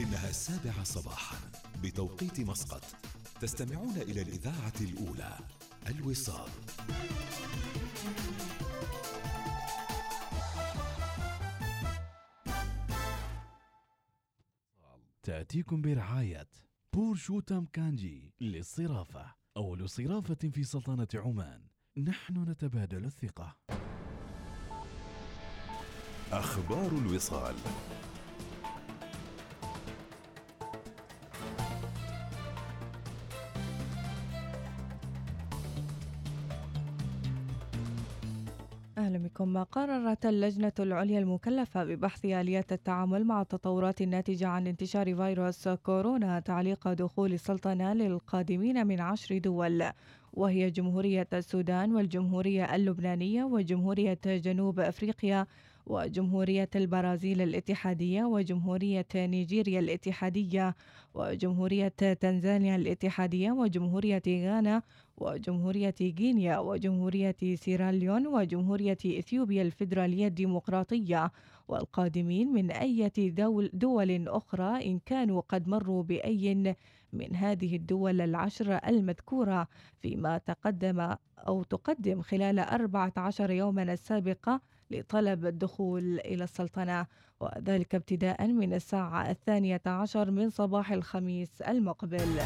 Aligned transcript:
إنها 0.00 0.30
السابعة 0.30 0.84
صباحا 0.84 1.36
بتوقيت 1.82 2.40
مسقط. 2.40 2.84
تستمعون 3.40 3.96
إلى 3.96 4.22
الإذاعة 4.22 4.72
الأولى 4.80 5.38
الوصال. 5.86 6.48
تأتيكم 15.22 15.82
برعاية 15.82 16.48
بورشوتام 16.92 17.66
كانجي 17.72 18.34
للصرافة. 18.40 19.34
أول 19.56 19.88
صرافة 19.88 20.48
في 20.52 20.64
سلطنة 20.64 21.08
عمان. 21.14 21.62
نحن 21.96 22.50
نتبادل 22.50 23.04
الثقة. 23.04 23.56
أخبار 26.32 26.88
الوصال. 26.88 27.54
بكم 39.40 39.62
قررت 39.64 40.26
اللجنة 40.26 40.72
العليا 40.78 41.18
المكلفة 41.18 41.84
ببحث 41.84 42.24
آليات 42.24 42.72
التعامل 42.72 43.24
مع 43.24 43.42
التطورات 43.42 44.02
الناتجة 44.02 44.48
عن 44.48 44.66
انتشار 44.66 45.14
فيروس 45.16 45.68
كورونا 45.68 46.40
تعليق 46.40 46.92
دخول 46.92 47.32
السلطنة 47.32 47.92
للقادمين 47.92 48.86
من 48.86 49.00
عشر 49.00 49.38
دول 49.38 49.84
وهي 50.32 50.70
جمهورية 50.70 51.28
السودان 51.32 51.94
والجمهورية 51.94 52.74
اللبنانية 52.74 53.44
وجمهورية 53.44 54.20
جنوب 54.26 54.80
أفريقيا 54.80 55.46
وجمهورية 55.86 56.70
البرازيل 56.76 57.40
الاتحادية 57.42 58.24
وجمهورية 58.24 59.06
نيجيريا 59.16 59.80
الاتحادية 59.80 60.74
وجمهورية 61.14 61.88
تنزانيا 62.20 62.76
الاتحادية 62.76 63.52
وجمهورية 63.52 64.22
غانا 64.28 64.82
وجمهورية 65.20 65.94
غينيا 66.00 66.58
وجمهورية 66.58 67.36
سيراليون 67.54 68.26
وجمهورية 68.26 68.98
إثيوبيا 69.06 69.62
الفيدرالية 69.62 70.26
الديمقراطية 70.26 71.32
والقادمين 71.68 72.52
من 72.52 72.70
أي 72.70 73.10
دول, 73.18 73.70
دول 73.72 74.28
أخرى 74.28 74.86
إن 74.86 74.98
كانوا 74.98 75.42
قد 75.48 75.68
مروا 75.68 76.02
بأي 76.02 76.74
من 77.12 77.36
هذه 77.36 77.76
الدول 77.76 78.20
العشر 78.20 78.80
المذكورة 78.86 79.68
فيما 80.02 80.38
تقدم 80.38 81.14
أو 81.38 81.62
تقدم 81.62 82.22
خلال 82.22 82.58
14 82.58 83.50
يوما 83.50 83.82
السابقة 83.82 84.60
لطلب 84.90 85.46
الدخول 85.46 86.20
إلى 86.20 86.44
السلطنة 86.44 87.06
وذلك 87.40 87.94
ابتداء 87.94 88.46
من 88.46 88.74
الساعة 88.74 89.30
الثانية 89.30 89.82
عشر 89.86 90.30
من 90.30 90.50
صباح 90.50 90.92
الخميس 90.92 91.62
المقبل. 91.62 92.40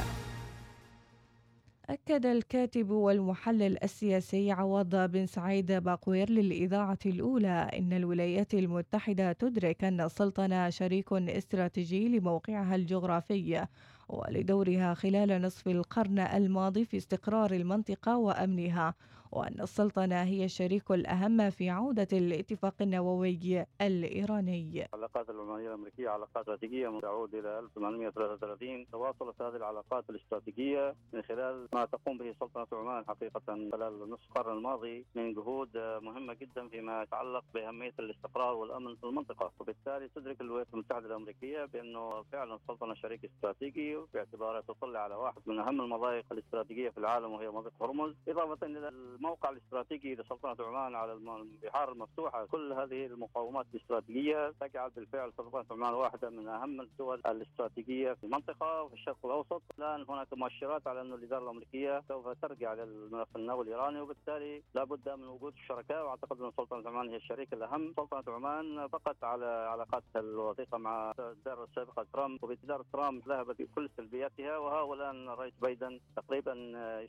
أكد 1.91 2.27
الكاتب 2.27 2.91
والمحلل 2.91 3.85
السياسي 3.85 4.51
عوض 4.53 4.97
بن 4.97 5.27
سعيد 5.27 5.73
باقوير 5.73 6.31
للإذاعة 6.31 6.99
الأولى 7.07 7.71
إن 7.79 7.93
الولايات 7.93 8.55
المتحدة 8.55 9.33
تدرك 9.33 9.85
أن 9.85 10.01
السلطنة 10.01 10.71
شريك 10.71 11.13
استراتيجي 11.13 12.09
لموقعها 12.09 12.75
الجغرافي 12.75 13.67
ولدورها 14.09 14.95
خلال 14.95 15.43
نصف 15.43 15.69
القرن 15.69 16.19
الماضي 16.19 16.85
في 16.85 16.97
استقرار 16.97 17.53
المنطقة 17.53 18.17
وأمنها. 18.17 18.95
وأن 19.35 19.61
السلطنة 19.61 20.23
هي 20.23 20.45
الشريك 20.45 20.91
الأهم 20.91 21.51
في 21.51 21.71
عودة 21.71 22.09
الاتفاق 22.13 22.75
النووي 22.81 23.65
الإيراني. 23.81 24.87
العلاقات 24.95 25.31
العمانية 25.31 25.69
الأمريكية 25.69 26.09
علاقات 26.09 26.37
استراتيجية 26.37 27.01
تعود 27.01 27.35
إلى 27.35 27.59
1833 27.59 28.87
تواصلت 28.93 29.43
هذه 29.43 29.57
العلاقات 29.57 30.05
الاستراتيجية 30.11 30.95
من 31.13 31.23
خلال 31.23 31.69
ما 31.73 31.85
تقوم 31.85 32.19
به 32.19 32.35
سلطنة 32.41 32.67
عمان 32.73 33.05
حقيقة 33.09 33.41
خلال 33.47 34.11
نصف 34.11 34.25
القرن 34.37 34.57
الماضي 34.57 35.05
من 35.15 35.35
جهود 35.35 35.69
مهمة 36.03 36.35
جدا 36.35 36.69
فيما 36.69 37.03
يتعلق 37.03 37.45
بأهمية 37.55 37.93
الاستقرار 37.99 38.55
والأمن 38.55 38.97
في 38.97 39.05
المنطقة. 39.05 39.53
وبالتالي 39.61 40.09
تدرك 40.09 40.41
الولايات 40.41 40.67
المتحدة 40.75 41.07
الأمريكية 41.07 41.65
بأنه 41.65 42.23
فعلا 42.33 42.55
السلطنة 42.55 42.95
شريك 42.95 43.25
استراتيجي 43.25 43.99
باعتبارها 44.15 44.61
تطلع 44.61 45.01
على 45.01 45.15
واحد 45.15 45.43
من 45.47 45.59
أهم 45.59 45.81
المضايق 45.81 46.25
الاستراتيجية 46.33 46.91
في 46.91 46.99
العالم 46.99 47.33
وهي 47.33 47.49
مضيق 47.49 47.83
هرمز. 47.83 48.15
إضافة 48.29 48.67
إلى 48.67 48.89
الموقع 49.25 49.51
الاستراتيجي 49.51 50.15
لسلطنة 50.15 50.57
عمان 50.67 50.95
على 50.95 51.13
البحار 51.13 51.93
المفتوحة 51.93 52.47
كل 52.47 52.73
هذه 52.73 53.07
المقاومات 53.07 53.67
الاستراتيجية 53.75 54.55
تجعل 54.61 54.91
بالفعل 54.91 55.33
سلطنة 55.37 55.65
عمان 55.71 55.95
واحدة 55.95 56.31
من 56.31 56.49
أهم 56.49 56.81
الدول 56.81 57.21
الاستراتيجية 57.27 58.13
في 58.13 58.25
المنطقة 58.25 58.83
وفي 58.83 58.95
الشرق 58.95 59.17
الأوسط. 59.27 59.63
الآن 59.79 60.05
هناك 60.09 60.27
مؤشرات 60.33 60.87
على 60.87 61.01
أن 61.01 61.13
الإدارة 61.13 61.43
الأمريكية 61.45 62.03
سوف 62.09 62.29
ترجع 62.29 62.75
للملف 62.75 63.37
النووي 63.37 63.65
الإيراني 63.65 64.01
وبالتالي 64.01 64.63
لابد 64.75 65.09
من 65.09 65.29
وجود 65.29 65.53
الشركاء 65.53 66.05
وأعتقد 66.05 66.41
أن 66.43 66.51
سلطنة 66.57 66.89
عمان 66.89 67.09
هي 67.09 67.17
الشريك 67.17 67.53
الأهم. 67.53 67.95
سلطنة 67.97 68.35
عمان 68.35 68.87
بقت 68.87 69.25
على 69.25 69.47
علاقاتها 69.47 70.21
الوثيقة 70.21 70.79
مع 70.79 71.13
الإدارة 71.19 71.65
السابقة 71.65 72.07
ترامب. 72.13 72.45
وبإدارة 72.45 72.85
ترامب 72.93 73.29
ذهبت 73.29 73.63
بكل 73.63 73.91
سلبياتها 73.97 74.59
وها 74.59 74.95
الآن 74.95 75.29
الرئيس 75.29 75.55
بايدن 75.63 76.01
تقريبا 76.17 76.55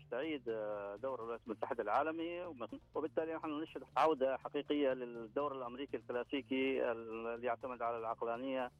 يستعيد 0.01 0.43
دور 1.01 1.19
الولايات 1.19 1.41
المتحدة 1.47 1.83
العالمي 2.01 2.55
وبالتالي 2.95 3.35
نحن 3.35 3.49
نشهد 3.49 3.83
عودة 3.97 4.37
حقيقية 4.37 4.93
للدور 4.93 5.57
الأمريكي 5.57 5.97
الكلاسيكي 5.97 6.91
اللي 6.91 7.47
يعتمد 7.47 7.81
على 7.81 7.97
العقلانية. 7.97 8.71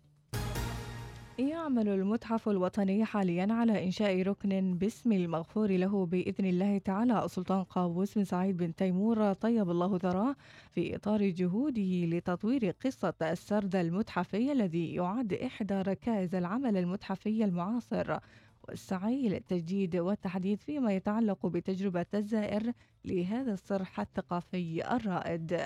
يعمل 1.39 1.87
المتحف 1.87 2.49
الوطني 2.49 3.05
حاليا 3.05 3.47
على 3.51 3.85
إنشاء 3.85 4.21
ركن 4.21 4.73
باسم 4.73 5.11
المغفور 5.11 5.71
له 5.71 6.05
بإذن 6.05 6.45
الله 6.45 6.77
تعالى. 6.77 7.25
السلطان 7.25 7.63
قابوس 7.63 8.15
بن 8.17 8.23
سعيد 8.23 8.57
بن 8.57 8.75
تيمور 8.75 9.33
طيب 9.33 9.69
الله 9.69 9.97
ثراه 9.97 10.35
في 10.71 10.95
إطار 10.95 11.21
جهوده 11.23 12.05
لتطوير 12.05 12.75
قصة 12.85 13.13
السرد 13.21 13.75
المتحفي 13.75 14.51
الذي 14.51 14.93
يعد 14.95 15.33
إحدى 15.33 15.81
ركائز 15.81 16.35
العمل 16.35 16.77
المتحفي 16.77 17.43
المعاصر. 17.45 18.19
والسعي 18.67 19.29
للتجديد 19.29 19.95
والتحديث 19.95 20.63
فيما 20.63 20.93
يتعلق 20.93 21.45
بتجربة 21.45 22.05
الزائر 22.13 22.71
لهذا 23.05 23.53
الصرح 23.53 23.99
الثقافي 23.99 24.95
الرائد. 24.95 25.61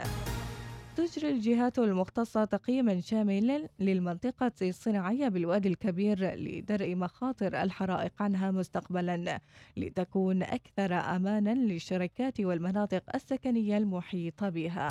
تجري 0.96 1.30
الجهات 1.30 1.80
المختصة 1.80 2.46
تقييما 2.46 3.00
شاملا 3.00 3.68
للمنطقة 3.80 4.52
الصناعية 4.62 5.28
بالوادي 5.28 5.70
الكبير 5.70 6.36
لدرء 6.36 6.96
مخاطر 6.96 7.62
الحرائق 7.62 8.22
عنها 8.22 8.52
مستقبلا 8.52 9.40
لتكون 9.78 10.44
أكثر 10.44 10.94
أمانا 10.94 11.56
للشركات 11.56 12.40
والمناطق 12.40 13.04
السكنية 13.16 13.78
المحيطة 13.78 14.50
بها. 14.50 14.90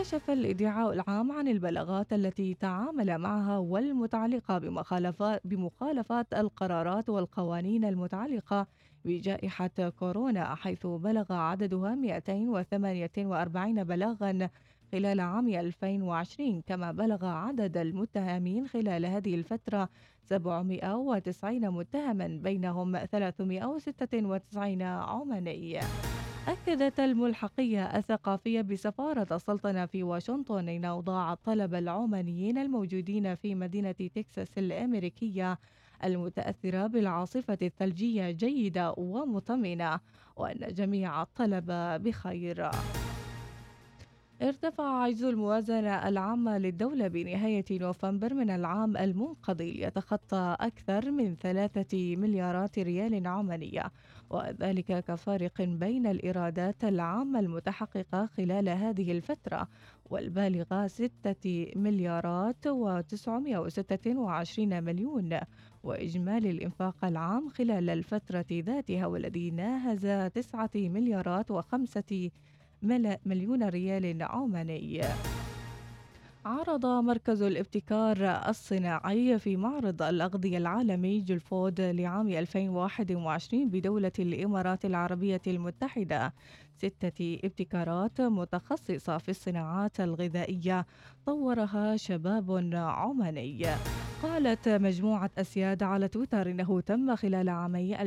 كشف 0.00 0.30
الإذاعة 0.30 0.92
العام 0.92 1.32
عن 1.32 1.48
البلاغات 1.48 2.12
التي 2.12 2.54
تعامل 2.54 3.18
معها 3.18 3.58
والمتعلقة 3.58 4.58
بمخالفات, 4.58 5.40
بمخالفات 5.44 6.34
القرارات 6.34 7.08
والقوانين 7.08 7.84
المتعلقة 7.84 8.66
بجائحة 9.04 9.88
كورونا 9.98 10.54
حيث 10.54 10.86
بلغ 10.86 11.32
عددها 11.32 11.94
248 11.94 13.84
بلاغا 13.84 14.48
خلال 14.92 15.20
عام 15.20 15.48
2020 15.48 16.62
كما 16.66 16.92
بلغ 16.92 17.26
عدد 17.26 17.76
المتهمين 17.76 18.68
خلال 18.68 19.06
هذه 19.06 19.34
الفترة 19.34 19.88
790 20.22 21.70
متهما 21.70 22.26
بينهم 22.26 23.04
396 23.04 24.82
عماني 24.82 25.80
أكدت 26.48 27.00
الملحقية 27.00 27.96
الثقافية 27.96 28.60
بسفارة 28.60 29.36
السلطنة 29.36 29.86
في 29.86 30.02
واشنطن 30.02 30.68
أن 30.68 30.84
أوضاع 30.84 31.32
الطلبة 31.32 31.78
العمانيين 31.78 32.58
الموجودين 32.58 33.34
في 33.34 33.54
مدينة 33.54 33.92
تكساس 33.92 34.58
الأمريكية 34.58 35.58
المتأثرة 36.04 36.86
بالعاصفة 36.86 37.58
الثلجية 37.62 38.30
جيدة 38.30 38.94
ومطمئنة 38.96 40.00
وأن 40.36 40.74
جميع 40.74 41.22
الطلبة 41.22 41.96
بخير. 41.96 42.70
ارتفع 44.42 45.02
عجز 45.02 45.24
الموازنة 45.24 46.08
العامة 46.08 46.58
للدولة 46.58 47.08
بنهاية 47.08 47.64
نوفمبر 47.70 48.34
من 48.34 48.50
العام 48.50 48.96
المنقضي 48.96 49.72
ليتخطى 49.72 50.56
أكثر 50.60 51.10
من 51.10 51.36
ثلاثة 51.36 52.16
مليارات 52.16 52.78
ريال 52.78 53.26
عمانية 53.26 53.92
وذلك 54.30 55.04
كفارق 55.04 55.62
بين 55.62 56.06
الإيرادات 56.06 56.84
العامة 56.84 57.40
المتحققة 57.40 58.26
خلال 58.26 58.68
هذه 58.68 59.12
الفترة 59.12 59.68
والبالغة 60.10 60.86
ستة 60.86 61.72
مليارات 61.76 62.66
وتسعمائة 62.66 63.58
وستة 63.58 64.18
وعشرين 64.18 64.84
مليون 64.84 65.40
وإجمالي 65.82 66.50
الإنفاق 66.50 67.04
العام 67.04 67.48
خلال 67.48 67.90
الفترة 67.90 68.46
ذاتها 68.52 69.06
والذي 69.06 69.50
ناهز 69.50 70.30
تسعة 70.34 70.70
مليارات 70.74 71.50
وخمسة 71.50 72.30
مليون 73.26 73.68
ريال 73.68 74.22
عماني 74.22 75.02
عرض 76.46 76.86
مركز 76.86 77.42
الابتكار 77.42 78.16
الصناعي 78.48 79.38
في 79.38 79.56
معرض 79.56 80.02
الأغذية 80.02 80.58
العالمي 80.58 81.20
جلفود 81.20 81.80
لعام 81.80 82.28
2021 82.28 83.68
بدولة 83.68 84.12
الإمارات 84.18 84.84
العربية 84.84 85.42
المتحدة. 85.46 86.34
ستة 86.76 87.38
ابتكارات 87.44 88.20
متخصصة 88.20 89.18
في 89.18 89.28
الصناعات 89.28 90.00
الغذائية 90.00 90.86
طورها 91.26 91.96
شباب 91.96 92.70
عماني. 92.74 93.66
قالت 94.22 94.68
مجموعة 94.68 95.30
أسياد 95.38 95.82
على 95.82 96.08
تويتر 96.08 96.50
إنه 96.50 96.80
تم 96.80 97.16
خلال 97.16 97.48
عامي 97.48 97.96
2019-2020 97.96 98.00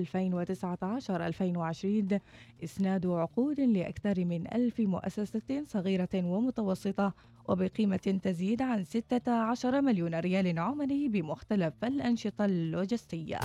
إسناد 2.63 3.05
عقود 3.05 3.59
لأكثر 3.59 4.25
من 4.25 4.53
ألف 4.53 4.79
مؤسسة 4.79 5.63
صغيرة 5.67 6.09
ومتوسطة 6.15 7.13
وبقيمة 7.47 8.19
تزيد 8.23 8.61
عن 8.61 8.83
16 8.83 9.81
مليون 9.81 10.15
ريال 10.15 10.59
عماني 10.59 11.07
بمختلف 11.07 11.73
الأنشطة 11.83 12.45
اللوجستية. 12.45 13.39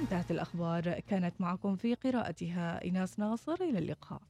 انتهت 0.00 0.30
الأخبار. 0.30 1.00
كانت 1.00 1.34
معكم 1.40 1.76
في 1.76 1.94
قراءتها 1.94 2.84
إناس 2.84 3.18
ناصر. 3.18 3.54
إلى 3.60 3.78
اللقاء. 3.78 4.20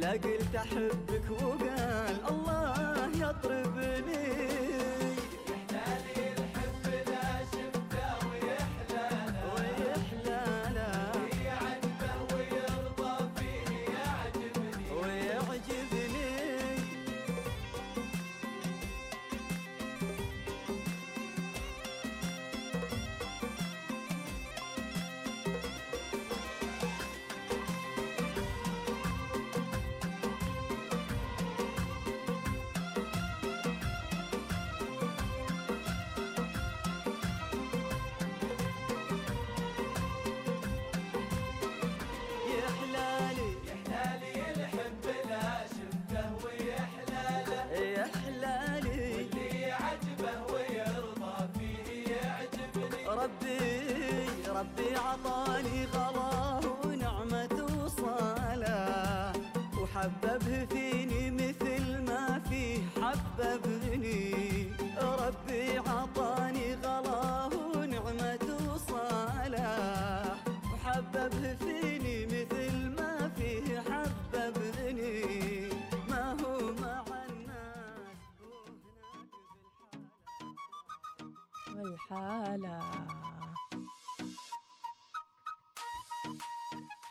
لا 0.00 0.10
قلت 0.12 0.54
أحبك 0.56 1.30
وقال 1.30 2.16
الله 2.30 3.08
يطربني. 3.14 4.57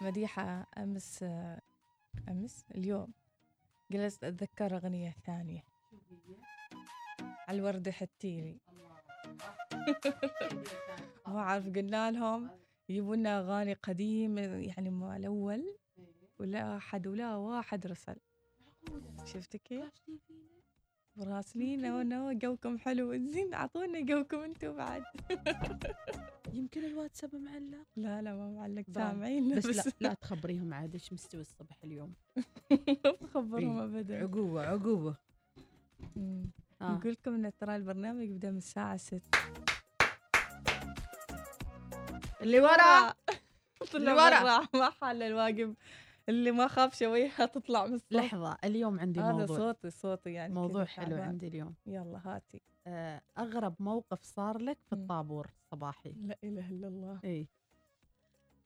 مديحة 0.08 0.68
أمس 0.78 1.24
أمس؟ 2.30 2.66
اليوم. 2.76 3.14
جلست 3.92 4.24
أتذكر 4.24 4.76
أغنية 4.76 5.16
ثانية. 5.26 5.64
على 7.22 7.58
الورد 7.58 7.90
حتيلي 7.90 8.60
ما 11.28 11.40
أعرف 11.40 11.66
قلنا 11.66 12.12
لهم 12.12 12.50
يجيبوا 12.90 13.16
لنا 13.16 13.40
أغاني 13.40 13.74
قديمة 13.74 14.42
يعني 14.42 14.90
مع 14.90 15.18
الأول 15.18 15.78
ولا 16.40 16.78
أحد 16.78 17.08
ولا 17.08 17.36
واحد 17.36 17.88
رسل. 17.88 18.16
شفت 19.26 19.58
كيف؟ 19.58 20.10
مراسلين 21.16 21.86
ونو 21.86 22.32
جوكم 22.32 22.78
حلو 22.78 23.16
زين 23.18 23.54
أعطونا 23.54 24.02
جوكم 24.02 24.38
أنتم 24.38 24.76
بعد. 24.78 25.04
يمكن 26.54 26.84
الواتساب 26.86 27.36
معلق؟ 27.36 27.86
لا 27.96 28.22
لا 28.22 28.36
ما 28.36 28.50
معلق. 28.52 28.84
سامعين. 28.92 29.56
بس 29.56 29.66
لا 29.66 29.92
لا 30.00 30.14
تخبريهم 30.22 30.74
عاد 30.74 30.94
إيش 30.94 31.14
مستوي 31.14 31.42
الصبح 31.42 31.84
اليوم. 31.84 32.14
بخبرهم 33.22 33.78
أبدا. 33.80 34.24
عقوبة 34.24 34.62
عقوبة. 34.68 35.16
مم. 36.16 36.52
آه. 36.82 36.92
نقول 36.92 37.12
لكم 37.12 37.34
إن 37.46 37.52
ترى 37.60 37.76
البرنامج 37.76 38.30
يبدأ 38.30 38.52
من 38.52 38.58
الساعة 38.58 38.98
6 38.98 39.22
اللي 42.42 42.60
ورا. 42.60 43.14
طلع 43.92 44.14
ورا. 44.26 44.68
ما 44.74 44.90
حل 44.90 45.24
الواجب 45.24 45.76
اللي 46.30 46.52
ما 46.52 46.68
خاف 46.68 46.96
شوية 47.00 47.32
تطلع 47.56 47.86
من 47.88 48.00
لحظة 48.12 48.58
اليوم 48.64 49.00
عندي 49.00 49.20
هذا 49.20 49.32
موضوع. 49.32 49.58
صوتي 49.58 49.90
صوتي 49.90 50.34
يعني 50.34 50.54
موضوع 50.54 50.86
حلو. 50.86 51.22
عندي 51.22 51.48
اليوم. 51.48 51.74
يلا 51.86 52.22
هاتي. 52.26 52.62
آه، 52.88 53.22
أغرب 53.38 53.76
موقف 53.80 54.24
صار 54.24 54.58
لك 54.58 54.78
في. 54.90 54.94
الطابور 54.94 55.48
الصباحي؟ 55.48 56.12
لا 56.12 56.38
إله 56.44 56.70
إلا 56.72 56.88
الله. 56.88 57.20
اي 57.24 57.48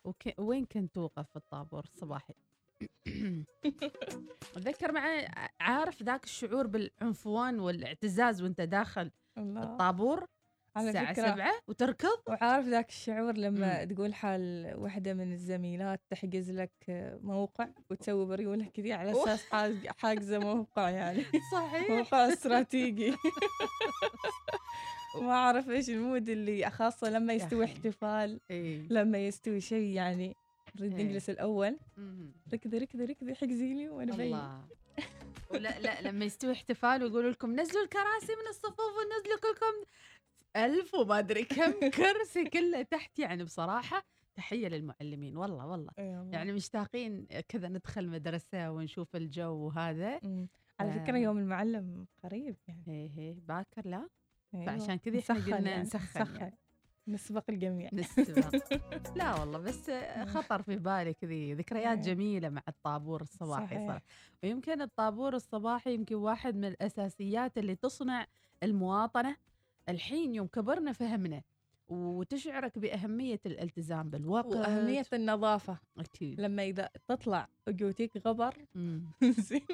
وك... 0.03 0.39
وين 0.39 0.65
كنت 0.65 0.95
توقف 0.95 1.29
في 1.29 1.35
الطابور 1.35 1.83
الصباحي؟ 1.83 2.33
أتذكر 4.55 4.91
معي 4.91 5.27
عارف 5.59 6.03
ذاك 6.03 6.23
الشعور 6.23 6.67
بالعنفوان 6.67 7.59
والإعتزاز 7.59 8.41
وأنت 8.41 8.61
داخل 8.61 9.11
الله. 9.37 9.63
الطابور؟ 9.63 10.25
على 10.75 10.89
الساعة 10.89 11.13
فكرة 11.13 11.31
سبعة 11.31 11.51
وتركض 11.67 12.17
وعارف 12.27 12.65
ذاك 12.67 12.89
الشعور 12.89 13.37
لما 13.37 13.85
مم. 13.85 13.91
تقول 13.93 14.13
حال 14.13 14.73
واحدة 14.77 15.13
من 15.13 15.33
الزميلات 15.33 16.01
تحجز 16.09 16.51
لك 16.51 16.71
موقع 17.23 17.67
وتسوي 17.89 18.25
بريولها 18.25 18.69
كذي 18.69 18.93
على 18.93 19.11
أساس 19.11 19.45
حاج- 19.45 19.87
حاجزة 19.97 20.39
موقع 20.39 20.89
يعني 20.89 21.23
صحيح 21.53 21.89
موقع 21.89 22.33
استراتيجي 22.33 23.13
ما 25.21 25.31
أعرف 25.31 25.69
إيش 25.69 25.89
ال 25.89 25.97
mood 25.97 26.29
اللي 26.29 26.69
خاصة 26.69 27.09
لما 27.09 27.33
يستوي. 27.33 27.65
احتفال 27.65 28.39
إيه. 28.51 28.87
لما 28.89 29.17
يستوي 29.17 29.61
شيء 29.61 29.85
يعني 29.87 30.35
ريد 30.81 30.93
إيه. 30.93 31.01
انجلس 31.01 31.29
الأول. 31.29 31.77
ركضي 32.53 32.77
ركضي 32.77 33.05
ركضي 33.05 33.35
حجزي 33.35 33.73
لي 33.73 33.89
وأنا 33.89 34.13
الله 34.15 34.61
ولا 35.49 35.79
لا 35.79 36.01
لما 36.01 36.25
يستوي 36.25 36.51
احتفال 36.51 37.03
ويقولوا 37.03 37.31
لكم 37.31 37.59
نزلوا 37.59 37.83
الكراسي 37.83 38.31
من 38.41 38.47
الصفوف 38.49 38.79
ونزلوا 38.97 39.39
كلكم 39.41 39.91
ألف 40.55 40.93
وما 40.95 41.19
أدري 41.19 41.43
كم 41.43 41.89
كرسي 41.89 42.43
كله 42.49 42.81
تحت 42.81 43.19
يعني 43.19 43.43
بصراحة 43.43 44.03
تحية 44.35 44.67
للمعلمين 44.67 45.37
والله 45.37 45.67
والله. 45.67 45.91
يعني 45.97 46.51
مشتاقين 46.53 47.25
كذا 47.49 47.67
ندخل 47.69 48.07
مدرسة 48.09 48.71
ونشوف 48.71 49.15
الجو 49.15 49.53
وهذا. 49.53 50.19
على 50.79 50.91
فكرة 50.91 51.15
آه. 51.17 51.19
يوم 51.19 51.37
المعلم 51.37 52.07
قريب 52.23 52.55
يعني 52.67 52.83
هي 52.87 53.09
هي 53.17 53.33
باكر 53.33 53.87
لا 53.87 54.09
أيوة. 54.53 54.65
فعشان 54.65 54.95
كذا 54.95 55.19
إحنا 55.19 55.35
نسخن 55.35 55.53
قلنا 55.53 55.69
يعني، 55.71 55.81
نسخن 55.83 56.35
يعني. 56.35 56.57
نسبق 57.07 57.43
الجميع 57.49 57.89
نستمر 57.93 58.61
لا 59.17 59.39
والله 59.39 59.59
بس 59.59 59.91
خطر 60.25 60.61
في 60.61 60.75
بالي 60.75 61.13
كذي 61.13 61.53
ذكريات. 61.53 61.97
جميلة 61.97 62.49
مع 62.49 62.61
الطابور 62.67 63.21
الصباحي 63.21 63.65
صحيح. 63.75 63.87
صراحة 63.87 64.01
ويمكن 64.43 64.81
الطابور 64.81 65.35
الصباحي 65.35 65.93
يمكن 65.93 66.15
واحد 66.15 66.55
من 66.55 66.65
الأساسيات 66.65 67.57
اللي 67.57 67.75
تصنع 67.75 68.25
المواطنة 68.63 69.35
الحين 69.89 70.35
يوم 70.35 70.47
كبرنا 70.47 70.91
فهمنا 70.91 71.41
وتشعرك 71.89 72.79
بأهمية 72.79 73.39
الالتزام 73.45 74.09
بالوقت. 74.09 74.55
وأهمية 74.55 75.05
النظافة. 75.13 75.77
أكيد. 75.97 76.41
لما 76.41 76.63
إذا 76.63 76.89
تطلع 77.07 77.47
وجوتيك 77.67 78.27
غبر. 78.27 78.65
زين. 79.49 79.65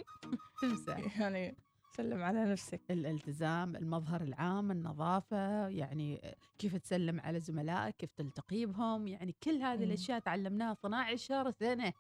تمسح 0.62 1.20
يعني 1.20 1.56
سلم 1.98 2.24
على 2.24 2.46
نفسك. 2.52 2.82
الالتزام 2.92 3.76
المظهر 3.76 4.22
العام 4.22 4.72
النظافة 4.72 5.68
يعني 5.68 6.36
كيف 6.60 6.76
تسلم 6.76 7.20
على 7.20 7.40
زملائك 7.40 7.96
كيف 7.96 8.14
تلتقي 8.14 8.66
بهم 8.66 9.08
يعني 9.08 9.36
كل 9.44 9.62
هذه. 9.62 9.84
الأشياء 9.84 10.20
تعلمناها 10.20 10.72
12 10.72 11.52
سنة. 11.52 11.94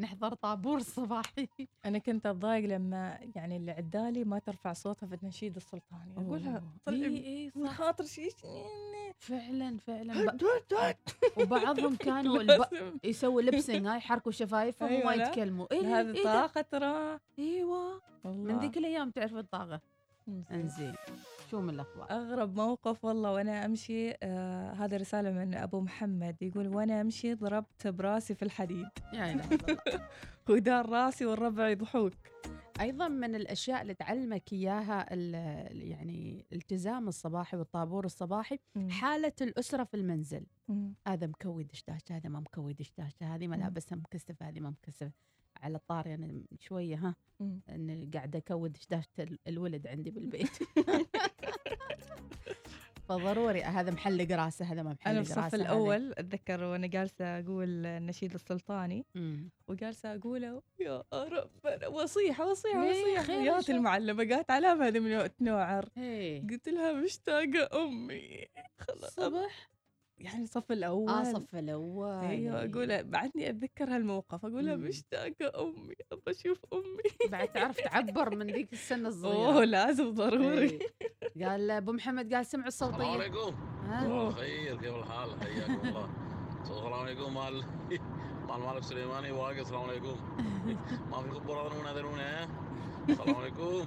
نحضر 0.00 0.34
طابور 0.34 0.80
صباحي. 0.80 1.48
أنا 1.86 1.98
كنت 1.98 2.26
أتضايق 2.26 2.64
لما 2.64 3.18
يعني 3.34 3.56
اللي 3.56 3.70
عدالي 3.70 4.24
ما 4.24 4.38
ترفع 4.38 4.72
صوتها 4.72 5.06
في 5.06 5.14
النشيد 5.22 5.56
السلطاني. 5.56 6.14
أقولها 6.16 6.58
أوه. 6.58 6.72
طلع 6.84 7.06
إي 7.06 7.26
إي 7.26 7.52
من 7.54 7.68
خاطر 7.68 8.04
شيء 8.04 8.30
فعلا 9.18 9.78
فعلا. 9.78 10.32
ب... 10.32 10.40
وبعضهم 11.40 11.96
كانوا 12.06 12.40
الب... 12.40 12.64
يسووا 13.04 13.42
لبسنج 13.42 13.86
هاي 13.86 13.96
يحركوا 13.96 14.32
شفايفهم 14.32 14.88
أيوة 14.88 15.02
وما. 15.02 15.14
يتكلموا. 15.14 15.66
إيه 15.72 16.00
هذه؟ 16.00 16.24
طاقة 16.24 16.60
ترى. 16.60 17.18
إيوه. 17.38 18.00
من 18.24 18.58
ذيك 18.58 18.78
الأيام 18.78 19.10
تعرف 19.10 19.34
الطاقة. 19.34 19.80
انزين. 20.50 20.94
شو 21.50 21.60
من 21.60 21.70
الأخبار؟ 21.70 22.10
أغرب 22.10 22.56
موقف 22.56 23.04
والله 23.04 23.32
وأنا 23.32 23.64
أمشي 23.64 24.10
آه 24.22 24.72
هذا 24.72 24.96
رسالة 24.96 25.30
من 25.30 25.54
أبو 25.54 25.80
محمد. 25.80 26.36
يقول 26.42 26.68
وأنا 26.68 27.00
أمشي 27.00 27.34
ضربت 27.34 27.86
براسي 27.86 28.34
في 28.34 28.42
الحديد. 28.42 28.88
الله 29.14 29.48
ودار 30.50 30.88
راسي 30.88 31.26
والربع 31.26 31.68
يضحوك. 31.68 32.12
أيضا 32.80 33.08
من 33.08 33.34
الأشياء 33.34 33.82
اللي 33.82 33.94
تعلمك 33.94 34.52
إياها 34.52 35.14
يعني 35.72 36.46
الالتزام 36.52 37.08
الصباحي 37.08 37.56
والطابور 37.56 38.04
الصباحي 38.04 38.58
حالة 38.88 39.32
الأسرة 39.40 39.84
في 39.84 39.94
المنزل. 39.94 40.46
مم. 40.68 40.94
هذا 41.06 41.26
مكوي 41.26 41.64
دشداشه 41.64 42.16
هذا 42.16 42.28
ما 42.28 42.40
مكوي 42.40 42.72
دشداشه 42.72 43.34
هذه 43.34 43.48
ملابسها 43.48 43.96
مكثفه 43.96 44.48
هذه 44.48 44.60
ما 44.60 44.70
مكثفه 44.70 45.12
على 45.62 45.76
الطاري 45.76 46.14
أنا 46.14 46.42
شوية 46.60 46.96
ها. 46.96 47.14
اني 47.68 48.10
قاعدة 48.14 48.38
أكود 48.38 48.72
دشداشه 48.72 49.08
ال- 49.18 49.38
الولد 49.48 49.86
عندي 49.86 50.10
بالبيت. 50.10 50.50
فضروري 53.08 53.62
هذا 53.62 53.90
محلق 53.90 54.30
راسه 54.36 54.64
هذا 54.64 54.82
ما 54.82 54.90
محلق 54.92 55.08
أنا 55.08 55.18
راسه 55.18 55.34
بالصف 55.34 55.54
هذا- 55.54 55.62
الأول 55.64 56.12
أتذكر 56.18 56.64
وأنا 56.64 56.86
جالسة 56.86 57.24
أقول 57.38 57.86
النشيد 57.86 58.34
السلطاني 58.34 59.04
مم. 59.14 59.50
وجالسة 59.68 60.14
أقوله 60.14 60.62
يا 60.80 61.02
ربنا 61.12 61.86
وصيحة 61.88 62.50
وصيحة 62.50 62.80
ليه؟ 62.84 63.02
وصيحة. 63.02 63.22
خير 63.22 63.38
إن 63.38 63.44
يا 63.44 63.60
شاء 63.60 63.76
المعلمة 63.76 64.28
قالت 64.34 64.50
علامة 64.50 64.86
هذه 64.88 64.98
من 64.98 65.36
تنوعر 65.36 65.88
إيه. 65.98 66.42
قلت 66.48 66.68
لها 66.68 66.92
مشتاقة 66.92 67.84
أمي. 67.84 68.46
خلاص. 68.78 69.14
صبح؟ 69.14 69.70
يعني 70.20 70.42
الصف 70.42 70.72
الأول. 70.72 71.08
آه 71.10 71.22
صف 71.32 71.54
الأول. 71.56 72.24
أيوه 72.24 72.64
أقول 72.64 73.04
بعدني 73.04 73.50
أتذكر 73.50 73.84
هالموقف 73.96 74.44
أقول 74.46 74.66
لها. 74.66 74.76
مشتاقة 74.76 75.62
أمي 75.62 75.94
ابى 76.12 76.22
أشوف 76.28 76.58
أمي. 76.72 77.30
بعد 77.30 77.48
تعرف 77.48 77.76
تعبر 77.80 78.36
من 78.36 78.46
ذيك 78.46 78.72
السنة 78.72 79.08
الصغيرة. 79.12 79.46
اوه 79.46 79.64
لازم 79.64 80.14
ضروري. 80.14 80.78
إيه. 81.36 81.46
قال 81.48 81.70
أبو 81.70 81.92
محمد 81.92 82.34
قال 82.34 82.46
سمعوا 82.46 82.68
السلام 82.68 82.94
الصوتيه 82.94 83.10
عليكم. 83.12 83.54
والله 83.90 84.30
خير 84.30 84.76
كيف 84.76 84.94
الحال؟ 84.94 85.40
حياكم 85.42 85.88
الله. 85.88 86.10
السلام 86.62 86.92
عليكم 86.92 87.34
مال 87.34 87.64
مال 88.48 88.60
مالك 88.60 88.82
سليماني 88.82 89.30
واقف. 89.30 89.58
السلام 89.60 89.82
عليكم. 89.82 90.16
ما 91.10 91.22
في 91.22 91.30
خبر 91.30 91.66
اذنون 91.66 91.86
اذنون 91.86 92.18
ها؟ 92.20 92.48
السلام 93.08 93.36
عليكم. 93.36 93.86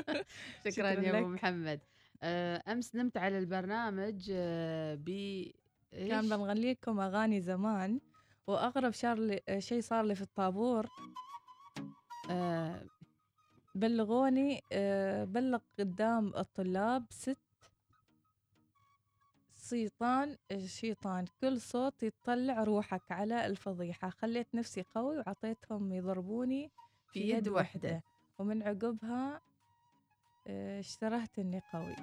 شكرا 0.64 0.70
شكراً 0.70 0.90
يا 0.90 1.18
أبو. 1.18 1.28
محمد. 1.28 1.80
آه، 2.22 2.62
أمس 2.72 2.94
نمت 2.96 3.16
على 3.16 3.38
البرنامج 3.38 4.30
آه، 4.32 4.94
ب؟ 4.94 5.08
كان 6.18 6.28
بنغني 6.28 6.72
لكم 6.72 7.00
أغاني 7.00 7.40
زمان 7.40 8.00
وأغرب 8.46 8.92
شار 8.92 9.38
شيء 9.58 9.80
صار 9.80 10.04
لي 10.04 10.14
في 10.14 10.22
الطابور 10.22 10.88
آه، 12.30 12.86
بلغوني 13.74 14.60
آه، 14.72 15.24
بلغ 15.24 15.58
قدام 15.78 16.32
الطلاب 16.36 17.04
ست 17.10 17.38
شيطان 19.68 20.36
شيطان 20.66 21.24
كل 21.40 21.60
صوت 21.60 22.02
يطلع 22.02 22.64
روحك 22.64 23.12
على 23.12 23.46
الفضيحة 23.46 24.10
خليت 24.10 24.54
نفسي 24.54 24.84
قوي 24.94 25.18
وعطيتهم 25.18 25.92
يضربوني 25.92 26.70
في 27.12 27.30
يد 27.30 27.48
واحدة 27.48 28.02
ومن 28.38 28.62
عقبها 28.62 29.40
اشترهت 30.48 31.38
إني 31.38 31.62
قوي. 31.72 31.96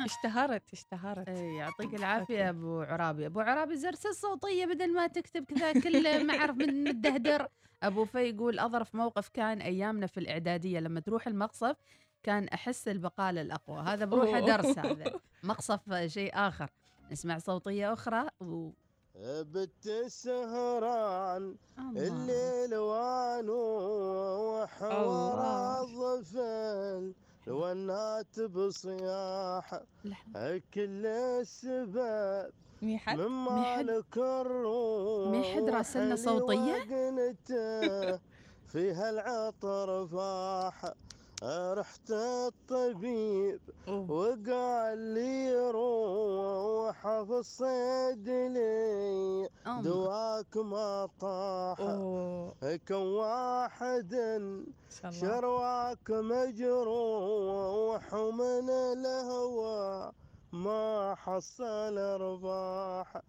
اشتهرت 0.00 0.72
اشتهرت. 0.72 1.28
إيه، 1.28 1.58
يعطيك 1.58 1.94
العافية. 1.94 2.48
أبو 2.48 2.80
عرابي. 2.80 3.26
أبو 3.26 3.40
عرابي 3.40 3.76
زرس 3.76 4.06
الصوتية 4.06 4.66
بدل 4.66 4.94
ما 4.94 5.06
تكتب 5.06 5.44
كذا 5.44 5.72
كل 5.72 6.26
ما 6.26 6.34
اعرف 6.34 6.56
من 6.56 6.84
متدهدر. 6.84 7.48
أبو 7.82 8.04
في 8.04 8.18
يقول 8.18 8.58
أظرف 8.58 8.94
موقف 8.94 9.28
كان 9.28 9.60
أيامنا 9.60 10.06
في 10.06 10.20
الإعدادية 10.20 10.80
لما 10.80 11.00
تروح 11.00 11.26
المقصف 11.26 11.76
كان 12.22 12.48
أحس 12.48 12.88
البقاله 12.88 13.40
الأقوى. 13.40 13.78
هذا 13.82 14.04
بروحه. 14.04 14.40
درس 14.40 14.78
هذا. 14.78 15.20
مقصف 15.42 15.94
شيء 16.06 16.30
آخر. 16.34 16.70
نسمع 17.12 17.38
صوتية 17.38 17.92
أخرى 17.92 18.26
و... 18.40 18.70
بت 19.24 19.86
السهران. 19.86 21.56
الليل 21.78 22.74
وانو 22.74 23.54
وحوار 24.62 25.84
الله. 25.84 27.14
الظفل 27.50 27.62
والنات 27.66 28.40
بصياح. 28.40 29.80
كل 30.74 31.06
السبب 31.06 32.50
ميحد 32.82 33.18
مما 33.20 33.54
ميحد- 33.60 33.84
لك 33.84 34.16
الروح 34.18 35.30
ميحد 35.30 35.68
راسلنا 35.68 36.16
صوتية؟ 36.16 36.56
وقنته 36.56 38.18
فيها 38.72 39.10
العطر 39.10 40.06
فاح 40.06 40.92
رحت 41.42 42.10
الطبيب. 42.10 43.60
وقال 43.88 44.98
لي 44.98 45.70
روح 45.70 47.02
في 47.02 47.32
الصيد 47.32 48.28
لي. 48.28 49.48
أم. 49.66 49.82
دواك 49.82 50.56
ما 50.56 51.08
طاح. 51.20 51.78
كم 52.86 53.02
واحد 53.02 54.14
شرواك 55.10 56.10
مجروح 56.10 58.14
ومن 58.14 58.70
الهوى 58.70 60.12
ما 60.52 61.14
حصل 61.14 61.98
رباح. 61.98 63.22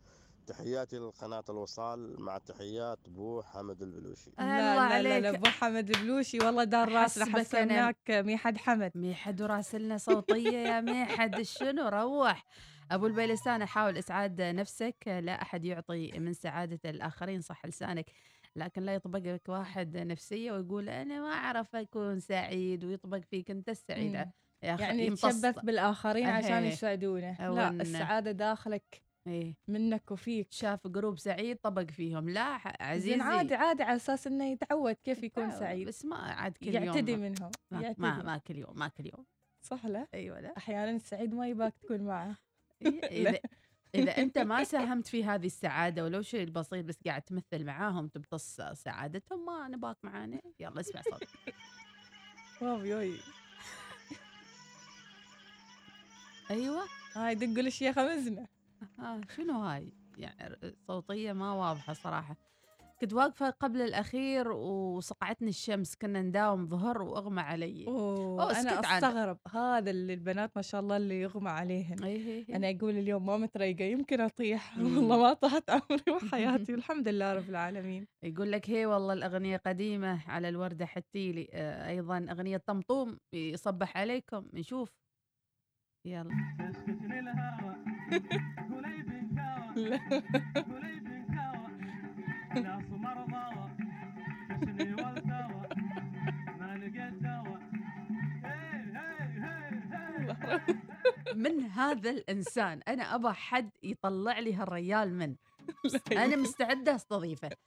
تحياتي 0.48 0.98
لقناة 0.98 1.44
الوصال 1.50 2.22
مع 2.22 2.38
تحيات 2.38 3.00
أبو 3.06 3.42
حمد 3.42 3.82
البلوشي. 3.82 4.32
الله 4.40 4.90
لا 4.90 5.02
لا 5.02 5.20
لا, 5.20 5.30
أبو 5.30 5.46
حمد 5.46 5.90
البلوشي 5.90 6.40
والله 6.40 6.64
دار 6.64 6.92
راسنا 6.92 7.26
حسبك 7.26 7.56
أنا. 7.56 7.74
حسناك 7.74 8.26
ميحد 8.26 8.58
حمد. 8.58 8.92
ميحد 8.96 9.42
وراسلنا 9.42 9.98
صوتية 9.98 10.58
يا 10.58 10.82
ميحد 10.82 11.42
شنو؟ 11.42 11.88
روح. 11.88 12.46
أبو 12.92 13.08
البيلستان 13.08 13.66
حاول 13.66 13.98
إسعاد 13.98 14.42
نفسك. 14.42 14.96
لا 15.08 15.42
أحد 15.42 15.66
يعطي 15.66 16.20
من 16.20 16.34
سعادة 16.34 16.90
الآخرين 16.90 17.42
صح 17.42 17.66
لسانك. 17.66 18.12
لكن 18.56 18.82
لا 18.82 18.96
يطبقك 18.96 19.42
واحد 19.48 19.98
نفسية 19.98 20.52
ويقول 20.52 20.90
أنا 20.90 21.22
ما 21.22 21.34
أعرف 21.34 21.76
أكون 21.76 22.20
سعيد 22.20 22.84
ويطبق 22.84 23.20
فيك 23.20 23.52
أنت 23.52 23.70
السعيدة. 23.70 24.24
مم. 24.24 24.32
يا 24.64 24.74
أخي 24.74 24.84
يعني 24.84 25.06
يتشبث 25.06 25.60
بالآخرين 25.60 26.28
عشان. 26.28 26.64
يسعدونه. 26.64 27.50
لا 27.50 27.70
السعادة 27.70 28.32
داخلك. 28.32 29.11
إيه. 29.28 29.56
منك 29.68 30.12
وفيك. 30.12 30.52
شاف 30.52 30.88
جروب 30.88 31.20
سعيد 31.20 31.58
طبق 31.58 31.84
فيهم. 31.84 32.30
لا 32.30 32.60
عزيزي 32.80 33.10
زين 33.10 33.22
عادي 33.22 33.56
عادي 33.56 33.84
على 33.84 33.96
أساس 33.96 34.28
إنه 34.28 34.52
يتعود 34.52 34.96
كيف 35.04 35.24
يكون 35.24 35.52
سعيد. 35.52 35.88
بس 35.88 36.06
ما 36.06 36.16
عاد 36.16 36.58
كل 36.58 36.68
يعتدي 36.68 37.12
يوم 37.12 37.22
منهم 37.22 37.52
ما, 37.72 37.82
يعتدي. 37.82 38.02
ما, 38.02 38.24
ما 38.24 38.38
كل 38.38 38.58
يوم 38.58 38.80
ما 38.80 38.88
كل 38.88 39.06
يوم. 39.06 39.26
صح 39.62 39.86
لا؟ 39.86 40.08
أيوه 40.14 40.40
لا. 40.40 40.58
أحيانا 40.58 40.92
السعيد 40.92 41.34
ما 41.34 41.48
يباك 41.48 41.74
تكون 41.78 42.02
معه. 42.02 42.38
اذا 43.12 43.40
إذا 43.96 44.18
أنت 44.18 44.38
ما 44.38 44.64
ساهمت 44.64 45.08
في 45.08 45.24
هذه 45.24 45.46
السعادة 45.46 46.04
ولو 46.04 46.22
شيء 46.22 46.44
البسيط 46.44 46.86
بس 46.86 47.00
قاعد 47.06 47.22
تمثل 47.22 47.66
معاهم 47.66 48.08
تمتص 48.08 48.62
سعادتهم 48.74 49.46
ما 49.46 49.68
نباك 49.68 49.98
معانا. 50.04 50.42
يلا 50.60 50.80
اسمع 50.80 51.02
صوت 51.02 51.24
واو 52.62 52.84
يوي. 52.84 53.18
أيوه. 56.52 56.84
هاي 57.16 57.36
دقوا 57.36 57.62
للشيخ 57.64 58.00
مزنة. 58.00 58.61
آه 59.00 59.22
شنو 59.36 59.54
هاي؟ 59.62 59.94
يعني 60.18 60.76
صوتية 60.88 61.34
ما 61.34 61.54
واضحة 61.54 61.94
صراحة. 61.94 62.36
كنت 63.02 63.14
واقفة 63.14 63.50
قبل 63.50 63.82
الأخير 63.82 64.52
وصقعتني 64.52 65.50
الشمس 65.50 65.96
كنا 65.96 66.22
نداوم 66.22 66.68
ظهر 66.68 67.02
وأغمى 67.02 67.42
علي. 67.42 67.88
أوه 67.88 68.44
أوه، 68.44 68.60
أنا. 68.60 68.80
أستغرب. 68.80 69.38
هذا 69.54 69.92
اللي 69.92 70.14
البنات 70.14 70.52
ما 70.56 70.62
شاء 70.62 70.82
الله 70.82 70.98
اللي 70.98 71.22
يغمى 71.22 71.50
عليهن. 71.50 72.04
إيه 72.04 72.56
أنا 72.56 72.70
أقول 72.70 72.98
اليوم 72.98 73.26
ما 73.26 73.38
متريقة 73.38 73.84
يمكن 73.84 74.22
أطيح. 74.22 74.78
والله 74.78 75.18
ما 75.18 75.34
طاحت 75.34 75.70
عمري 75.70 76.04
وحياتي. 76.16 76.74
والحمد 76.74 77.08
لله 77.08 77.34
رب 77.34 77.50
العالمين. 77.50 78.08
يقول 78.24 78.52
لك 78.52 78.70
هي 78.70 78.86
والله 78.86 79.14
الأغنية 79.14 79.58
قديمة 79.58 80.30
على 80.30 80.50
الوردة 80.50 80.86
حتيلي 80.86 81.48
آه 81.54 81.90
أيضا 81.90 82.26
أغنية 82.32 82.58
طمطوم 82.58 83.18
يصبح 83.34 83.98
عليكم. 83.98 84.46
نشوف. 84.54 84.90
يلا. 86.06 86.32
من 101.36 101.62
هذا 101.62 102.10
الإنسان؟ 102.10 102.82
أنا 102.88 103.16
أبى 103.16 103.30
حد 103.30 103.70
يطلع 103.84 104.40
لي 104.40 104.54
هالريال 104.54 105.14
من. 105.14 105.36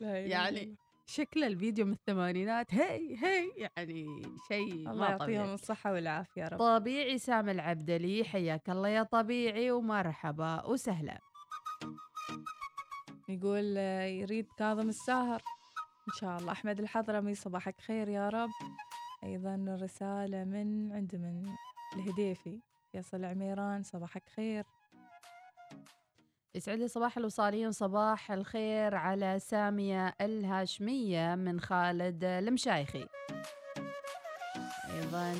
لا 0.01 0.11
إله 0.11 0.27
إلا 0.27 0.29
يعني. 0.29 0.77
شكل 1.07 1.45
الفيديو 1.45 1.87
من 1.87 1.93
الثمانينات 1.93 2.75
هي 2.75 3.17
هي 3.25 3.51
يعني 3.59 4.23
شيء 4.49 4.73
الله 4.73 4.95
ما 4.95 5.07
يعطيهم 5.07 5.19
طبيعي. 5.19 5.55
الصحة 5.55 5.93
والعافية 5.93 6.43
يا 6.43 6.49
رب. 6.49 6.59
طبيعي 6.59 7.19
سام 7.19 7.49
العبدلي 7.49 8.25
حياك 8.25 8.71
الله 8.71 8.89
يا 8.89 9.03
طبيعي 9.03 9.71
ومرحبا 9.71 10.67
وسهلا. 10.67 11.19
يقول 13.29 13.77
يريد 14.21 14.47
كاظم 14.59 14.89
الساهر. 14.89 15.43
إن 16.09 16.13
شاء 16.15 16.39
الله. 16.39 16.53
أحمد 16.53 16.81
الحضرمي 16.81 17.35
صباحك 17.35 17.81
خير 17.81 18.09
يا 18.09 18.29
رب. 18.29 18.51
أيضا 19.25 19.79
رسالة 19.83 20.45
من 20.45 20.93
عند 20.93 21.17
من 21.17 21.55
الهديفي 21.97 22.61
فيصل 22.93 23.25
عميران 23.25 23.83
صباحك 23.83 24.29
خير. 24.37 24.65
يسعد 26.55 26.79
لي 26.79 26.89
صباح 26.89 27.19
الوصاليين 27.19 27.73
صباح 27.73 28.33
الخير 28.33 28.95
على 28.95 29.39
سامية 29.39 30.15
الهاشمية 30.21 31.35
من 31.35 31.61
خالد 31.61 32.25
المشايخي 32.25 33.07
أيضا. 34.91 35.33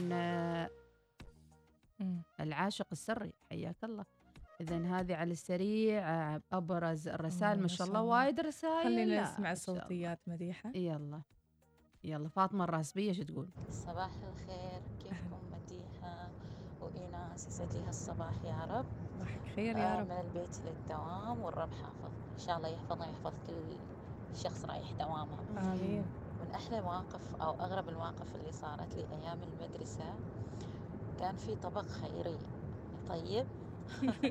العاشق 2.41 2.87
السري 2.93 3.33
حياك 3.51 3.77
الله 3.85 4.05
إذا 4.61 4.77
هذه 4.77 5.15
على 5.15 5.33
السريع 5.33 6.03
أبرز 6.53 7.09
الرسائل 7.09 7.61
ما 7.61 7.69
شاء 7.69 7.87
الله. 7.87 8.03
وايد 8.03 8.41
رسائل 8.41 8.85
خلينا 8.85 9.23
نسمع. 9.23 9.53
الصوتيات 9.53 10.19
مديحة 10.27 10.71
يلا 10.75 11.21
يلا 12.05 12.29
فاطمة 12.29 12.65
الراسبية 12.65 13.13
شو 13.13 13.23
تقول؟ 13.23 13.49
صباح 13.71 14.11
الخير 14.33 14.83
كيفكم 15.01 15.41
مديحة 15.53 16.29
وإيناس 16.81 17.47
يسعد 17.47 17.73
لي 17.73 17.83
هالصباح 17.89 18.35
يا 18.45 18.65
رب 18.65 19.04
صباحك 19.15 19.41
خير 19.57 19.77
يا 19.77 19.97
آه، 19.97 20.01
رب 20.01 20.07
من 20.07 20.21
البيت 20.21 20.57
للدوام 20.65 21.41
والرب 21.43 21.71
حافظ 21.83 22.13
إن 22.35 22.39
شاء 22.39 22.57
الله 22.57 22.69
يحفظنا 22.69 23.07
ويحفظ 23.07 23.33
كل 23.47 23.77
شخص 24.35 24.65
رايح 24.65 24.93
دوامه. 24.93 25.37
آمين. 25.59 26.05
من 26.41 26.51
أحلى 26.55 26.79
المواقف 26.79 27.35
أو 27.41 27.51
أغرب 27.51 27.89
المواقف 27.89 28.37
اللي 28.37 28.53
صارت 28.53 28.95
لي 28.97 29.07
أيام 29.13 29.39
المدرسة 29.43 30.15
كان 31.21 31.37
في 31.37 31.57
طبق 31.57 31.85
خيري. 31.87 32.39
طيب؟ 33.09 33.47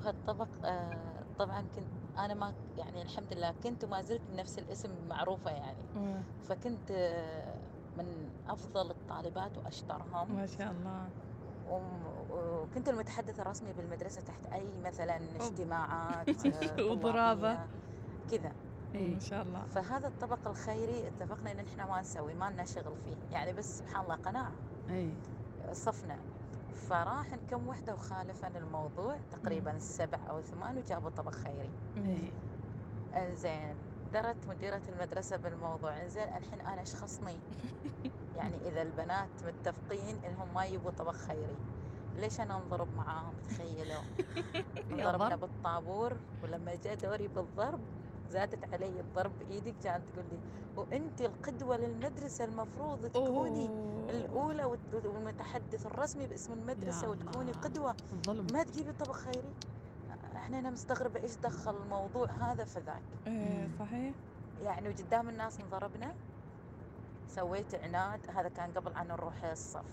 وهالطبق 0.00 0.48
آه، 0.64 1.22
طبعا 1.38 1.60
كنت 1.60 2.18
أنا 2.18 2.34
ما 2.34 2.52
يعني 2.78 3.02
الحمد 3.02 3.32
لله 3.32 3.54
كنت 3.64 3.84
وما 3.84 4.02
زلت 4.02 4.22
بنفس 4.32 4.58
الاسم 4.58 4.90
معروفة 5.08 5.50
يعني. 5.50 6.22
فكنت 6.48 6.90
آه، 6.90 7.54
من 7.98 8.30
أفضل 8.48 8.90
الطالبات 8.90 9.58
وأشطرهم. 9.58 10.32
ما 10.36 10.46
شاء 10.46 10.70
الله. 10.70 11.08
وكنت 12.30 12.88
المتحدث 12.88 13.40
الرسمي 13.40 13.72
بالمدرسة 13.72 14.20
تحت 14.20 14.46
أي 14.52 14.64
مثلا 14.84 15.16
اجتماعات 15.40 16.46
آه، 16.46 16.84
وضرابة. 16.84 17.58
كذا. 18.30 18.52
إيه. 18.94 19.14
ما 19.14 19.20
شاء 19.20 19.42
الله. 19.42 19.62
فهذا 19.74 20.08
الطبق 20.08 20.48
الخيري 20.48 21.08
اتفقنا 21.08 21.52
إن 21.52 21.58
إحنا 21.58 21.86
ما 21.86 22.00
نسوي 22.00 22.34
ما 22.34 22.50
لنا 22.50 22.64
شغل 22.64 22.92
فيه. 23.04 23.36
يعني 23.36 23.52
بس 23.52 23.78
سبحان 23.78 24.02
الله 24.04 24.14
قناعة. 24.16 24.52
إيه. 24.90 25.10
صفنا 25.72 26.16
فراح 26.88 27.34
كم 27.50 27.68
وحدة 27.68 27.94
وخالفن 27.94 28.56
الموضوع 28.56 29.16
تقريبا 29.32 29.78
سبع 29.78 30.18
أو 30.30 30.40
ثمان 30.40 30.78
وجابوا 30.78 31.10
طبق 31.10 31.34
خيري. 31.34 31.70
إيه. 31.96 32.30
إنزين. 33.16 33.74
درت 34.12 34.46
مديرة 34.48 34.82
المدرسة 34.88 35.36
بالموضوع. 35.36 36.02
إنزين 36.02 36.22
الحين 36.22 36.60
أنا 36.60 36.80
إيش 36.80 36.94
خصني 36.94 37.38
يعني 38.36 38.68
إذا 38.68 38.82
البنات 38.82 39.28
متفقين 39.46 40.16
إنهم 40.24 40.54
ما 40.54 40.64
يبوا 40.64 40.90
طبق 40.90 41.12
خيري 41.12 41.56
ليش 42.16 42.40
أنا 42.40 42.56
أنضرب 42.56 42.88
معاهم؟ 42.96 43.34
تخيلوا. 43.48 44.02
ضربنا 45.04 45.28
ضرب. 45.28 45.40
بالطابور 45.40 46.16
ولما 46.42 46.74
جاء 46.74 46.94
دوري 46.94 47.28
بالضرب 47.28 47.80
زادت 48.30 48.74
علي 48.74 49.00
الضرب 49.00 49.32
بإيدك 49.38 49.74
كانت 49.84 50.04
تقول 50.14 50.24
لي 50.32 50.38
وأنت 50.76 51.20
القدوة 51.20 51.76
للمدرسة 51.76 52.44
المفروض 52.44 53.06
تكوني 53.06 53.68
أوه. 53.68 54.66
والت- 54.66 55.06
والمتحدث 55.06 55.86
الرسمي 55.86 56.26
باسم 56.26 56.52
المدرسة 56.52 57.04
يا 57.04 57.08
وتكوني 57.08 57.52
ظلم. 58.26 58.46
ما 58.52 58.62
تجيبي 58.62 58.92
طبق 58.92 59.12
خيري؟ 59.12 59.52
إحنا 60.50 60.58
أنا 60.58 60.70
مستغربة 60.70 61.20
إيش 61.22 61.36
دخل 61.36 61.76
الموضوع 61.76 62.30
هذا 62.30 62.64
في 62.64 62.80
ذاك. 62.80 63.02
إيه 63.26 63.32
مم. 63.66 63.68
صحيح. 63.78 64.14
يعني 64.62 64.88
وقدام 64.88 65.28
الناس 65.28 65.60
انضربنا 65.60 66.14
سويت 67.28 67.74
عناد 67.74 68.20
هذا 68.34 68.48
كان 68.48 68.72
قبل 68.72 68.92
أن 68.94 69.08
نروح 69.08 69.44
الصف. 69.44 69.84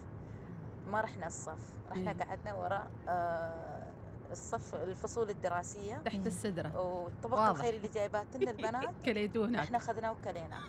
ما 0.88 1.02
رحنا 1.02 1.28
الصف 1.28 1.74
رحنا 1.92 2.12
إيه. 2.12 2.18
قعدنا 2.18 2.54
وراء 2.54 2.88
آه، 3.08 3.84
الصف 4.32 4.76
الفصول 4.76 5.30
الدراسية. 5.30 5.96
تحت 5.98 6.28
السدرة. 6.28 6.80
والطبق 6.80 7.38
واضح. 7.38 7.50
الخيري 7.50 7.78
اللي 7.78 7.88
جايبات 7.88 8.36
لنا 8.36 8.52
البنات 8.52 8.94
كليتوه 9.06 9.46
هناك. 9.48 9.62
إحنا 9.66 9.80
خذناه 9.80 10.12
وكليناه. 10.12 10.62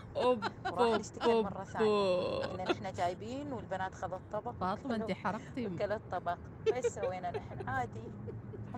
وراح 0.72 1.03
ثانية. 1.64 1.87
أوب. 1.87 2.61
ان 2.61 2.61
إحنا 2.61 2.90
جايبين 2.90 3.53
والبنات 3.53 3.94
خذوا 3.94 4.16
الطبق. 4.18 4.62
أنت 4.64 4.85
وكلوا- 4.85 5.14
حرقتي. 5.14 5.66
وكلوا 5.66 5.96
الطبق. 5.96 6.38
إيش 6.74 6.87
سوينا 6.87 7.31
نحن؟ 7.31 7.68
عادي. 7.68 8.01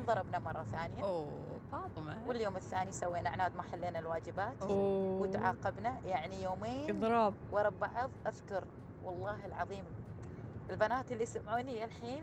انضربنا 0.01 0.39
مرة 0.39 0.63
ثانية. 0.73 1.03
أوه 1.05 1.31
فاطمة. 1.73 2.17
واليوم 2.27 2.57
الثاني 2.57 2.93
سوينا 2.93 3.31
عناد 3.31 3.57
ما 3.57 3.63
حلينا 3.63 3.99
الواجبات 3.99 4.63
أوه. 4.63 5.23
وتعاقبنا. 5.23 5.97
يعني 6.07 6.43
يومين 6.43 6.91
إضراب. 6.97 7.35
ورا 7.53 7.69
بعض 7.81 8.11
أذكر. 8.27 8.65
والله 9.05 9.47
العظيم. 9.47 9.85
البنات 10.71 11.13
اللي 11.13 11.23
يسمعوني 11.23 11.85
الحين 11.85 12.23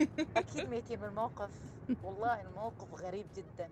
أكيد 0.36 0.68
ميتين 0.68 1.00
من 1.00 1.04
الموقف 1.08 1.50
والله 2.04 2.40
الموقف 2.40 3.02
غريب 3.02 3.26
جدا. 3.36 3.68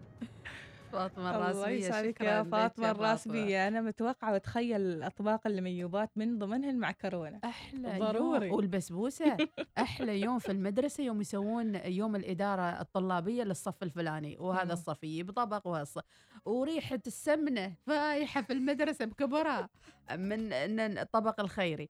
فاطمة 0.92 1.36
الله 1.36 1.50
الراسبية 1.50 1.86
يسعدك 1.86 2.18
شكراً 2.18 2.26
يا 2.26 2.42
فاطمة 2.42 2.90
الراسبية 2.90 3.68
أنا 3.68 3.80
متوقعة 3.80 4.32
وأتخيل 4.32 4.80
الأطباق 4.80 5.46
الميوبات 5.46 6.10
من 6.16 6.38
ضمنهن 6.38 6.78
معكرونة 6.78 7.40
أحلى 7.44 7.98
ضروري. 7.98 8.46
يوم 8.46 8.56
والبسبوسة. 8.56 9.36
أحلى 9.78 10.20
يوم 10.20 10.38
في 10.38 10.52
المدرسة. 10.52 11.04
يوم 11.04 11.20
يسوون 11.20 11.74
يوم 11.74 12.16
الإدارة 12.16 12.80
الطلابية 12.80 13.42
للصف 13.42 13.82
الفلاني 13.82 14.36
وهذا. 14.40 14.72
الصف 14.72 15.04
يجيب 15.04 15.30
طبق 15.30 15.66
وهذا 15.66 15.82
الصف. 15.82 16.02
وريحة 16.44 17.00
السمنة 17.06 17.74
فايحة 17.86 18.42
في 18.42 18.52
المدرسة 18.52 19.04
بكبرها. 19.04 19.68
من 20.16 20.52
الطبق 20.98 21.40
الخيري. 21.40 21.88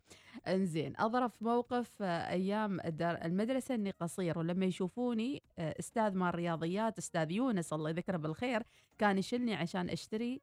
إنزين 0.48 0.92
أظرف 0.98 1.32
موقف 1.40 1.90
آه، 2.02 2.30
أيام 2.30 2.80
المدرسة 3.00 3.74
إني 3.74 3.90
قصير 3.90 4.38
ولما 4.38 4.66
يشوفوني 4.66 5.42
آه، 5.58 5.74
أستاذ 5.78 6.14
مال 6.14 6.28
الرياضيات 6.28 6.98
أستاذ 6.98 7.30
يونس 7.32 7.72
الله 7.72 7.90
يذكره 7.90 8.16
بالخير 8.16 8.62
كان 8.98 9.18
يشلني 9.18 9.54
عشان 9.54 9.90
أشتري 9.90 10.40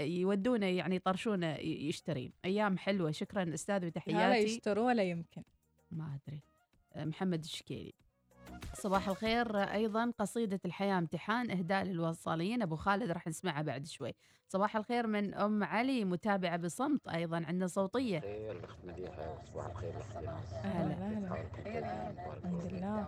يودونه 0.00 0.66
يعني 0.66 0.96
يطرشونه 0.96 1.46
ي- 1.54 1.88
يشترين 1.88 2.32
أيام 2.44 2.78
حلوة 2.78 3.10
شكرا 3.10 3.54
أستاذ 3.54 3.86
وتحياتي. 3.86 4.44
يشتروا 4.44 4.86
ولا 4.86 5.02
يمكن. 5.02 5.42
ما 5.90 6.18
أدري. 6.26 6.40
محمد 6.96 7.44
الشكيلي. 7.44 7.94
صباح 8.74 9.08
الخير. 9.08 9.56
أيضا 9.56 10.12
قصيدة 10.18 10.60
الحياة 10.64 10.98
امتحان 10.98 11.50
إهداء 11.50 11.84
للوصاليين 11.84 12.62
أبو 12.62 12.76
خالد 12.76 13.10
راح 13.10 13.26
نسمعها 13.26 13.62
بعد 13.62 13.86
شوي. 13.86 14.14
صباح 14.48 14.76
الخير 14.76 15.06
من 15.06 15.34
أم 15.34 15.64
علي 15.64 16.04
متابعة 16.04 16.56
بصمت 16.56 17.08
أيضا 17.08 17.36
عندنا 17.36 17.66
صوتية. 17.66 18.20
خير 18.20 18.52
الاخت 18.52 18.78
مديحه 18.84 19.32
وصباح 19.32 19.66
الخير 19.66 19.94
أهلا. 20.64 20.92
أهلا. 20.92 21.44
الحمد. 21.66 22.72
لله. 22.72 23.06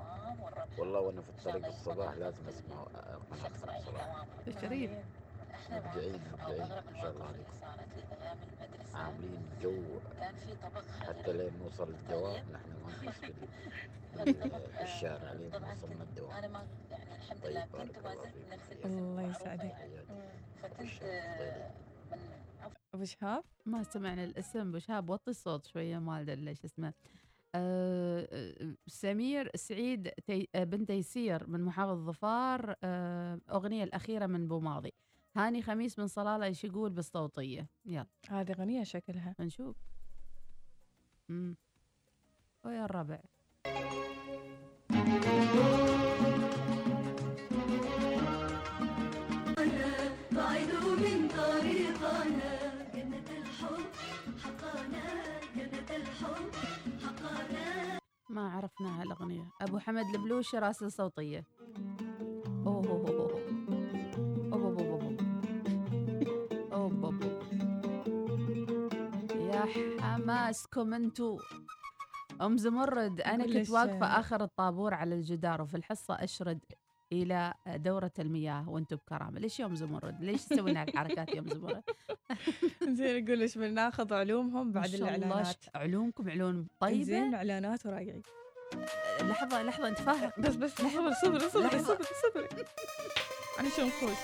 والله 0.78 1.00
وأنا 1.00 1.22
في 1.22 1.28
الطريق 1.28 1.66
الصباح 1.66 2.14
لازم 2.14 2.48
أسمع. 2.48 2.84
قناتكم 3.30 4.60
شريف. 4.60 4.90
مبدعين 5.70 6.20
مبدعين. 6.32 6.60
ما 6.60 7.00
شاء 7.02 7.10
الله 7.10 7.24
عليكم. 7.24 7.52
عاملين 8.94 9.42
جو. 9.62 9.82
حتى 11.00 11.32
لين 11.32 11.52
نوصل 11.62 11.88
الدوام 11.88 12.34
طيب. 12.34 12.52
نحن 12.52 12.70
ما 12.84 13.12
طيب. 14.24 14.36
في 14.76 14.82
الشارع. 14.82 15.30
آه، 15.30 15.34
لين 15.34 15.54
وصلنا 15.54 16.02
الدوام. 16.02 16.30
أنا 16.30 16.48
ما 16.48 16.66
يعني 16.90 17.14
الحمد 17.16 17.46
لله. 17.46 17.66
طيب، 17.72 17.82
كنت 17.88 17.98
ما 17.98 18.14
زلت 18.14 18.52
نفس 18.52 18.72
الله 18.84 19.22
يسعدك. 19.30 19.62
يعني. 19.64 20.02
فكنت 20.62 21.02
آه، 21.02 21.70
أبو 22.94 23.04
شهاب 23.04 23.44
ما 23.66 23.82
سمعنا 23.82 24.24
الاسم. 24.24 24.68
أبو 24.68 24.78
شهاب 24.78 25.10
وطي 25.10 25.30
الصوت 25.30 25.66
شوية 25.66 25.98
مالده 25.98 26.34
ليش 26.34 26.64
اسمه. 26.64 26.94
آه،, 27.54 28.28
أه 28.32 28.76
سمير 28.86 29.50
سعيد 29.56 30.08
تي 30.08 30.48
بن 30.54 30.86
تيسير 30.86 31.50
من 31.50 31.60
محافظ 31.64 32.06
ظفار. 32.06 32.74
أه 32.84 33.40
أغنية 33.50 33.84
الأخيرة 33.84 34.26
من 34.26 34.48
بوماضي 34.48 34.92
هاني 35.36 35.62
خميس 35.62 35.98
من 35.98 36.06
صلاله 36.06 36.44
إيش 36.46 36.64
يقول 36.64 36.90
بالصوتية. 36.90 37.68
يلا. 37.84 38.06
هذه 38.28 38.52
غنية 38.52 38.84
شكلها. 38.84 39.34
نشوف. 39.40 39.76
امم 41.30 41.56
ويا 42.64 42.84
الربع. 42.84 43.20
بعيدوا 50.32 50.96
من 50.96 51.28
طريقنا 51.28 52.92
جنة 52.94 53.28
الحب 53.38 53.92
حقنا 54.44 55.40
جنة 55.56 55.96
الحب 55.96 56.50
حقنا 57.02 57.98
ما 58.30 58.48
عرفنا 58.50 59.02
هالاغنيه 59.02 59.50
أبو 59.60 59.78
حمد 59.78 60.14
البلوشي 60.14 60.58
راسل 60.58 60.92
صوتية. 60.92 61.44
أوه 62.66 62.86
أوه 62.86 63.08
أوه 63.08 63.10
أوه. 63.10 63.25
يا 69.56 70.00
حماسكم 70.00 70.94
أنتو. 70.94 71.38
أم 72.42 72.56
زمرد 72.56 73.20
أنا 73.20 73.44
كنت 73.44 73.70
واقفة 73.70 74.06
آخر 74.20 74.44
الطابور 74.44 74.94
على 74.94 75.14
الجدار 75.14 75.62
وفي 75.62 75.76
الحصة 75.76 76.14
أشرد 76.14 76.58
إلى 77.12 77.54
دورة 77.66 78.10
المياه 78.18 78.68
وأنتم 78.68 78.96
بكرامة. 78.96 79.40
ليش 79.40 79.60
يوم 79.60 79.74
زمرد؟ 79.74 80.20
ليش 80.22 80.44
تسوين 80.44 80.76
هالحركات 80.76 81.34
يوم 81.34 81.48
زمرد؟ 81.48 81.82
زين 82.98 83.24
نقول 83.24 83.40
إيش 83.42 83.58
بناخذ 83.58 84.14
علومهم 84.14 84.72
بعد 84.72 84.94
الإعلانات؟ 84.94 85.56
علومكم؟ 85.74 86.30
علوم 86.30 86.66
طيبة؟ 86.80 87.02
زين 87.04 87.34
إعلانات 87.34 87.86
وراجعين 87.86 88.22
لحظة 89.22 89.62
لحظة 89.62 89.88
أنت 89.88 89.98
فاهم؟ 89.98 90.30
بس 90.38 90.54
بس 90.56 90.70
صبري 90.76 91.14
صبري 91.22 91.48
صبري 91.48 91.66
لحظة. 91.66 91.94
صبري 91.94 92.48
صبري. 92.48 92.64
عشان 93.58 93.86
نفوز؟ 93.86 94.16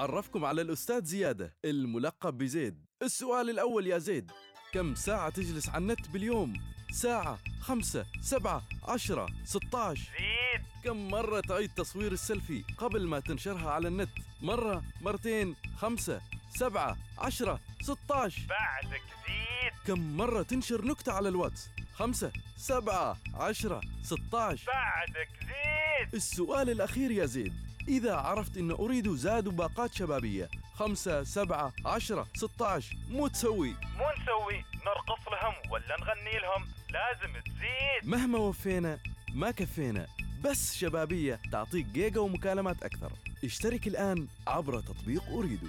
أعرفكم 0.00 0.44
على 0.44 0.62
الأستاذ 0.62 1.04
زيادة 1.04 1.54
الملقب 1.64 2.38
بزيد. 2.38 2.84
السؤال 3.02 3.50
الأول 3.50 3.86
يا 3.86 3.98
زيد 3.98 4.30
كم 4.72 4.94
ساعة 4.94 5.30
تجلس 5.30 5.68
على 5.68 5.78
النت 5.82 6.08
باليوم؟ 6.08 6.52
ساعة 6.92 7.38
خمسة 7.60 8.06
سبعة 8.20 8.62
عشرة 8.88 9.26
ستة 9.44 9.78
عشر 9.78 10.02
زيد! 10.18 10.62
كم 10.84 11.08
مرة 11.10 11.40
تعيد 11.40 11.70
تصوير 11.74 12.12
السيلفي 12.12 12.64
قبل 12.78 13.06
ما 13.06 13.20
تنشرها 13.20 13.70
على 13.70 13.88
النت؟ 13.88 14.08
مرة 14.42 14.84
مرتين 15.00 15.56
خمسة 15.76 16.20
سبعة 16.56 16.96
عشرة 17.18 17.60
ستة 17.82 18.14
عشر 18.14 18.42
بعدك 18.48 19.02
زيد! 19.26 19.72
كم 19.86 20.16
مرة 20.16 20.42
تنشر 20.42 20.84
نكتة 20.84 21.12
على 21.12 21.28
الواتس؟ 21.28 21.68
خمسة 21.94 22.32
سبعة 22.56 23.16
عشرة 23.34 23.80
ستة 24.02 24.38
عشر 24.40 24.66
بعدك 24.66 25.28
زيد! 25.40 26.14
السؤال 26.14 26.70
الأخير 26.70 27.10
يا 27.10 27.26
زيد 27.26 27.69
إذا 27.90 28.14
عرفت 28.14 28.56
أن 28.56 28.70
أريد 28.70 29.08
زاد 29.14 29.48
باقات 29.48 29.94
شبابية. 29.94 30.48
خمسة 30.74 31.22
سبعة 31.22 31.72
عشرة 31.86 32.26
ستة 32.34 32.66
عشر 32.66 32.96
مو 33.08 33.28
تسوي. 33.28 33.70
مو 33.70 34.04
نسوي. 34.22 34.64
نرقص 34.86 35.28
لهم 35.32 35.54
ولا 35.72 35.96
نغني 36.00 36.38
لهم. 36.38 36.68
لازم 36.90 37.40
تزيد. 37.40 38.10
مهما 38.10 38.38
وفينا 38.38 38.98
ما 39.34 39.50
كفينا. 39.50 40.06
بس 40.44 40.76
شبابية 40.76 41.40
تعطيك 41.52 41.86
جيجا 41.86 42.20
ومكالمات 42.20 42.82
أكثر. 42.82 43.12
اشترك 43.44 43.86
الآن 43.86 44.26
عبر 44.46 44.80
تطبيق 44.80 45.28
أريد 45.28 45.60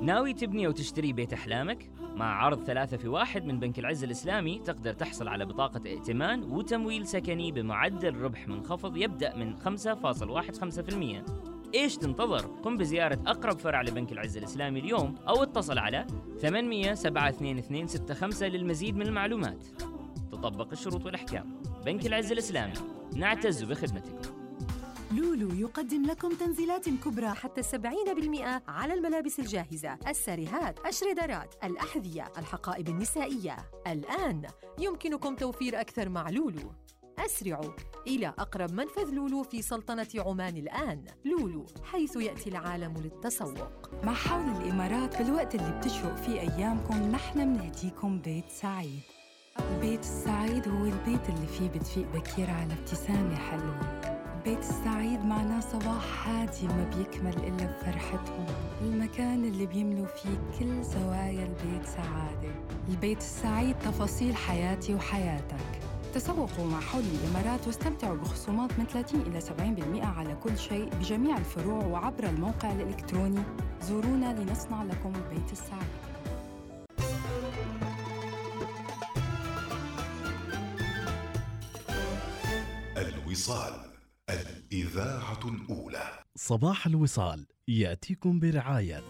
ناوي 0.00 0.32
تبني 0.32 0.66
أو 0.66 0.72
تشتري 0.72 1.12
بيت 1.12 1.32
أحلامك؟ 1.32 1.90
مع 2.16 2.44
عرض 2.44 2.64
ثلاثة 2.64 2.96
في 2.96 3.08
واحد 3.08 3.44
من 3.44 3.60
بنك 3.60 3.78
العز 3.78 4.04
الإسلامي 4.04 4.58
تقدر 4.58 4.92
تحصل 4.92 5.28
على 5.28 5.44
بطاقة 5.44 5.80
ائتمان 5.86 6.42
وتمويل 6.42 7.06
سكني 7.06 7.52
بمعدل 7.52 8.16
ربح 8.16 8.48
منخفض 8.48 8.96
يبدأ 8.96 9.36
من 9.36 9.56
5.15% 9.56 11.74
إيش 11.74 11.96
تنتظر؟ 11.96 12.46
قم 12.46 12.76
بزيارة 12.76 13.18
أقرب 13.26 13.58
فرع 13.58 13.82
لبنك 13.82 14.12
العز 14.12 14.36
الإسلامي 14.36 14.80
اليوم 14.80 15.14
أو 15.28 15.42
اتصل 15.42 15.78
على 15.78 16.06
800 16.40 16.94
722 16.94 17.86
65 18.14 18.48
للمزيد 18.48 18.96
من 18.96 19.06
المعلومات. 19.06 19.64
تطبق 20.32 20.68
الشروط 20.72 21.04
والأحكام. 21.04 21.60
بنك 21.86 22.06
العز 22.06 22.32
الإسلامي. 22.32 22.72
نعتز 23.16 23.64
بخدمتكم 23.64 24.37
لولو 25.12 25.48
يقدم 25.54 26.06
لكم 26.06 26.34
تنزيلات 26.34 26.88
كبرى 26.88 27.28
حتى 27.28 27.62
70% 27.62 28.62
على 28.68 28.94
الملابس 28.94 29.38
الجاهزة، 29.38 29.98
الساريهات، 30.08 30.86
الشريدرات، 30.86 31.54
الأحذية، 31.64 32.32
الحقائب 32.38 32.88
النسائية. 32.88 33.56
الآن 33.86 34.42
يمكنكم 34.78 35.36
توفير 35.36 35.80
أكثر 35.80 36.08
مع 36.08 36.30
لولو. 36.30 36.72
أسرعوا 37.18 37.72
إلى 38.06 38.26
أقرب 38.26 38.72
منفذ 38.72 39.10
لولو 39.10 39.42
في 39.42 39.62
سلطنة 39.62 40.06
عمان 40.16 40.56
الآن. 40.56 41.04
لولو 41.24 41.66
حيث 41.84 42.16
يأتي 42.16 42.50
العالم 42.50 42.94
للتسوق. 42.96 44.04
مع 44.04 44.14
حول 44.14 44.48
الإمارات 44.48 45.22
بالوقت 45.22 45.54
اللي 45.54 45.78
بتشرق 45.78 46.16
فيه 46.16 46.40
أيامكم 46.40 46.94
نحن 47.10 47.38
منهديكم 47.38 48.18
بيت 48.18 48.50
سعيد 48.50 49.00
البيت 49.60 50.00
السعيد 50.00 50.68
هو 50.68 50.84
البيت 50.84 51.28
اللي 51.28 51.46
فيه 51.46 51.68
بتفيق 51.68 52.06
بكير 52.14 52.50
على 52.50 52.72
ابتسامة 52.72 53.34
حلوة 53.36 54.17
البيت 54.48 54.70
السعيد 54.70 55.24
معناه 55.24 55.60
صباح 55.60 56.28
هادي 56.28 56.66
ما 56.66 56.90
بيكمل 56.96 57.36
إلا 57.36 57.66
بفرحتهم 57.66 58.46
المكان 58.80 59.44
اللي 59.44 59.66
بيملوا 59.66 60.06
فيه 60.06 60.38
كل 60.58 60.82
زوايا 60.82 61.44
البيت 61.44 61.86
سعادة. 61.86 62.54
البيت 62.88 63.18
السعيد 63.18 63.76
تفاصيل 63.78 64.36
حياتي 64.36 64.94
وحياتك. 64.94 65.80
تسوقوا 66.14 66.66
مع 66.66 66.80
حول 66.80 67.02
الإمارات 67.02 67.66
واستمتعوا 67.66 68.16
بخصومات 68.16 68.78
من 68.78 68.86
30 68.86 69.20
إلى 69.20 69.40
70% 69.40 70.04
على 70.04 70.34
كل 70.34 70.58
شيء 70.58 70.88
بجميع 71.00 71.36
الفروع 71.36 71.84
وعبر 71.84 72.24
الموقع 72.24 72.72
الإلكتروني. 72.72 73.42
زورونا 73.82 74.40
لنصنع 74.40 74.82
لكم 74.82 75.12
البيت 75.14 75.52
السعيد. 75.52 75.98
الوصال. 82.96 83.97
الإذاعة 84.30 85.40
الأولى. 85.44 86.24
صباح 86.36 86.86
الوصال 86.86 87.46
يأتيكم 87.68 88.40
برعاية 88.40 89.04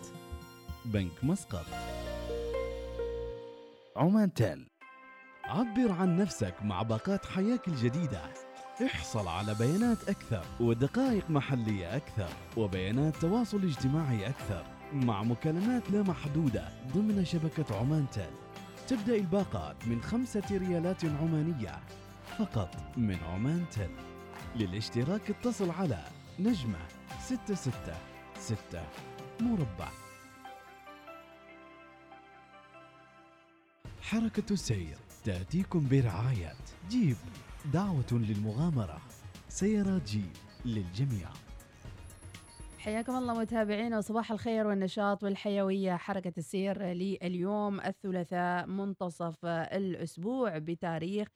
بنك 0.84 1.24
مسقط. 1.24 1.66
عمان 3.96 4.34
تيل. 4.34 4.70
عبر 5.44 5.92
عن 5.92 6.16
نفسك 6.16 6.54
مع 6.62 6.82
باقات 6.82 7.26
حياك 7.26 7.68
الجديدة. 7.68 8.22
احصل 8.86 9.28
على 9.28 9.54
بيانات 9.54 10.08
أكثر 10.08 10.44
ودقائق 10.60 11.30
محلية 11.30 11.96
أكثر 11.96 12.28
وبيانات 12.56 13.16
تواصل 13.16 13.64
اجتماعي 13.64 14.26
أكثر 14.28 14.64
مع 14.92 15.22
مكالمات 15.22 15.90
لا 15.90 16.02
محدودة 16.02 16.68
ضمن 16.94 17.24
شبكة 17.24 17.76
عمان 17.76 18.06
تيل. 18.12 18.30
تبدأ 18.88 19.16
الباقات 19.16 19.88
من 19.88 20.02
خمسة 20.02 20.44
ريالات 20.50 21.04
عمانية 21.04 21.80
فقط 22.38 22.76
من 22.96 23.16
عمان 23.16 23.64
تيل. 23.70 24.07
للاشتراك 24.56 25.30
اتصل 25.30 25.70
على 25.70 26.04
نجمة 26.40 26.78
ستة 27.20 27.54
ستة 27.54 27.96
ستة 28.36 28.82
مربع. 29.40 29.88
حركة 34.02 34.52
السير 34.52 34.96
تأتيكم 35.24 35.88
برعاية 35.88 36.52
جيب 36.88 37.16
دعوة 37.72 38.12
للمغامرة 38.12 39.00
سيارات 39.48 40.02
جيب 40.02 40.32
للجميع. 40.64 41.28
حياكم 42.78 43.16
الله 43.16 43.34
متابعينا 43.40 43.98
وصباح 43.98 44.32
الخير 44.32 44.66
والنشاط 44.66 45.24
والحيوية. 45.24 45.96
حركة 45.96 46.32
السير 46.38 46.82
لليوم 46.82 47.80
الثلاثاء 47.80 48.66
منتصف 48.66 49.44
الأسبوع 49.44 50.58
بتاريخ 50.58 51.28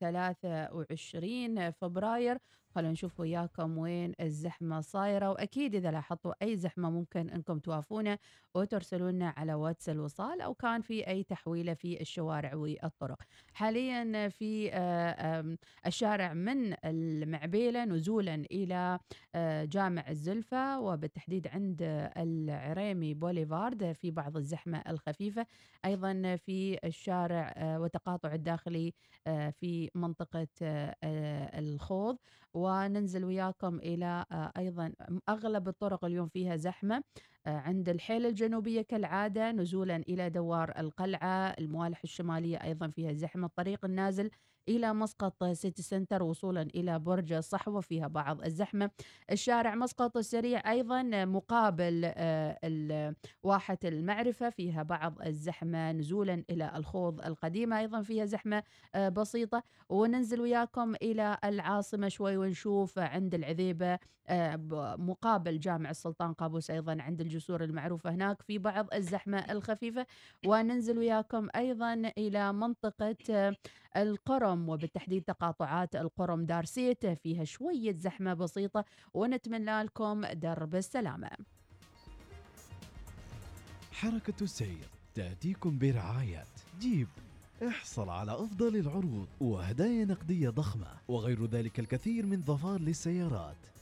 23 0.00 1.70
فبراير 1.70 2.38
خلونا 2.74 2.92
نشوف 2.92 3.20
وياكم 3.20 3.78
وين 3.78 4.12
الزحمة 4.20 4.80
صايرة 4.80 5.30
وأكيد 5.30 5.74
إذا 5.74 5.90
لاحظتوا 5.90 6.32
أي 6.42 6.56
زحمة 6.56 6.90
ممكن 6.90 7.30
أنكم 7.30 7.58
توافونا 7.58 8.18
وترسلوا 8.54 9.10
لنا 9.10 9.34
على 9.36 9.54
واتس 9.54 9.88
الوصال 9.88 10.40
أو 10.40 10.54
كان 10.54 10.80
في 10.80 11.08
أي 11.08 11.22
تحويلة 11.22 11.74
في 11.74 12.00
الشوارع 12.00 12.54
والطرق. 12.54 13.18
حاليا 13.52 14.28
في 14.28 14.70
آه، 14.72 15.56
الشارع 15.86 16.32
من 16.34 16.74
المعبيلة 16.84 17.84
نزولا 17.84 18.34
إلى 18.34 18.98
آه، 19.34 19.64
جامع 19.64 20.08
الزلفة 20.08 20.80
وبالتحديد 20.80 21.46
عند 21.48 21.82
العريمي 22.16 23.14
بوليفارد 23.14 23.92
في 23.92 24.10
بعض 24.10 24.36
الزحمة 24.36 24.82
الخفيفة. 24.88 25.46
أيضا 25.84 26.36
في 26.36 26.78
الشارع 26.84 27.54
آه، 27.56 27.80
وتقاطع 27.80 28.34
الداخلي 28.34 28.92
في 29.52 29.90
منطقة 29.94 30.48
الخوض. 31.58 32.16
وننزل 32.64 33.24
وياكم 33.24 33.78
إلى 33.78 34.24
آه، 34.32 34.52
أيضا 34.58 34.92
أغلب 35.28 35.68
الطرق 35.68 36.04
اليوم 36.04 36.28
فيها 36.28 36.56
زحمة 36.56 37.02
آه، 37.46 37.50
عند 37.50 37.88
الحيل 37.88 38.26
الجنوبية 38.26 38.82
كالعادة 38.82 39.52
نزولا 39.52 39.96
إلى 39.96 40.30
دوار 40.30 40.72
القلعة 40.78 41.54
الموالح 41.58 42.00
الشمالية 42.04 42.56
أيضا 42.64 42.88
فيها 42.88 43.12
زحمة 43.12 43.46
الطريق 43.46 43.84
النازل 43.84 44.30
إلى 44.68 44.94
مسقط 44.94 45.44
سيتي 45.44 45.82
سنتر 45.82 46.22
وصولا 46.22 46.62
إلى 46.62 46.98
برج 46.98 47.32
الصحوة 47.32 47.80
فيها 47.80 48.06
بعض 48.06 48.42
الزحمة. 48.44 48.90
الشارع 49.32 49.74
مسقط 49.74 50.16
السريع 50.16 50.70
أيضا 50.70 51.02
مقابل 51.24 52.12
آه، 52.16 53.14
واحة 53.42 53.78
المعرفة 53.84 54.50
فيها 54.50 54.82
بعض 54.82 55.22
الزحمة 55.22 55.92
نزولا 55.92 56.44
إلى 56.50 56.72
الخوض 56.76 57.20
القديمة 57.26 57.78
أيضا 57.78 58.02
فيها 58.02 58.24
زحمة 58.24 58.62
آه، 58.94 59.08
بسيطة. 59.08 59.62
وننزل 59.88 60.40
وياكم 60.40 60.94
إلى 60.94 61.38
العاصمة 61.44 62.08
شوي 62.08 62.36
ونشوف 62.36 62.98
عند 62.98 63.34
العذيبة 63.34 63.98
آه، 64.28 64.56
مقابل 64.98 65.58
جامع 65.60 65.90
السلطان 65.90 66.32
قابوس 66.32 66.70
أيضا 66.70 66.96
عند 67.00 67.20
الجسور 67.20 67.64
المعروفة 67.64 68.10
هناك 68.10 68.42
في 68.42 68.58
بعض 68.58 68.86
الزحمة 68.94 69.38
الخفيفة. 69.38 70.06
وننزل 70.46 70.98
وياكم 70.98 71.48
أيضا 71.56 71.94
إلى 72.18 72.52
منطقة 72.52 73.16
القرم 73.96 74.68
وبالتحديد 74.68 75.22
تقاطعات 75.22 75.96
القرم 75.96 76.44
دارسيت 76.46 77.06
فيها 77.06 77.44
شوية 77.44 77.96
زحمة 77.96 78.34
بسيطة 78.34 78.84
ونتمنى 79.14 79.82
لكم 79.82 80.26
درب 80.26 80.74
السلامة. 80.74 81.30
حركة 83.92 84.42
السير 84.42 84.88
تأتيكم 85.14 85.78
برعاية 85.78 86.44
جيب. 86.80 87.08
احصل 87.68 88.08
على 88.08 88.32
أفضل 88.32 88.76
العروض 88.76 89.28
وهدايا 89.40 90.04
نقدية 90.04 90.48
ضخمة 90.48 90.86
وغير 91.08 91.46
ذلك 91.46 91.80
الكثير 91.80 92.26
من 92.26 92.42
ظفار 92.42 92.80
للسيارات. 92.80 93.73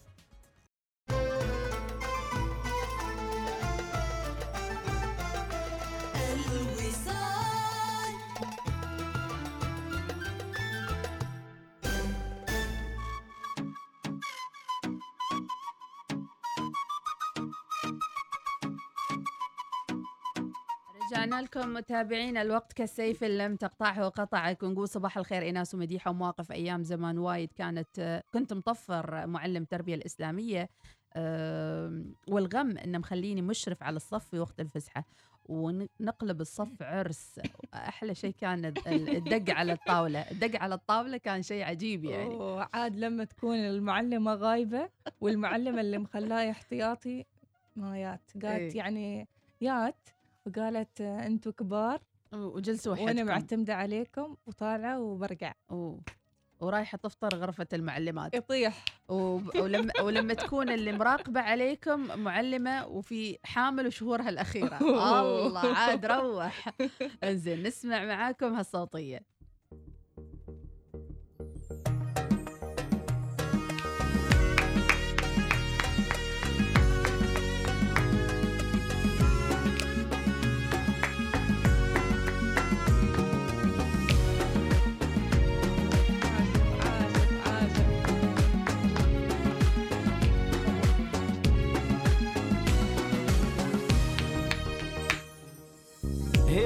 رجعنا 21.32 21.44
لكم 21.46 21.72
متابعينا 21.74 22.42
الوقت 22.42 22.72
كالسيف 22.72 23.24
إن 23.24 23.38
لم 23.38 23.56
تقطعه 23.56 24.08
قطعك. 24.08 24.62
ونقول 24.62 24.88
صباح 24.88 25.18
الخير 25.18 25.48
إناس 25.48 25.74
ومديحة. 25.74 26.10
ومواقف 26.10 26.52
أيام 26.52 26.82
زمان 26.82 27.18
وايد 27.18 27.52
كانت 27.52 28.22
كنت 28.34 28.52
مطفر 28.52 29.26
معلم 29.26 29.64
تربية 29.64 29.94
الإسلامية 29.94 30.68
والغم 32.28 32.78
إنه 32.78 32.98
مخليني 32.98 33.42
مشرف 33.42 33.82
على 33.82 33.96
الصف 33.96 34.24
في 34.28 34.38
وقت 34.38 34.60
الفسحة. 34.60 35.04
ونقلب 35.46 36.40
الصف 36.40 36.82
عرس. 36.82 37.40
أحلى 37.74 38.14
شيء 38.14 38.34
كان 38.40 38.64
ال- 38.64 39.16
الدق 39.16 39.54
على 39.54 39.72
الطاولة. 39.72 40.20
الدق 40.30 40.60
على 40.60 40.74
الطاولة 40.74 41.16
كان 41.16 41.42
شيء 41.42 41.62
عجيب 41.64 42.04
يعني. 42.04 42.34
وعاد 42.34 42.96
لما 42.96 43.24
تكون 43.24 43.56
المعلمة 43.56 44.34
غايبة 44.34 44.88
والمعلمة 45.20 45.80
اللي 45.80 45.98
مخلاه 45.98 46.50
احتياطي 46.50 47.24
ما 47.76 47.98
يات. 47.98 48.30
قالت 48.34 48.44
إيه. 48.44 48.76
يعني 48.76 49.28
يات 49.60 50.08
وقالت 50.46 51.00
آه، 51.00 51.26
أنتوا 51.26 51.52
كبار 51.52 52.00
وجلسوا 52.32 52.92
وأنا 52.92 53.04
وحدكم. 53.04 53.26
معتمدة 53.26 53.74
عليكم 53.74 54.36
وطالعة 54.46 55.00
وبرجع 55.00 55.52
أوه. 55.70 56.00
ورايحة 56.60 56.98
تفطر 56.98 57.34
غرفة 57.36 57.66
المعلمات. 57.72 58.34
يطيح. 58.34 58.84
وب- 59.08 59.56
ولما 59.56 59.92
ولما 60.02 60.34
تكون 60.34 60.68
اللي 60.68 60.92
مراقبة 60.92 61.40
عليكم 61.40 62.00
معلمة 62.20 62.86
وفي 62.86 63.38
حامل 63.44 63.86
وشهورها 63.86 64.28
الأخيرة. 64.28 64.78
الله 64.80 65.60
عاد 65.76 66.06
روح. 66.06 66.68
انزين 67.24 67.62
نسمع 67.62 68.04
معاكم 68.04 68.54
هالصوتية. 68.54 69.20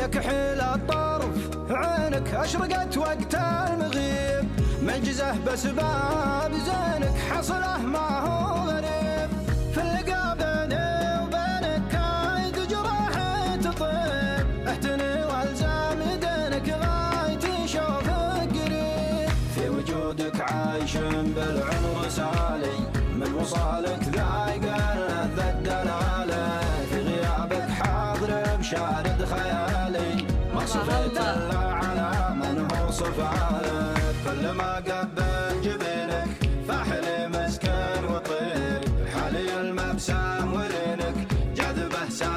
هي 0.07 0.11
كحيل 0.11 0.61
الطرف 0.61 1.51
عينك 1.71 2.35
أشرقت 2.35 2.97
وقت 2.99 3.35
المغيب. 3.35 4.49
معجزة 4.83 5.39
بسباب 5.47 6.53
زينك 6.53 7.15
حصله 7.31 7.79
ما 7.79 8.21
هو. 8.21 8.56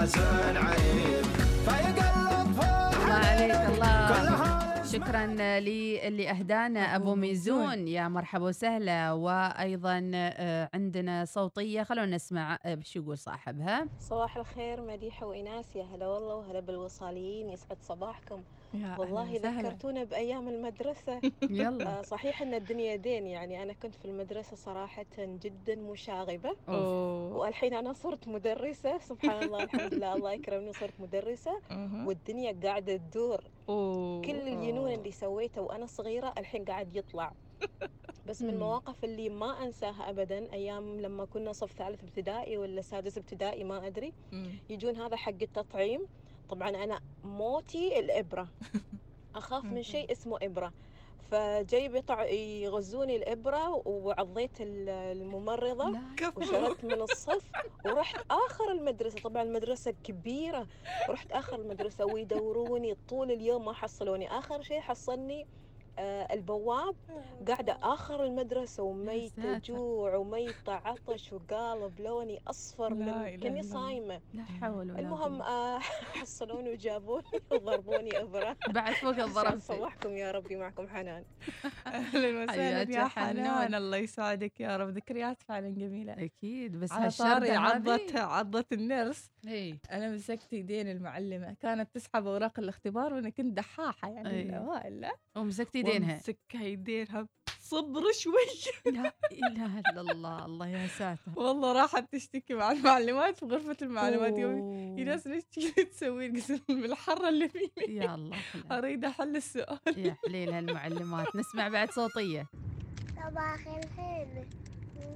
جذب 0.06 0.58
احساس 0.58 1.19
شكرا 5.00 5.26
لي 5.60 6.08
اللي 6.08 6.30
اهدانا 6.30 6.96
أبو 6.96 7.16
ميزون. 7.16 7.88
يا 7.88 8.08
مرحبا 8.08 8.46
وسهلا. 8.46 9.12
وأيضا 9.12 10.12
آه، 10.16 10.70
عندنا 10.74 11.26
صوتية. 11.26 11.84
خلونا 11.84 12.16
نسمع 12.16 12.60
آه، 12.66 12.78
شو 12.84 13.00
يقول 13.00 13.18
صاحبها. 13.18 13.88
صباح 14.00 14.38
الخير 14.38 14.82
مديحة 14.82 15.26
وإناس. 15.28 15.76
يا 15.76 15.84
هلا 15.84 16.08
والله 16.08 16.36
وهلا 16.36 16.60
بالوصاليين. 16.60 17.50
يسعد 17.50 17.78
صباحكم. 17.82 18.44
يا 18.74 18.96
والله. 19.00 19.36
ذكرتونا 19.44 20.04
بأيام 20.04 20.48
المدرسة. 20.48 21.22
يلا. 21.50 22.00
آه، 22.00 22.02
صحيح 22.02 22.42
أن 22.42 22.54
الدنيا 22.54 22.96
دين. 22.96 23.28
يعني 23.28 23.64
أنا 23.64 23.74
كنت 23.74 23.96
في 23.96 24.06
المدرسة 24.06 24.56
صراحة 24.56 25.06
جدا 25.20 25.76
مشاغبة. 25.76 26.56
أوه. 26.70 27.38
والحين 27.38 27.74
أنا 27.74 27.94
صرت 27.94 28.28
مدرسة. 28.28 28.98
سبحان 28.98 29.44
الله 29.44 29.64
الحمد 29.64 29.94
لله. 29.94 30.14
الله 30.16 30.32
يكرمني 30.32 30.70
وصرت 30.70 30.94
مدرسة. 31.00 31.52
مهم. 31.72 32.08
والدنيا 32.08 32.56
قاعدة 32.64 32.96
تدور. 32.98 33.44
كل 34.26 34.48
الجنون 34.48 34.89
اللي 34.94 35.12
سويته 35.12 35.62
وأنا 35.62 35.86
صغيرة 35.86 36.34
الحين 36.38 36.66
قاعد 36.66 36.96
يطلع. 36.96 37.34
بس 38.28 38.42
من. 38.42 38.50
المواقف 38.50 39.04
اللي 39.04 39.30
ما 39.30 39.64
أنساها 39.64 40.10
أبدا 40.10 40.54
أيام 40.54 41.00
لما 41.02 41.26
كنا 41.26 41.54
صف 41.54 41.72
ثالث 41.72 42.04
ابتدائي 42.04 42.58
ولا 42.58 42.82
سادس 42.82 43.18
ابتدائي 43.18 43.64
ما 43.64 43.88
أدري 43.88 44.14
مم. 44.32 44.52
يجون 44.70 44.96
هذا 44.96 45.16
حق 45.16 45.42
التطعيم. 45.42 46.06
طبعا 46.50 46.70
أنا 46.70 47.00
موتي 47.24 48.00
الإبرة. 48.00 48.48
أخاف 49.36 49.64
من 49.64 49.84
شيء 49.84 50.12
اسمه 50.12 50.38
إبرة. 50.42 50.74
فجاي 51.32 51.88
بيطع 51.90 52.26
يغزوني 52.26 53.16
الإبرة 53.16 53.82
وعضيت 53.88 54.62
ال- 54.62 54.90
الممرضة 54.90 55.90
وشردت 56.38 56.86
من 56.86 57.02
الصف 57.02 57.44
ورحت 57.86 58.26
آخر 58.32 58.72
المدرسة. 58.72 59.20
طبعا 59.22 59.44
المدرسة 59.44 59.94
كبيرة. 60.04 60.68
ورحت 61.10 61.32
آخر 61.32 61.56
المدرسة 61.56 62.06
ويدوروني 62.06 62.96
طول 63.10 63.32
اليوم 63.32 63.66
ما 63.66 63.74
حصلوني. 63.74 64.38
آخر 64.38 64.62
شيء 64.62 64.80
حصلني 64.80 65.48
البواب 66.34 66.96
قاعدة 67.48 67.78
آخر 67.84 68.24
المدرسة 68.24 68.84
وميتة. 68.84 69.58
جوع 69.58 70.16
وميتة 70.16 70.74
عطش 70.74 71.34
وقالب 71.34 72.00
لوني 72.00 72.42
أصفر 72.48 72.94
لا 72.94 73.18
من 73.32 73.40
كني. 73.40 73.64
صايمة 73.64 74.22
لا 74.34 74.44
حول 74.44 74.92
ولا 74.92 75.00
المهم 75.00 75.42
آه، 75.42 75.80
حصلوني 76.22 76.70
وجابوني 76.72 77.24
وضربوني 77.52 78.22
إبرة. 78.22 78.56
بعد 78.70 78.94
فوق 78.94 79.20
الضرب 79.26 79.60
صباحكم 79.60 80.10
يا 80.10 80.32
ربي 80.32 80.56
معكم 80.56 80.88
حنان. 80.88 81.24
أهلا 81.88 82.44
وسهلا 82.44 82.82
يا 82.96 83.08
حنان. 83.08 83.76
الله 83.76 83.98
يسعدك 83.98 84.60
يا 84.60 84.78
رب. 84.78 84.90
ذكريات 84.90 85.42
فعلا 85.42 85.70
جميلة. 85.70 86.14
أكيد 86.14 86.80
بس 86.80 86.92
على 86.92 87.10
طاري 87.12 87.52
عضة 87.52 87.96
هذه- 87.96 88.20
عضة 88.20 88.66
إي. 89.48 89.80
أنا 89.92 90.12
مسكت 90.12 90.54
إيدين 90.54 90.88
المعلمة 90.88 91.56
كانت 91.62 91.96
تسحب 91.96 92.28
أوراق 92.28 92.60
الاختبار 92.60 93.14
وأنا 93.14 93.30
كنت 93.30 93.58
دحاحة 93.58 94.10
يعني 94.10 94.30
أي. 94.30 94.42
الاوائل 94.42 95.02
لا 95.02 95.16
ومسكت 95.36 95.76
إيدينها. 95.76 96.14
ومسكها 96.14 96.62
إيدينها 96.62 97.28
صبر 97.60 98.02
شوي. 98.12 98.34
لا 98.86 99.16
إله 99.32 99.80
إلا 99.80 100.02
الله 100.02 100.46
الله 100.46 100.68
يا 100.68 100.88
ساتر. 100.88 101.32
والله 101.36 101.74
راحت 101.74 102.06
تشتكي 102.12 102.54
مع 102.54 102.72
المعلمات 102.72 103.38
في 103.38 103.46
غرفة 103.46 103.78
المعلومات 103.82 104.38
يوم 104.38 104.98
يا 105.00 105.04
ناس 105.04 105.28
ليش 105.28 105.44
تجي 105.44 105.72
تسوي 105.72 106.30
قسم 106.30 106.60
بالحرة 106.70 107.30
اللي 107.30 107.50
فيني 107.50 107.96
يا 107.96 108.16
الله 108.16 108.38
أريد 108.72 109.06
أحل 109.06 109.36
السؤال. 109.36 109.80
يا 109.98 110.18
حليل 110.26 110.50
هالمعلمات 110.50 111.36
نسمع 111.36 111.68
بعد 111.68 111.92
صوتية. 111.92 112.48
صباح 113.16 113.68
الخير 113.68 114.28
من 114.96 115.16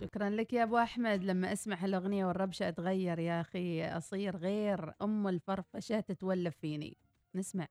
شكرا 0.00 0.30
لك 0.30 0.52
يا 0.52 0.62
أبو 0.62 0.78
أحمد. 0.78 1.24
لما 1.24 1.52
أسمع 1.52 1.76
هالاغنيه 1.76 2.26
والربشة 2.26 2.68
أتغير 2.68 3.18
يا 3.18 3.40
أخي 3.40 3.84
أصير 3.84 4.36
غير 4.36 4.92
أم 5.02 5.28
الفرفشة 5.28 6.00
تتولف 6.00 6.56
فيني. 6.56 6.96
نسمع. 7.34 7.66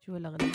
شو 0.00 0.16
الأغنية؟ 0.16 0.52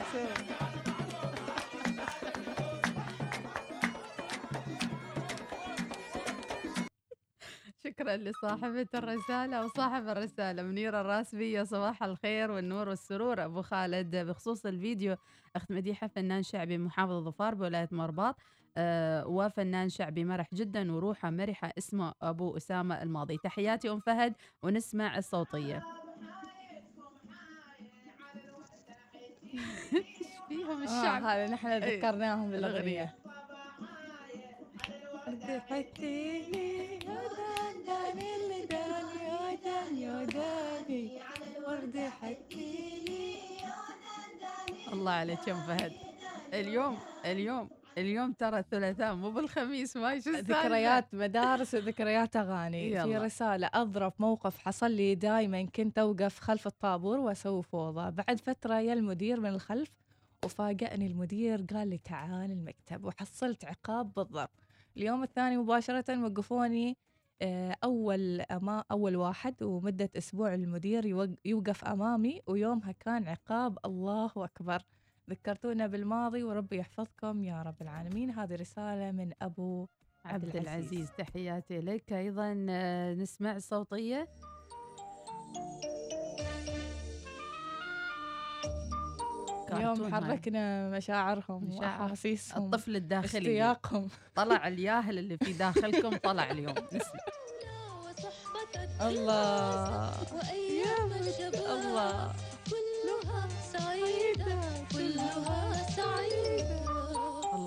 شكرا 7.86 8.16
لصاحبة 8.16 8.86
الرسالة 8.94 9.64
وصاحب 9.64 10.08
الرسالة 10.08 10.62
منيرة 10.62 11.00
الراسبية 11.00 11.62
صباح 11.62 12.02
الخير 12.02 12.50
والنور 12.50 12.88
والسرور. 12.88 13.44
أبو 13.44 13.62
خالد 13.62 14.16
بخصوص 14.16 14.66
الفيديو 14.66 15.16
أخت 15.56 15.72
مديحة 15.72 16.06
فنان 16.06 16.42
شعبي 16.42 16.78
محافظ 16.78 17.24
ظفار 17.24 17.54
بولاية 17.54 17.88
مرباط. 17.92 18.36
آه 18.76 19.26
وفنان 19.26 19.88
شعبي 19.88 20.24
مرح 20.24 20.46
جدا 20.54 20.92
وروحه 20.92 21.30
مرحة 21.30 21.72
اسمه 21.78 22.12
أبو 22.22 22.56
أسامة 22.56 23.02
الماضي. 23.02 23.38
تحياتي 23.38 23.90
أم 23.90 24.00
فهد 24.00 24.34
ونسمع 24.62 25.18
الصوتية. 25.18 26.05
فيهم 30.48 30.82
آه 30.82 30.84
الشعب. 30.84 31.24
هذا 31.24 31.46
نحن 31.46 31.66
أي، 31.66 31.96
ذكرناهم 31.96 32.50
بالأغنية. 32.50 33.14
يا 35.26 35.62
داني 35.66 37.00
داني 38.66 39.96
يا 40.02 40.24
يا 40.24 40.24
داني 40.24 41.20
حطيني 42.10 43.36
الله 44.92 45.12
عليك 45.12 45.48
يا 45.48 45.54
فهد. 45.54 45.92
اليوم 46.52 46.98
اليوم 47.24 47.68
اليوم 47.98 48.32
ترى 48.32 48.58
الثلاثاء 48.58 49.14
مو 49.14 49.30
بالخميس 49.30 49.96
ما 49.96 50.20
شو؟ 50.20 50.30
ذكريات 50.30 51.14
مدارس 51.14 51.74
وذكريات 51.74 52.36
أغاني 52.36 52.90
في. 52.90 53.16
رسالة 53.16 53.70
اظرف 53.74 54.20
موقف 54.20 54.58
حصل 54.58 54.90
لي 54.90 55.14
دائما 55.14 55.62
كنت 55.62 55.98
أوقف 55.98 56.38
خلف 56.40 56.66
الطابور 56.66 57.18
وأسوي 57.18 57.62
فوضى 57.62 58.10
بعد 58.10 58.40
فترة 58.40 58.80
يا 58.80 58.92
المدير 58.92 59.40
من 59.40 59.48
الخلف 59.48 59.90
وفاجأني 60.44 61.06
المدير 61.06 61.62
قال 61.74 61.88
لي 61.88 61.98
تعال 61.98 62.50
المكتب 62.50 63.04
وحصلت 63.04 63.64
عقاب 63.64 64.12
بالضبط 64.14 64.50
اليوم 64.96 65.22
الثاني 65.22 65.56
مباشرة 65.58 66.24
وقفوني 66.24 66.96
آه، 67.42 67.76
أول 67.84 68.40
أما 68.40 68.84
أول 68.90 69.16
واحد 69.16 69.62
ومدة 69.62 70.10
أسبوع 70.18 70.54
المدير 70.54 71.06
يوق- 71.06 71.36
يوقف 71.44 71.84
أمامي 71.84 72.40
ويومها 72.46 72.92
كان 72.92 73.28
عقاب 73.28 73.78
الله 73.84 74.30
أكبر 74.36 74.82
ذكرتونا 75.30 75.86
بالماضي 75.86 76.42
وربي 76.42 76.76
يحفظكم 76.78 77.44
يا 77.44 77.62
رب 77.62 77.82
العالمين. 77.82 78.30
هذه 78.30 78.54
رسالة 78.54 79.12
من 79.12 79.32
أبو 79.42 79.86
عبد 80.24 80.56
العزيز. 80.56 81.10
تحياتي 81.18 81.80
لك. 81.80 82.12
أيضا 82.12 82.66
آه، 82.68 83.14
نسمع 83.14 83.58
صوتية. 83.58 84.28
اليوم. 89.72 90.14
حركنا 90.14 90.90
مشاعرهم 90.90 91.64
مشاعر. 91.64 92.02
وأحاسيسهم 92.02 92.64
الطفل 92.64 92.96
الداخلي. 92.96 93.38
اشتياقهم 93.38 94.08
طلع 94.34 94.68
الياهل 94.68 95.18
اللي 95.18 95.36
في 95.36 95.52
داخلكم 95.52 96.16
طلع 96.16 96.50
اليوم. 96.50 96.74
نسمع. 96.92 97.20
الله. 99.08 100.10
وأيام 100.34 101.12
الشباب 101.12 101.54
الله. 101.54 102.32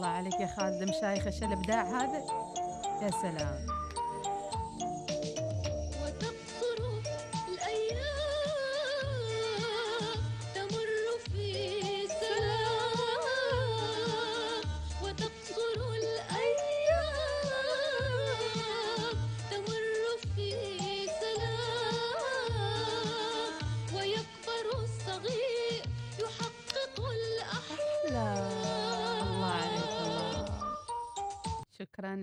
الله 0.09 0.17
عليك 0.17 0.39
يا 0.39 0.47
خالد 0.47 0.83
مشايخ 0.83 1.25
إيش 1.25 1.43
الابداع 1.43 1.83
هذا. 1.83 2.23
يا 3.01 3.11
سلام. 3.21 3.78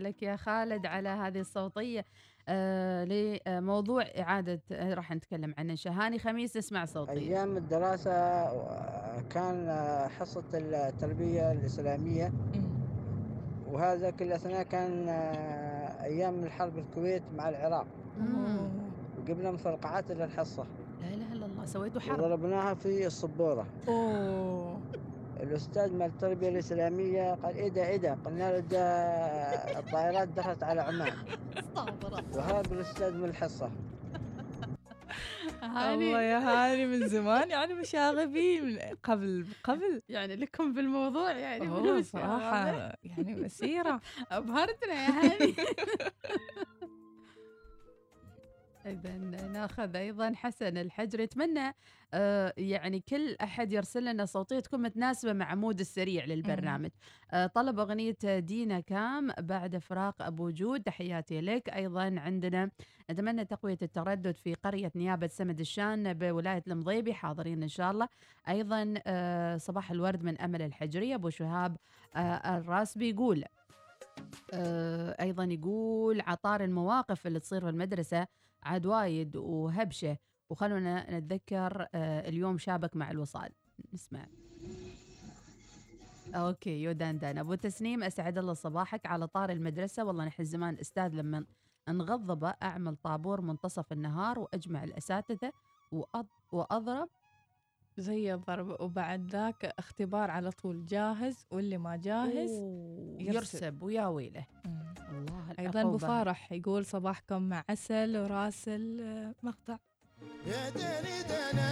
لك 0.06 0.22
يا 0.22 0.36
خالد 0.36 0.86
على 0.86 1.08
هذه 1.08 1.40
الصوتية 1.40 2.04
آه 2.48 3.04
لموضوع 3.48 4.02
إعادة 4.02 4.60
آه، 4.72 4.94
راح 4.94 5.12
نتكلم 5.12 5.54
عنه. 5.58 5.74
شهاني 5.74 6.18
خميس 6.18 6.56
نسمع 6.56 6.84
صوتية. 6.84 7.12
أيام 7.12 7.56
الدراسة 7.56 8.10
آه، 8.12 9.20
كان 9.30 9.68
آه، 9.68 10.08
حصة 10.08 10.44
التربية 10.54 11.52
الإسلامية. 11.52 12.32
وهذا 13.66 14.10
كل 14.10 14.32
أثناء 14.32 14.62
كان 14.62 15.08
أيام 16.02 16.44
الحرب 16.44 16.78
الكويت 16.78 17.22
مع 17.36 17.48
العراق. 17.48 17.86
وقبل 19.18 19.52
مفرقعات 19.52 20.10
إلى 20.10 20.24
الحصة. 20.24 20.66
لا 21.00 21.14
إله 21.14 21.32
إلا 21.32 21.46
الله 21.46 21.64
سويتوا 21.64 22.00
حرب. 22.00 22.18
وضربناها 22.18 22.74
في 22.74 23.06
الصبورة 23.06 23.66
أوه. 23.88 24.78
الأستاذ 25.42 25.92
مال 25.92 26.06
التربية 26.06 26.48
الإسلامية 26.48 27.34
قال 27.34 27.56
إيه 27.56 27.68
ده 27.68 27.86
إيه 27.88 27.96
ده؟ 27.96 28.18
قلنا 28.24 28.52
له 28.52 28.58
ده 28.58 28.82
الطائرات 29.78 30.28
دخلت 30.28 30.62
على 30.62 30.80
عمان. 30.80 31.16
وهرب 32.34 32.72
الأستاذ 32.72 33.14
من 33.14 33.24
الحصة. 33.24 33.70
الله 35.62 36.22
يا 36.22 36.38
هاني 36.38 36.86
من 36.86 37.08
زمان 37.08 37.50
يعني 37.50 37.74
مشاغبين. 37.74 38.64
من 38.64 38.78
قبل 39.04 39.46
قبل؟ 39.64 40.02
يعني 40.08 40.36
لكم 40.36 40.72
بالموضوع 40.72 41.32
يعني 41.32 41.68
هذا. 41.68 42.96
يعني 43.04 43.34
مسيرة. 43.34 44.00
أبهرتنا 44.30 44.94
يا 44.94 45.10
هاني. 45.10 45.54
إذا 48.86 49.16
نأخذ 49.46 49.96
أيضا 49.96 50.32
حسن 50.34 50.76
الحجر. 50.76 51.20
يتمنى 51.20 51.74
آه 52.14 52.52
يعني 52.56 53.00
كل 53.00 53.36
أحد 53.42 53.72
يرسل 53.72 54.04
لنا 54.04 54.24
صوتية 54.24 54.60
تكون 54.60 54.82
متناسبة 54.82 55.32
مع 55.32 55.54
mood 55.54 55.80
السريع 55.80 56.24
للبرنامج. 56.24 56.90
آه 57.32 57.46
طلب 57.46 57.78
أغنية 57.78 58.16
دينا 58.38 58.80
كام 58.80 59.30
بعد 59.38 59.78
فراق 59.78 60.22
أبو 60.22 60.50
جود. 60.50 60.82
تحياتي 60.82 61.40
لك. 61.40 61.68
أيضا 61.68 62.14
عندنا 62.18 62.70
نتمنى 63.10 63.44
تقوية 63.44 63.78
التردد 63.82 64.36
في 64.36 64.54
قرية 64.54 64.92
نيابة 64.94 65.26
سمد 65.26 65.60
الشان 65.60 66.14
بولاية 66.14 66.62
المضيبي. 66.66 67.14
حاضرين 67.14 67.62
إن 67.62 67.68
شاء 67.68 67.90
الله. 67.90 68.08
أيضا 68.48 68.94
آه 69.06 69.56
صباح 69.56 69.90
الورد 69.90 70.22
من 70.24 70.40
أمل 70.40 70.62
الحجرية 70.62 71.14
أبو 71.14 71.30
شهاب 71.30 71.76
آه 72.16 72.58
الراسبي 72.58 73.10
يقول 73.10 73.44
آه، 74.54 75.16
أيضا 75.20 75.44
يقول 75.44 76.20
على 76.20 76.42
طاري 76.42 76.64
المواقف 76.64 77.26
اللي 77.26 77.40
تصير 77.40 77.60
في 77.60 77.68
المدرسة 77.68 78.26
عاد 78.66 78.86
وايد 78.86 79.36
وهبشة 79.36 80.18
وخلونا 80.50 81.18
نتذكر 81.18 81.86
آه، 81.94 82.28
اليوم 82.28 82.58
شابك 82.58 82.96
مع 82.96 83.10
الوصال. 83.10 83.50
نسمع. 83.94 84.26
أوكي 86.34 86.82
يودان 86.82 87.18
دان 87.18 87.38
أبو 87.38 87.54
تسنيم 87.54 88.02
أسعد 88.02 88.38
الله 88.38 88.54
صباحك. 88.54 89.06
على 89.06 89.26
طار 89.26 89.50
المدرسة 89.50 90.04
والله 90.04 90.24
نحن 90.24 90.44
زمان 90.44 90.78
أستاذ 90.80 91.14
لما 91.14 91.44
انغضب 91.88 92.44
أعمل 92.44 92.96
طابور 92.96 93.40
منتصف 93.40 93.92
النهار 93.92 94.38
وأجمع 94.38 94.84
الأساتذة. 94.84 95.52
وأضرب. 96.52 97.08
زي 97.98 98.34
الضرب. 98.34 98.80
وبعد 98.80 99.30
ذاك 99.30 99.64
اختبار 99.64 100.30
على 100.30 100.50
طول 100.50 100.86
جاهز 100.86 101.46
واللي 101.50 101.78
ما 101.78 101.96
جاهز 101.96 102.50
أوه، 102.50 103.16
يرسب 103.20 103.82
ويا 103.82 104.06
ويله. 104.06 104.46
أيضا 105.58 105.80
أبو. 105.82 105.98
فارح 105.98 106.52
يقول 106.52 106.86
صباحكم 106.86 107.42
مع 107.42 107.64
عسل 107.68 108.16
وراسل 108.16 109.02
مقطع 109.42 109.76
يا 110.46 110.70
دني 110.70 111.22
دنا 111.22 111.70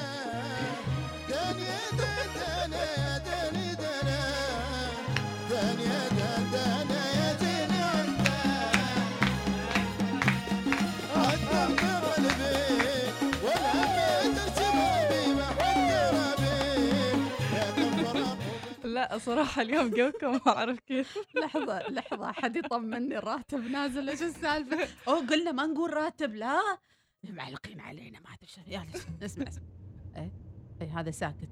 دني 1.28 1.74
دنا 1.98 3.18
دني 3.18 3.74
دنا 3.74 4.20
دني 5.50 6.13
لا 19.14 19.18
صراحة 19.18 19.62
اليوم 19.62 19.90
جوكم 19.90 20.32
ما 20.32 20.40
أعرف 20.46 20.78
كيف. 20.80 21.18
لحظة 21.34 21.78
لحظة 21.88 22.32
حد 22.32 22.56
يطمني 22.56 23.18
الراتب 23.18 23.58
نازل 23.70 24.08
إيش 24.10 24.22
السالفة؟ 24.22 24.88
أوه 25.08 25.26
قلنا 25.26 25.52
ما 25.52 25.66
نقول 25.66 25.94
راتب 25.94 26.34
لا؟ 26.34 26.60
معلقين 27.24 27.80
علينا 27.80 28.20
ما 28.20 28.26
أدري 28.34 28.46
شو 28.46 28.60
يلا 28.66 28.84
اسمع 29.24 29.48
اسمع. 29.48 29.66
إيه 30.16 30.32
إيه 30.80 31.00
هذا 31.00 31.10
ساكت. 31.10 31.48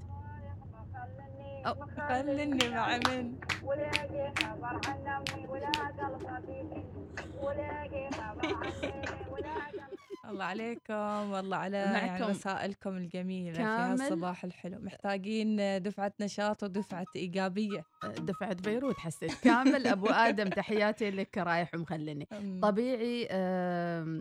أو 1.67 1.75
خلني 2.09 2.69
مع 2.69 2.97
من؟ 2.97 3.41
ولاقي 3.63 4.33
خبر 4.39 4.81
عن 4.87 5.07
امي 5.07 5.47
ولا 5.47 5.71
قلب 5.71 6.27
حبيبي 6.29 6.85
ولاقي 7.43 8.11
خبر 8.11 8.55
عن 8.55 8.75
امي 8.75 9.31
ولا 9.31 9.55
قلب 9.55 9.92
الله 10.33 10.45
عليكم 10.45 11.31
والله 11.31 11.57
على 11.57 11.77
يعني 11.77 12.25
رسائلكم 12.25 12.97
الجميلة 12.97 13.53
في. 13.53 13.63
هالصباح 13.63 14.45
الحلو. 14.45 14.79
محتاجين 14.79 15.57
دفعة 15.83 16.13
نشاط 16.21 16.63
ودفعة 16.63 17.07
إيجابية. 17.17 17.85
دفعة 18.19 18.55
بيروت 18.55 18.99
حسيت. 18.99 19.35
كامل 19.35 19.87
أبو 19.87 20.07
آدم 20.07 20.49
تحياتي 20.49 21.11
لك 21.11 21.39
رايح 21.39 21.75
ومخلني. 21.75 22.29
طبيعي 22.63 23.29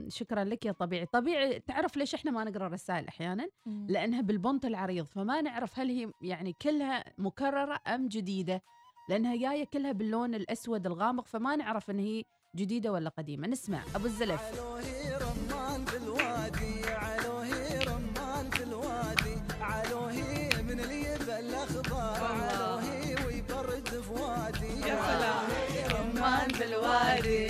شكرا 0.09 0.43
لك 0.43 0.66
يا 0.66 0.72
طبيعي. 0.72 1.05
طبيعي 1.05 1.59
تعرف 1.59 1.97
ليش 1.97 2.16
إحنا 2.16 2.32
ما 2.32 2.43
نقرأ 2.43 2.68
الرسائل 2.68 3.07
أحيانا؟ 3.07 3.49
لأنها 3.66 4.22
بالبنط 4.22 4.66
العريض. 4.66 5.05
فما 5.05 5.41
نعرف 5.41 5.80
هل 5.80 5.89
هي 5.89 6.12
يعني 6.22 6.55
كلها 6.62 7.03
مكررة 7.18 7.80
أم 7.88 8.07
جديدة. 8.07 8.62
لأنها 9.09 9.36
جاية 9.36 9.66
كلها 9.74 9.91
باللون 9.91 10.36
الأسود 10.36 10.86
الغامق 10.86 11.28
فما 11.28 11.55
نعرف 11.55 11.89
إن 11.89 11.99
هي 11.99 12.24
جديدة 12.56 12.91
ولا 12.91 13.10
قديمة؟ 13.10 13.47
نسمع. 13.47 13.84
أبو 13.95 14.06
الزلف. 14.06 14.41
علوهي 14.41 15.18
رمان 15.18 15.86
في 15.86 15.97
الوادي 15.97 16.89
علوهي 16.89 17.80
رمان 17.80 18.49
في 18.49 18.64
الوادي. 18.64 19.38
علوهي 19.62 20.49
من 20.64 20.80
اليد 20.80 21.30
الاخضر 21.30 22.26
علوهي 22.26 23.16
ويبرد 23.26 23.88
في 23.88 24.12
وادي. 24.12 24.80
يا 24.88 24.95
سلام. 25.08 25.45
رمان 25.91 26.49
في 26.49 26.66
الوادي. 26.66 27.47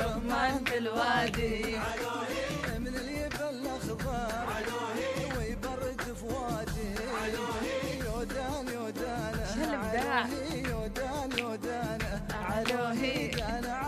رمان 0.00 0.64
في 0.64 0.78
الوادي. 0.78 1.76
علوهي 1.76 2.78
من 2.78 2.94
اليد 2.96 3.34
الاخضر 3.34 4.32
علوهي 4.54 5.38
ويبرد 5.38 6.00
في 6.00 6.24
وادي. 6.24 6.90
علوهي 7.22 7.98
يودان 7.98 8.68
يودان. 8.68 9.34
شو 9.54 9.60
الإبداع؟ 9.60 10.14
علوهي 10.14 10.62
يودان 10.70 11.38
يودان. 11.38 11.98
علوهي. 12.32 13.28
دانا 13.28 13.87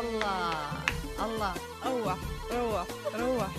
الله 0.00 0.70
الله. 1.24 1.54
روح 1.86 2.18
روح 2.52 2.86
روح. 3.14 3.50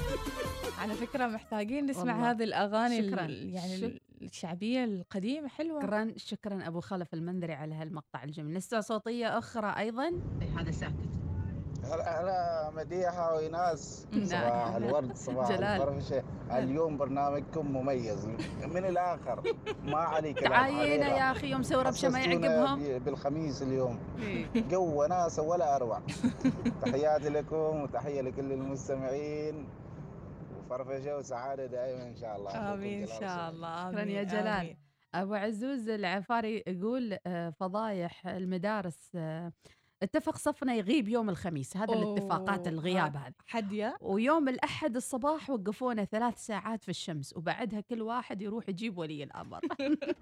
على 0.79 0.93
فكرة 0.93 1.27
محتاجين 1.27 1.85
نسمع 1.85 2.13
والله. 2.13 2.31
هذه 2.31 2.43
الأغاني 2.43 2.99
ال- 2.99 3.09
شكراً. 3.11 3.21
يعني 3.25 3.77
شك- 3.77 4.01
الشعبية 4.21 4.83
القديمة 4.83 5.47
حلوة. 5.47 5.81
شكرا 5.81 6.13
شكرا 6.17 6.67
أبو 6.67 6.79
خلف 6.81 7.13
المنذري 7.13 7.53
على 7.53 7.75
هالمقطع 7.75 8.23
الجميل. 8.23 8.53
نسمع 8.57 8.79
صوتية 8.81 9.37
أخرى 9.37 9.73
أيضا. 9.77 10.11
هذا 10.57 10.71
ساكت. 10.71 10.93
هلا 11.83 12.21
هلا 12.21 12.71
مديحة 12.75 13.35
وإيناس 13.35 14.07
نعم. 14.11 14.25
صباح 14.25 14.75
الورد 14.75 15.15
صباح 15.27 15.49
جلال. 15.49 15.63
الفرفشة 15.63 16.23
اليوم 16.51 16.97
برنامجكم 16.97 17.71
مميز 17.77 18.25
من 18.67 18.85
الآخر 18.85 19.43
ما 19.83 19.97
عليك 19.97 20.39
تعاينا. 20.39 21.07
يا 21.07 21.31
أخي 21.31 21.47
يوم 21.51 21.63
سوي 21.63 21.83
ربشه 21.83 22.09
ما 22.09 22.19
يعقبهم 22.19 22.99
بالخميس 22.99 23.61
اليوم 23.63 23.99
إيه. 24.19 24.45
جو 24.69 25.01
وناسة 25.03 25.43
ولا 25.43 25.75
أروع 25.75 26.01
تحياتي 26.81 27.29
لكم 27.29 27.81
وتحية 27.81 28.21
لكل 28.21 28.51
المستمعين 28.51 29.67
وفرفشة 30.59 31.17
وسعادة 31.17 31.65
دائما 31.65 32.07
إن 32.07 32.15
شاء 32.15 32.35
الله 32.37 32.73
آمين 32.73 33.01
إن 33.01 33.07
شاء. 33.07 33.49
الله 33.49 33.89
شكرا 33.91 34.01
آمين 34.01 34.09
يا 34.15 34.23
جلال 34.23 34.47
آمين. 34.47 34.77
أبو 35.15 35.33
عزوز 35.33 35.89
العفاري 35.89 36.63
يقول 36.67 37.17
آه، 37.27 37.49
فضايح 37.49 38.27
المدارس 38.27 39.11
آه، 39.15 39.51
اتفق 40.03 40.37
صفنا 40.37 40.75
يغيب 40.75 41.07
يوم 41.07 41.29
الخميس 41.29 41.77
هذا 41.77 41.93
الاتفاقات 41.93 42.67
أوه، 42.67 42.67
الغياب 42.67 43.15
هذا 43.17 43.33
حدية 43.47 43.97
ويوم 44.01 44.49
الأحد 44.49 44.95
الصباح 44.95 45.49
وقفونا 45.49 46.05
ثلاث 46.05 46.45
ساعات 46.45 46.83
في 46.83 46.89
الشمس 46.89 47.37
وبعدها 47.37 47.81
كل 47.81 48.01
واحد 48.01 48.41
يروح 48.41 48.69
يجيب 48.69 48.97
ولي 48.97 49.23
الأمر. 49.23 49.59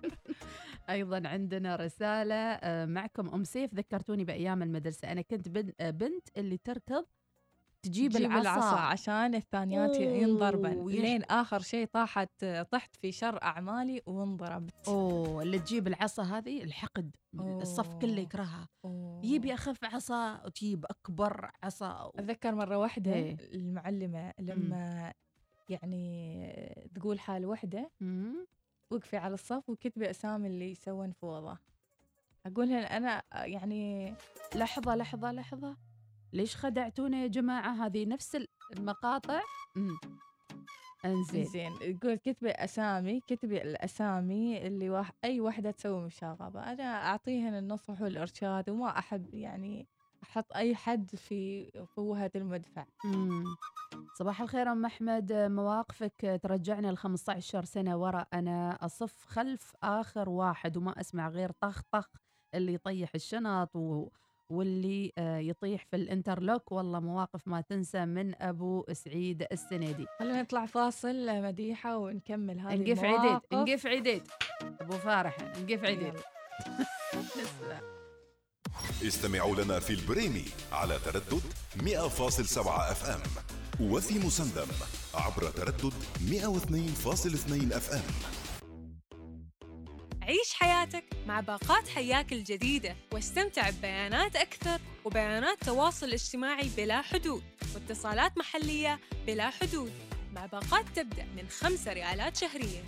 أيضا 0.89 1.27
عندنا 1.27 1.75
رسالة 1.75 2.35
آه، 2.35 2.85
معكم 2.85 3.29
أم 3.29 3.43
سيف 3.43 3.73
ذكرتوني 3.75 4.23
بأيام 4.23 4.63
المدرسة. 4.63 5.11
أنا 5.11 5.21
كنت 5.21 5.47
آه، 5.79 5.89
بنت 5.89 6.27
اللي 6.37 6.57
تركض 6.57 7.05
تجيب, 7.81 8.11
تجيب 8.11 8.25
العصا, 8.25 8.41
العصا 8.41 8.79
عشان 8.79 9.35
الثانيات 9.35 9.95
ينضربن 9.95 10.77
أوه، 10.77 10.91
لين 10.91 11.23
آخر 11.23 11.59
شيء 11.59 11.85
طاحت 11.85 12.45
طحت 12.45 12.95
في 12.95 13.11
شر 13.11 13.43
أعمالي 13.43 14.01
وانضربت 14.05 14.87
أوه 14.87 15.41
اللي 15.41 15.59
تجيب 15.59 15.87
العصا 15.87 16.23
هذه 16.23 16.63
الحقد 16.63 17.15
الصف 17.35 17.95
كله 17.95 18.11
أوه. 18.11 18.19
يكرهها 18.19 18.67
أوه. 18.85 19.21
يبي 19.25 19.53
أخف 19.53 19.83
عصا 19.83 20.45
وتجيب 20.45 20.85
أكبر 20.85 21.51
عصا 21.63 22.11
أتذكر 22.15 22.55
مرة 22.55 22.77
واحدة 22.77 23.13
إيه. 23.13 23.37
المعلمة 23.53 24.33
لما 24.39 25.13
يعني 25.69 26.89
تقول 26.95 27.19
حال 27.19 27.45
وحدة 27.45 27.91
مم. 27.99 28.47
وقفي 28.91 29.17
على 29.17 29.33
الصف 29.33 29.69
وكتبي 29.69 30.09
أسامي 30.09 30.47
اللي 30.47 30.71
يسوون 30.71 31.11
فوضى 31.11 31.57
أقول 32.45 32.69
لها 32.69 32.97
أنا 32.97 33.23
يعني 33.33 34.13
لحظة 34.55 34.95
لحظة 34.95 35.31
لحظة 35.31 35.88
ليش 36.33 36.55
خدعتونا 36.55 37.21
يا 37.21 37.27
جماعة؟ 37.27 37.85
هذه 37.85 38.05
نفس 38.05 38.37
المقاطع. 38.77 39.41
انزين. 41.05 41.45
زين 41.45 41.71
يقول 41.81 42.15
كتبي 42.15 42.51
أسامي 42.51 43.19
كتبي 43.27 43.61
الأسامي 43.61 44.67
اللي 44.67 44.89
واح 44.89 45.11
أي 45.23 45.41
وحدة 45.41 45.71
تسوي 45.71 46.01
مشاغبة 46.01 46.71
أنا 46.71 46.83
أعطيهن 46.83 47.57
النصح 47.57 48.01
والإرشاد 48.01 48.69
وما 48.69 48.97
أحب 48.99 49.33
يعني 49.33 49.87
أحط 50.23 50.53
أي 50.55 50.75
حد 50.75 51.15
في 51.15 51.71
فوهة 51.95 52.31
المدفع. 52.35 52.85
مم. 53.05 53.43
صباح 54.17 54.41
الخير 54.41 54.71
أم 54.71 54.85
أحمد. 54.85 55.33
مواقفك؟ 55.33 56.39
ترجعنا 56.43 56.91
ل 56.91 56.97
15 56.97 57.63
سنة 57.65 57.97
ورا. 57.97 58.25
أنا 58.33 58.77
أصف 58.85 59.25
خلف 59.25 59.73
آخر 59.83 60.29
واحد 60.29 60.77
وما 60.77 60.99
أسمع 60.99 61.29
غير 61.29 61.51
طخ 61.51 61.81
طخ 61.91 62.07
اللي 62.53 62.73
يطيح 62.73 63.11
الشنط 63.15 63.75
و... 63.75 64.07
واللي 64.49 65.13
آه، 65.17 65.37
يطيح 65.37 65.85
في 65.85 65.95
ال 65.95 66.03
interlock 66.03 66.71
والله 66.71 66.99
مواقف 66.99 67.47
ما 67.47 67.61
تنسى 67.61 68.05
من 68.05 68.41
أبو 68.41 68.85
سعيد 68.91 69.47
السنيدي 69.51 70.05
خلينا 70.19 70.41
نطلع 70.41 70.65
فاصل 70.65 71.41
مديحة 71.43 71.97
ونكمل 71.97 72.59
هذه 72.59 72.75
نقف 72.75 73.03
عديد. 73.03 73.41
نقف 73.53 73.87
عديد. 73.87 74.23
أبو 74.81 74.93
فارح 74.93 75.37
نقف 75.41 75.85
عديد. 75.85 76.13
استمعوا 79.07 79.55
لنا 79.55 79.79
في 79.79 79.93
البريمي 79.93 80.45
على 80.71 80.99
تردد 81.05 81.41
100.7 81.77 82.67
FM 82.67 83.21
وفي 83.89 84.19
مسندم 84.19 84.67
عبر 85.13 85.49
تردد 85.49 85.93
102.2 86.29 87.73
FM. 87.75 88.48
عيش 90.29 90.53
حياتك 90.53 91.03
مع 91.27 91.39
باقات 91.39 91.87
حياك 91.87 92.33
الجديدة. 92.33 92.95
واستمتع 93.11 93.69
ببيانات 93.69 94.35
أكثر 94.35 94.79
وبيانات 95.05 95.63
تواصل 95.63 96.13
اجتماعي 96.13 96.69
بلا 96.77 97.01
حدود 97.01 97.43
واتصالات 97.75 98.37
محلية 98.37 98.99
بلا 99.27 99.49
حدود. 99.49 99.93
مع 100.31 100.45
باقات 100.45 100.85
تبدأ 100.95 101.25
من 101.25 101.49
خمسة 101.49 101.93
ريالات 101.93 102.37
شهريا. 102.37 102.83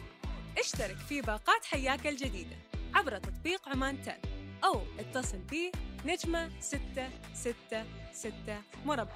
اشترك 0.58 0.98
في 0.98 1.22
باقات 1.22 1.66
حياك 1.66 2.08
الجديدة 2.08 2.56
عبر 2.96 3.18
تطبيق 3.18 3.70
عمان 3.70 4.04
تل 4.04 4.20
أو 4.64 4.82
اتصل 5.00 5.38
بي 5.38 5.72
نجمة 6.06 6.52
ستة 6.60 7.10
ستة 7.34 7.86
ستة 8.14 8.62
مربع. 8.86 9.12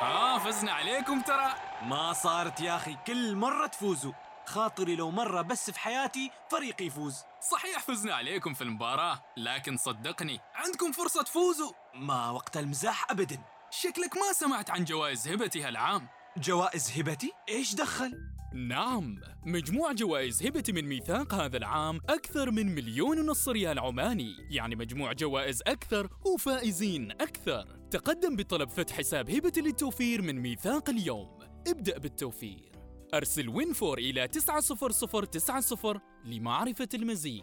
ها 0.00 0.38
فزنا 0.38 0.72
عليكم 0.72 1.20
ترى. 1.20 1.54
ما 1.82 2.12
صارت 2.12 2.60
يا 2.60 2.76
أخي 2.76 2.96
كل 3.06 3.36
مرة 3.36 3.66
تفوزوا. 3.66 4.12
خاطري 4.46 4.96
لو 4.96 5.10
مرة 5.10 5.42
بس 5.42 5.70
في 5.70 5.78
حياتي 5.78 6.30
فريقي 6.50 6.84
يفوز. 6.84 7.16
صحيح 7.50 7.78
فزنا 7.78 8.14
عليكم 8.14 8.54
في 8.54 8.62
المباراة 8.62 9.24
لكن 9.36 9.76
صدقني 9.76 10.40
عندكم 10.54 10.92
فرصة 10.92 11.22
تفوزوا. 11.22 11.72
ما 11.94 12.30
وقت 12.30 12.56
المزاح 12.56 13.10
أبدا. 13.10 13.38
شكلك 13.70 14.16
ما 14.16 14.32
سمعت 14.32 14.70
عن 14.70 14.84
جوائز 14.84 15.28
هبتي 15.28 15.62
هالعام. 15.62 16.08
جوائز 16.36 16.98
هبتي؟ 16.98 17.32
إيش 17.48 17.74
دخل؟ 17.74 18.12
نعم 18.54 19.20
مجموع 19.46 19.92
جوائز 19.92 20.46
هبتي 20.46 20.72
من 20.72 20.84
ميثاق 20.84 21.34
هذا 21.34 21.56
العام 21.56 22.00
أكثر 22.08 22.50
من 22.50 22.74
مليون 22.74 23.18
ونص 23.18 23.48
ريال 23.48 23.78
عماني. 23.78 24.34
يعني 24.50 24.76
مجموع 24.76 25.12
جوائز 25.12 25.62
أكثر 25.66 26.08
وفائزين 26.26 27.10
أكثر. 27.10 27.78
تقدم 27.90 28.36
بطلب 28.36 28.70
فتح 28.70 28.96
حساب 28.96 29.30
هبتي 29.30 29.60
للتوفير 29.60 30.22
من 30.22 30.40
ميثاق 30.40 30.90
اليوم. 30.90 31.38
ابدأ 31.66 31.98
بالتوفير. 31.98 32.71
أرسل 33.14 33.48
win 33.48 33.72
four 33.72 33.98
إلى 33.98 34.28
90090 34.28 36.00
لمعرفة 36.24 36.88
المزيد. 36.94 37.42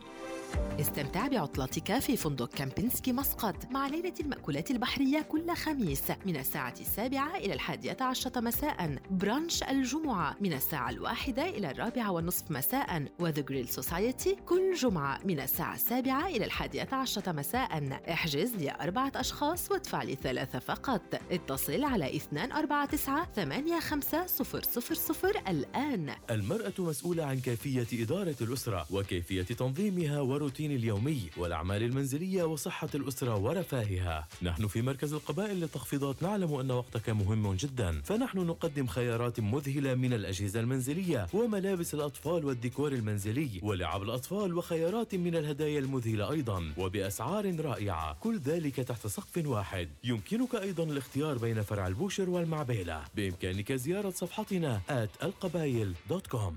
استمتع 0.79 1.27
بعطلتك 1.27 1.99
في 1.99 2.17
فندق 2.17 2.49
كامبينسكي 2.49 3.11
مسقط 3.11 3.55
مع 3.71 3.87
ليلة 3.87 4.13
المأكولات 4.19 4.71
البحرية 4.71 5.21
كل 5.21 5.55
خميس 5.55 6.03
من 6.25 6.37
الساعة 6.37 6.73
السابعة 6.81 7.35
إلى 7.37 7.53
الحادية 7.53 7.97
عشرة 8.01 8.39
مساء. 8.39 8.95
brunch 9.11 9.63
الجمعة 9.63 10.35
من 10.41 10.53
الساعة 10.53 10.89
الواحدة 10.89 11.49
إلى 11.49 11.71
الرابعة 11.71 12.11
والنصف 12.11 12.51
مساء. 12.51 13.05
و 13.19 13.25
The 13.25 13.41
Grill 13.41 13.69
Society 13.69 14.35
كل 14.45 14.73
جمعة 14.73 15.19
من 15.25 15.39
الساعة 15.39 15.75
السابعة 15.75 16.27
إلى 16.27 16.45
الحادية 16.45 16.87
عشرة 16.91 17.31
مساء. 17.31 17.99
احجز 18.11 18.55
لأربعة 18.55 19.11
أشخاص 19.15 19.71
وادفع 19.71 20.03
لثلاثة 20.03 20.59
فقط. 20.59 21.01
اتصل 21.31 21.83
على 21.83 22.05
249 22.05 23.79
85 23.79 25.47
الآن. 25.47 26.09
المرأة 26.29 26.73
مسؤولة 26.79 27.25
عن 27.25 27.39
كيفية 27.39 28.03
إدارة 28.03 28.35
الأسرة 28.41 28.85
وكيفية 28.91 29.41
تنظيمها 29.43 30.21
والروتين 30.39 30.71
اليومي 30.71 31.29
والأعمال 31.37 31.83
المنزلية 31.83 32.43
وصحة 32.43 32.89
الأسرة 32.95 33.35
ورفاهها. 33.35 34.27
نحن 34.41 34.67
في 34.67 34.81
مركز 34.81 35.13
القبائل 35.13 35.59
للتخفيضات 35.59 36.23
نعلم 36.23 36.53
أن 36.53 36.71
وقتك 36.71 37.09
مهم 37.09 37.53
جدا. 37.53 38.01
فنحن 38.01 38.39
نقدم 38.39 38.87
خيارات 38.87 39.39
مذهلة 39.39 39.95
من 39.95 40.13
الأجهزة 40.13 40.59
المنزلية 40.59 41.27
وملابس 41.33 41.93
الأطفال 41.93 42.45
والديكور 42.45 42.91
المنزلي 42.91 43.49
ولعب 43.63 44.03
الأطفال 44.03 44.53
وخيارات 44.57 45.15
من 45.15 45.35
الهدايا 45.35 45.79
المذهلة 45.79 46.31
أيضا 46.31 46.73
وبأسعار 46.77 47.59
رائعة. 47.65 48.13
كل 48.19 48.39
ذلك 48.39 48.75
تحت 48.75 49.07
سقف 49.07 49.45
واحد. 49.45 49.89
يمكنك 50.03 50.55
أيضا 50.55 50.83
الاختيار 50.83 51.37
بين 51.37 51.61
فرع 51.61 51.87
البوشر 51.87 52.29
والمعبيلة 52.29 53.03
بإمكانك 53.15 53.73
زيارة 53.73 54.09
صفحتنا 54.09 54.81
at 54.89 55.23
القبايل 55.23 55.93
dot 56.09 56.27
com 56.27 56.55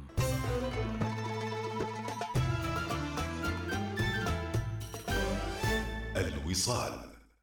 الوصال 6.53 6.93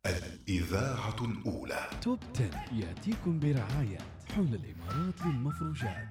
الإذاعة 0.05 1.15
الأولى. 1.21 1.89
توب 2.01 2.19
10 2.35 2.49
يأتيكم 2.71 3.39
برعاية 3.39 3.97
حول 4.35 4.47
الإمارات 4.55 5.21
للمفروشات. 5.25 6.07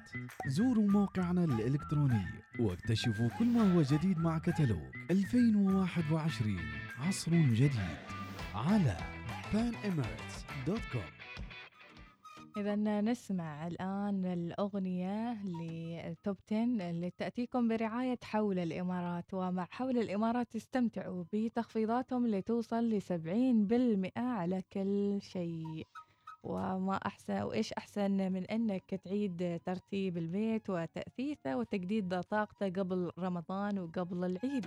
زوروا 0.48 0.90
موقعنا 0.90 1.44
الإلكتروني 1.44 2.24
واكتشفوا 2.60 3.28
كل 3.38 3.44
ما 3.44 3.74
هو 3.74 3.82
جديد 3.82 4.18
مع 4.18 4.38
كتالوج 4.38 4.94
2021 5.10 6.60
عصر 6.98 7.30
جديد 7.32 7.96
على 8.54 8.96
panemirates.com 9.52 11.17
إذا 12.56 13.00
نسمع 13.00 13.66
الآن 13.66 14.24
الأغنية 14.24 15.36
لتوب 15.44 16.36
10 16.46 16.90
اللي 16.90 17.10
تأتيكم 17.10 17.68
برعاية 17.68 18.18
حول 18.22 18.58
الإمارات 18.58 19.34
ومع 19.34 19.66
حول 19.70 19.98
الإمارات 19.98 20.56
استمتعوا 20.56 21.24
بتخفيضاتهم 21.32 22.24
اللي 22.24 22.42
توصل 22.42 22.90
لسبعين 22.90 23.66
بالمئة 23.66 24.20
على 24.20 24.62
كل 24.72 25.18
شيء. 25.22 25.86
وما 26.42 26.96
أحسن 27.06 27.42
وإيش 27.42 27.72
أحسن 27.72 28.32
من 28.32 28.44
أنك 28.44 28.94
تعيد 29.04 29.60
ترتيب 29.64 30.18
البيت 30.18 30.70
وتأثيثه 30.70 31.56
وتجديد 31.56 32.20
طاقته 32.20 32.68
قبل 32.68 33.10
رمضان 33.18 33.78
وقبل 33.78 34.24
العيد؟ 34.24 34.66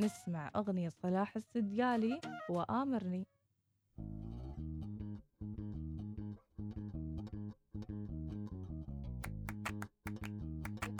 نسمع 0.00 0.50
أغنية 0.56 0.88
صلاح 0.88 1.36
السديالي 1.36 2.20
وآمرني. 2.48 3.26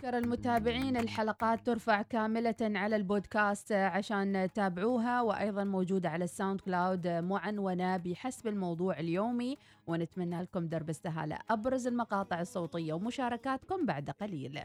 أذكر 0.08 0.18
المتابعين. 0.18 0.96
الحلقات 0.96 1.66
ترفع 1.66 2.02
كاملة 2.02 2.54
على 2.60 2.96
البودكاست 2.96 3.72
عشان 3.72 4.50
تتابعوها 4.52 5.22
وأيضا 5.22 5.64
موجودة 5.64 6.08
على 6.08 6.24
ال 6.24 6.60
SoundCloud 6.60 7.06
معنونة 7.06 7.96
بحسب 7.96 8.46
الموضوع 8.46 8.98
اليومي 8.98 9.56
ونتمنى 9.86 10.42
لكم 10.42 10.68
درب 10.68 10.90
استهالة. 10.90 11.38
أبرز 11.50 11.86
المقاطع 11.86 12.40
الصوتية 12.40 12.92
ومشاركاتكم 12.92 13.86
بعد 13.86 14.10
قليل. 14.10 14.60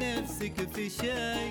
نفسك 0.00 0.68
في 0.68 0.90
شي 0.90 1.46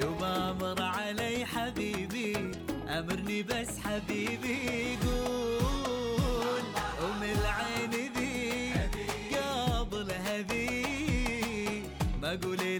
يوم 0.00 0.24
أمر 0.24 0.82
علي 0.82 1.44
حبيبي 1.44 2.50
أمرني 2.88 3.42
بس 3.42 3.78
حبيبي 3.78 4.96
قول. 4.96 6.62
ام 7.02 7.22
العين 7.22 7.91
ما 12.44 12.71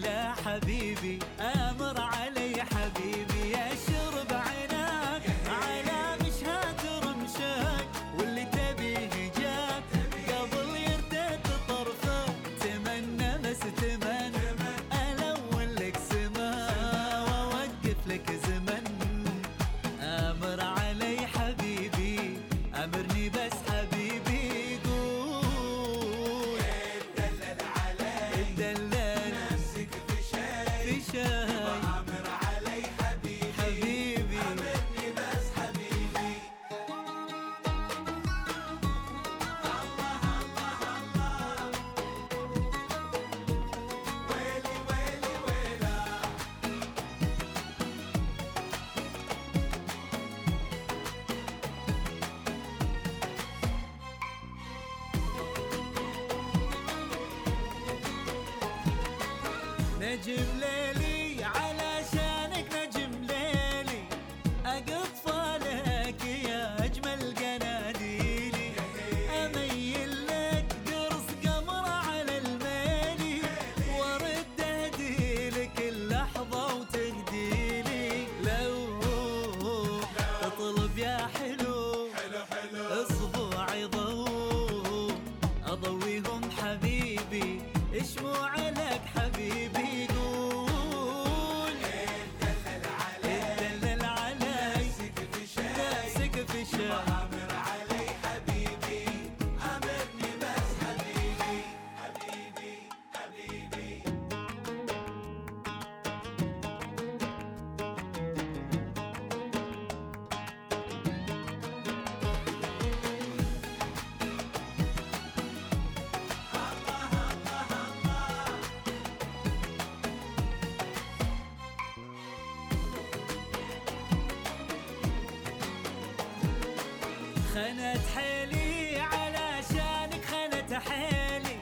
خنت 127.53 128.01
حيلي 128.15 128.99
علشانك 128.99 130.25
خنت 130.25 130.73
حيلي 130.73 131.57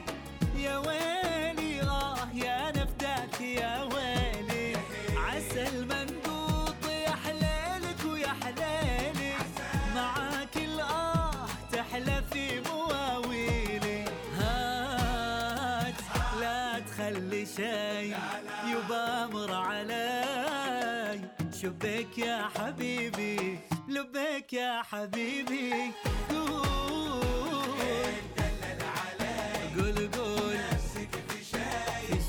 يا 0.56 0.76
ويلي 0.78 1.82
آه 1.82 2.16
يا 2.34 2.70
نفداك 2.70 3.40
يا 3.40 3.82
ويلي. 3.82 4.76
عسى 5.16 5.68
المنقوط 5.68 6.84
يا 7.06 7.10
حليلك 7.24 8.00
ويا 8.06 8.32
حليلي 8.42 9.32
معاك 9.94 10.56
الآه 10.56 11.46
تحلى 11.72 12.22
في 12.32 12.60
مواويلي. 12.60 14.04
هات 14.38 15.94
لا 16.40 16.78
تخلي 16.78 17.46
شي 17.46 18.10
يبا 18.70 19.26
مر 19.26 19.52
علي. 19.54 20.22
شبك 21.62 22.18
يا 22.18 22.48
حبيبي 22.56 23.11
حبيبي 24.90 25.72
قول 26.30 26.52
قول 29.76 30.08
قول. 30.10 30.58
في 31.28 31.44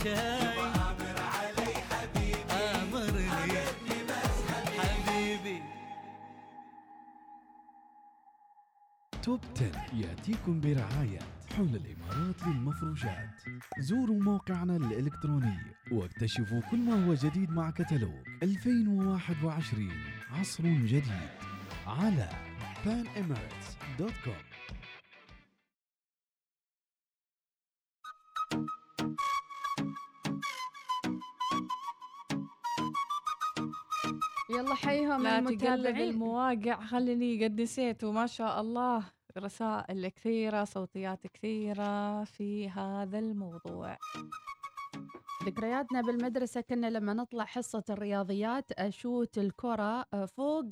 شي 0.03 0.13
آمر 0.13 1.17
علي 1.19 1.73
حبيبي. 1.89 2.53
امرني 2.53 3.29
حبيبي 4.79 5.61
توب 9.23 9.39
10 9.55 9.71
يأتيكم 9.93 10.61
برعاية 10.61 11.19
حول 11.57 11.75
الإمارات 11.75 12.47
للمفروشات 12.47 13.29
زوروا 13.79 14.19
موقعنا 14.23 14.75
الإلكتروني 14.77 15.57
واكتشفوا 15.91 16.61
كل 16.71 16.77
ما 16.77 17.05
هو 17.07 17.13
جديد 17.13 17.49
مع 17.51 17.71
كتالوج. 17.71 18.27
2021 18.43 19.91
عصر 20.31 20.63
جديد. 20.63 21.52
على 21.87 22.29
panemirates.com 22.85 24.53
يلا 34.49 34.75
حيهم 34.75 35.23
لا 35.23 35.39
تقلب 35.39 35.97
المواقع 35.97 36.85
خليني 36.85 37.43
قد 37.43 37.61
نسيت 37.61 38.03
وما 38.03 38.27
شاء 38.27 38.61
الله 38.61 39.03
رسائل 39.37 40.07
كثيرة 40.07 40.63
صوتيات 40.63 41.27
كثيرة 41.27 42.23
في 42.23 42.69
هذا 42.69 43.19
الموضوع. 43.19 43.97
ذكرياتنا 45.45 46.01
بالمدرسة 46.01 46.61
كنا 46.61 46.87
لما 46.89 47.13
نطلع 47.13 47.45
حصة 47.45 47.83
الرياضيات 47.89 48.71
أشوت 48.71 49.37
الكرة 49.37 50.05
آه، 50.13 50.25
فوق 50.25 50.65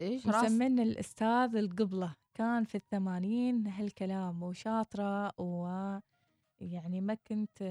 إيش 0.00 0.26
راس؟ 0.26 0.44
مسمين 0.44 0.80
الأستاذ 0.80 1.56
القبلة 1.56 2.14
كان 2.34 2.64
في 2.64 2.74
الثمانين 2.74 3.66
هالكلام 3.66 4.42
وشاطرة 4.42 5.32
ويعني 5.40 7.00
ما 7.00 7.14
كنت 7.14 7.62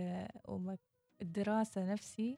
وما 0.48 0.78
الدراسة 1.22 1.94
نفسي. 1.94 2.38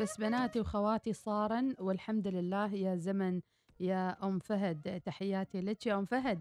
بس 0.00 0.16
بناتي 0.20 0.60
وخواتي 0.60 1.12
صارن 1.12 1.74
والحمد 1.78 2.28
لله 2.28 2.74
يا 2.74 2.96
زمن 2.96 3.40
يا 3.80 4.26
أم 4.26 4.38
فهد 4.38 5.00
تحياتي 5.00 5.60
لك 5.60 5.86
يا 5.86 5.98
أم 5.98 6.04
فهد. 6.04 6.40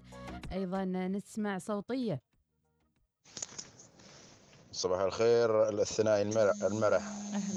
أيضا 0.52 0.86
نسمع 0.86 1.58
صوتية. 1.58 2.22
صباح 4.76 5.02
الخير 5.02 5.70
الثنائي 5.70 6.22
المرح, 6.22 6.64
المرح. 6.64 7.04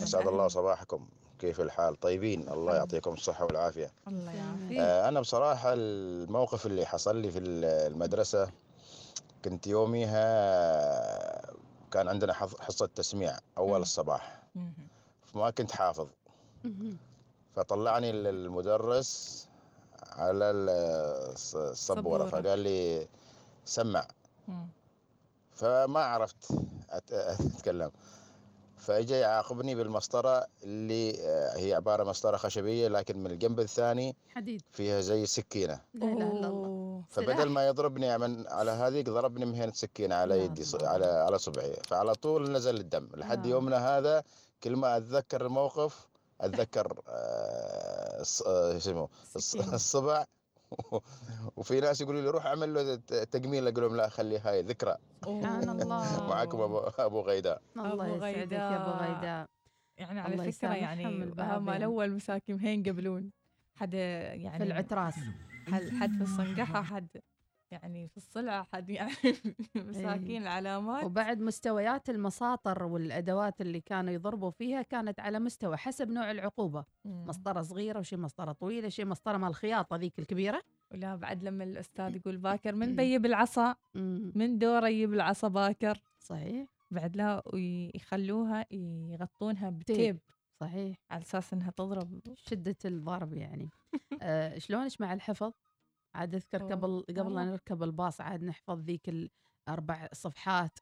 أسعد 0.03 0.27
الله 0.29 0.49
صباحكم. 0.49 1.09
كيف 1.39 1.61
الحال؟ 1.61 2.01
طيبين. 2.01 2.49
الله 2.49 2.77
يعطيكم 2.77 3.13
الصحة 3.13 3.45
والعافية. 3.45 3.91
الله 4.09 4.33
يعافيك. 4.33 4.79
آه، 4.79 5.09
أنا 5.09 5.21
بصراحة 5.21 5.73
الموقف 5.73 6.67
اللي 6.67 6.87
حصل 6.87 7.17
لي 7.17 7.31
في 7.31 7.39
المدرسة 7.39 8.51
كنت 9.45 9.67
يوميها 9.67 10.23
كان 11.93 12.09
عندنا 12.09 12.33
حصة 12.33 12.89
تسميع 12.95 13.39
أول 13.59 13.83
الصباح. 13.83 14.43
فما 15.33 15.51
كنت 15.51 15.71
حافظ. 15.73 16.07
فطلعني 17.55 18.11
ال- 18.11 18.27
المدرس 18.27 19.49
على 20.13 20.45
ال- 20.51 21.35
الص- 21.37 21.57
السبورة 21.57 22.27
سبورة. 22.27 22.43
فقال 22.43 22.59
لي 22.59 23.09
سمع. 23.65 24.07
فما 25.59 26.01
عرفت 26.01 26.53
أتكلم. 26.91 27.91
فاجى 28.77 29.15
يعاقبني 29.15 29.75
بالمسطرة 29.75 30.47
اللي 30.63 31.15
آه، 31.21 31.57
هي 31.59 31.75
عبارة 31.75 32.05
مسطرة 32.05 32.37
خشبية 32.37 32.89
لكن 32.89 33.19
من 33.19 33.31
الجنب 33.31 33.61
الثاني 33.61 34.17
حديد. 34.35 34.63
فيها 34.73 35.01
زي 35.01 35.27
سكينة. 35.27 35.81
لا 35.95 36.07
إلا 36.13 36.27
الله. 36.49 37.03
فبدل 37.11 37.49
ما 37.49 37.67
يضربني 37.67 38.19
من 38.19 38.47
على 38.49 38.71
هذيك 38.71 39.09
ضربني 39.09 39.45
مهنة 39.45 39.73
سكينة 39.73 40.15
على 40.15 40.45
يدي 40.45 40.65
على 40.83 41.07
على 41.07 41.39
صبعي. 41.39 41.73
فعلى 41.89 42.15
طول 42.15 42.53
نزل 42.53 42.77
الدم. 42.77 43.09
لحد 43.15 43.47
آه. 43.47 43.51
يومنا 43.51 43.99
هذا 43.99 44.23
كل 44.63 44.77
ما 44.77 44.97
أتذكر 44.97 45.47
الموقف 45.47 46.07
أتذكر 46.41 47.01
آه، 47.09 48.23
آه، 48.47 48.73
شو 48.73 48.77
اسمه 48.77 49.09
الص- 49.39 49.73
الصبع 49.75 50.25
وفي 51.57 51.81
ناس 51.81 52.01
يقولوا 52.01 52.21
لي 52.21 52.29
روح 52.31 52.47
اعمل 52.47 52.75
له 52.75 52.95
ت- 52.95 53.15
تجميل 53.15 53.69
أقول 53.69 53.83
لهم 53.85 53.97
لا 53.97 54.09
خلي 54.09 54.39
هاي 54.39 54.63
ذكرى. 54.63 54.97
سبحان 55.25 55.69
الله. 55.69 56.29
معكم 56.29 56.61
أبو 56.61 56.79
أبو 57.09 57.21
غيداء. 57.21 57.63
الله 57.77 58.07
يسعدك 58.07 58.53
يا 58.53 58.77
أبو 58.77 58.91
غيداء. 59.05 59.47
يعني 59.99 60.21
على 60.21 60.49
يسامحهم 60.49 60.83
يعني 60.83 61.07
هم 61.07 61.23
البابين. 61.23 61.75
الأول 61.75 62.11
مساكين 62.11 62.65
يقبلون. 62.87 63.31
حد 63.77 63.95
يعني 63.95 64.59
في 64.59 64.65
العتراس. 64.65 65.15
حد, 65.69 65.83
في 66.11 66.23
الصنقحة 66.23 66.83
حد. 66.83 67.09
يعني 67.73 68.09
في 68.09 68.17
الصلع 68.17 68.63
حد 68.63 68.91
يعني 68.91 69.13
مساكين 69.77 70.43
العلامات. 70.43 71.05
وبعد 71.05 71.41
مستويات 71.41 72.11
المساطر 72.11 72.85
والأدوات 72.85 73.61
اللي 73.61 73.81
كانوا 73.81 74.13
يضربوا 74.13 74.51
فيها 74.51 74.83
كانت 74.83 75.21
على 75.21 75.39
مستوى 75.39 75.77
حسب 75.77 76.11
نوع 76.11 76.31
العقوبة. 76.31 76.85
مسطرة 77.05 77.63
صغيرة 77.63 77.99
وشي 77.99 78.17
مسطرة 78.17 78.53
طويلة 78.53 78.89
شي 78.89 79.05
مسطرة 79.05 79.37
مال 79.37 79.49
الخياطة 79.49 79.97
ذيك 79.97 80.19
الكبيرة. 80.19 80.63
ولا 80.93 81.17
بعد 81.17 81.45
لما 81.45 81.65
الأستاذ 81.65 82.17
يقول 82.17 82.37
باكر 82.37 82.75
من 82.75 82.97
بيب 82.97 83.27
العصا 83.27 83.75
من 84.35 84.59
دوره 84.59 84.89
يجيب 84.89 85.15
العصا 85.15 85.49
باكر؟ 85.49 86.03
صحيح. 86.19 86.67
بعد 86.91 87.17
لا 87.17 87.43
ويخلوها 87.47 88.67
يغطونها 88.73 89.71
بتيب. 89.71 90.19
صحيح. 90.61 90.97
على 91.11 91.23
أساس 91.23 91.53
إنها 91.53 91.71
تضرب. 91.71 92.21
شدة 92.35 92.77
الضرب 92.85 93.33
يعني. 93.33 93.71
آه 94.23 94.59
شلونش 94.59 95.01
مع 95.01 95.13
الحفظ؟ 95.13 95.53
عاد 96.15 96.35
أذكر. 96.35 96.63
قبل 96.63 97.05
قبل 97.19 97.35
لا. 97.35 97.45
نركب 97.45 97.83
الباص 97.83 98.21
عاد 98.21 98.43
نحفظ 98.45 98.81
ذيك 98.81 99.09
الأربع 99.69 100.09
صفحات 100.13 100.79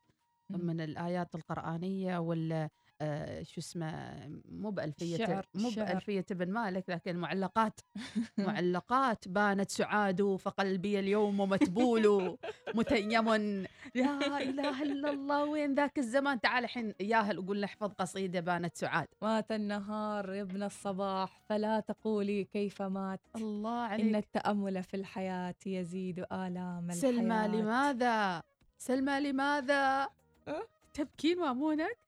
من 0.51 0.81
الآيات 0.81 1.35
القرآنية 1.35 2.19
ولا 2.19 2.71
آه 3.01 3.43
شو 3.43 3.61
اسمه 3.61 4.17
مو 4.49 4.71
بألفية 4.71 5.43
مو. 5.55 5.71
بألفية 5.71 6.25
ابن 6.31 6.51
مالك 6.53 6.85
لكن 6.91 7.17
معلقات 7.17 7.81
معلقات 8.39 9.29
بانت 9.29 9.71
سعاد 9.71 10.37
فقلبي 10.37 10.99
اليوم 10.99 11.41
متبول 11.41 12.37
متيم. 12.75 13.11
لا 13.95 14.43
إله 14.43 14.83
إلا 14.83 15.11
الله 15.11 15.45
وين 15.45 15.75
ذاك 15.75 15.99
الزمان؟ 15.99 16.41
تعال 16.41 16.65
الحين 16.65 16.95
ياهل 17.01 17.47
قول 17.47 17.61
نحفظ 17.61 17.93
قصيدة 17.93 18.41
بانت 18.41 18.77
سعاد. 18.77 19.09
مات 19.23 19.53
النهار 19.53 20.33
يا 20.35 20.43
ابن 20.43 20.63
الصباح 20.63 21.41
فلا 21.49 21.81
تقولي 21.81 22.45
كيف 22.45 22.83
مات. 22.83 23.21
الله 23.37 23.87
إن 23.87 23.91
عليك 23.91 24.17
التأمل 24.17 24.83
في 24.83 24.95
الحياة 24.97 25.55
يزيد 25.67 26.19
آلام 26.33 26.91
سلمى 26.93 27.47
الحياة. 27.47 27.49
لماذا؟ 27.49 28.43
سلمى 28.79 29.21
لماذا؟ 29.21 30.09
تبكين 30.95 31.39
مامونك؟ 31.39 31.99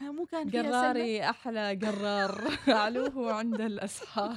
كان 0.00 0.14
مو 0.14 0.26
كان 0.26 0.48
فيها 0.48 0.62
قراري 0.62 1.22
أحلى 1.22 1.78
قرار. 1.82 2.30
علوه 2.82 3.32
عند 3.32 3.60
الأسحار. 3.60 4.36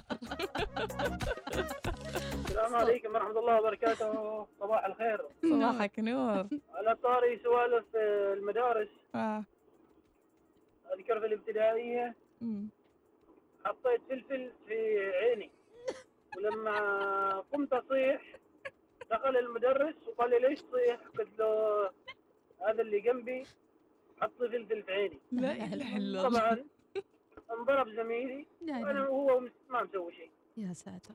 السلام 2.34 2.76
عليكم 2.76 3.10
ورحمة 3.16 3.40
الله 3.40 3.60
وبركاته. 3.60 4.48
صباح 4.60 4.86
الخير. 4.86 5.22
صباحك 5.52 6.00
نور 6.00 6.48
على 6.74 6.96
طاري 7.04 7.40
سوالف 7.44 7.86
المدارس. 7.96 8.90
آه. 9.16 9.44
أذكر 10.94 11.20
في 11.20 11.26
الابتدائية. 11.26 12.16
مم. 12.42 12.70
حطيت 13.66 14.02
فلفل 14.10 14.52
في 14.68 15.10
عيني. 15.16 15.52
ولما 16.38 16.80
قمت 17.54 17.74
أصيح 17.74 18.22
دخل 19.12 19.38
المدرس 19.38 19.96
وقال 20.08 20.30
لي 20.30 20.40
ليش 20.40 20.62
تصيح؟ 20.62 21.00
قلت 21.18 21.40
له 21.40 21.90
هذا 22.68 22.82
اللي 22.82 23.00
جنبي. 23.00 23.44
حط 24.22 24.42
لي 24.42 24.50
فلفل 24.50 24.84
في 24.84 24.92
عيني. 24.92 25.20
لا 25.32 25.52
إله 25.52 25.98
إلا 25.98 26.28
الله. 26.28 26.40
طبعا 26.40 26.66
انضرب 27.52 27.90
زميلي 27.90 28.46
لا 28.62 28.78
وأنا. 28.78 29.08
وهو 29.08 29.40
ما 29.70 29.84
مسوي 29.84 30.14
شيء. 30.14 30.32
يا 30.58 30.74
ساتر. 30.74 31.14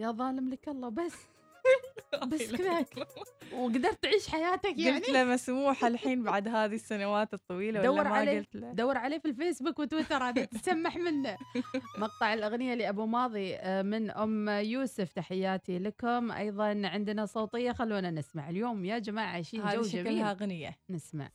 يا 0.00 0.10
ظالم 0.10 0.50
لك 0.50 0.68
الله 0.68 0.88
بس. 0.88 1.28
بس 2.32 2.52
كذاك. 2.52 3.06
وقدرت 3.52 4.02
تعيش 4.02 4.28
حياتك 4.28 4.78
يعني. 4.78 4.96
قلت 4.98 5.08
له 5.08 5.24
مسموح 5.24 5.84
الحين 5.84 6.22
بعد 6.22 6.48
هذه 6.48 6.74
السنوات 6.74 7.34
الطويلة 7.34 7.80
ولا 7.80 7.88
دور 7.88 8.04
ما 8.04 8.10
عليه 8.10 8.38
قلت 8.38 8.54
له؟ 8.56 8.72
دور 8.72 8.98
عليه 8.98 9.18
في 9.18 9.28
الفيسبوك 9.28 9.78
وتويتر 9.78 10.22
هذا 10.22 10.44
تسمح 10.44 10.96
منه. 10.96 11.36
مقطع 11.98 12.34
الأغنية 12.34 12.74
لأبو 12.74 13.06
ماضي 13.06 13.54
آه، 13.56 13.82
من 13.82 14.10
أم 14.10 14.48
يوسف. 14.48 15.12
تحياتي 15.12 15.78
لكم. 15.78 16.32
أيضا 16.32 16.82
عندنا 16.84 17.26
صوتية 17.26 17.72
خلونا 17.72 18.10
نسمع 18.10 18.50
اليوم 18.50 18.84
يا 18.84 18.98
جماعة 18.98 19.26
عايشين 19.32 19.62
جو 19.74 19.82
شكلها 19.82 20.02
جميل. 20.02 20.22
أغنية. 20.24 20.78
نسمع. 20.90 21.30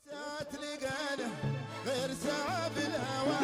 غير 1.85 2.13
ساعة 2.13 2.69
بالهواء 2.75 3.43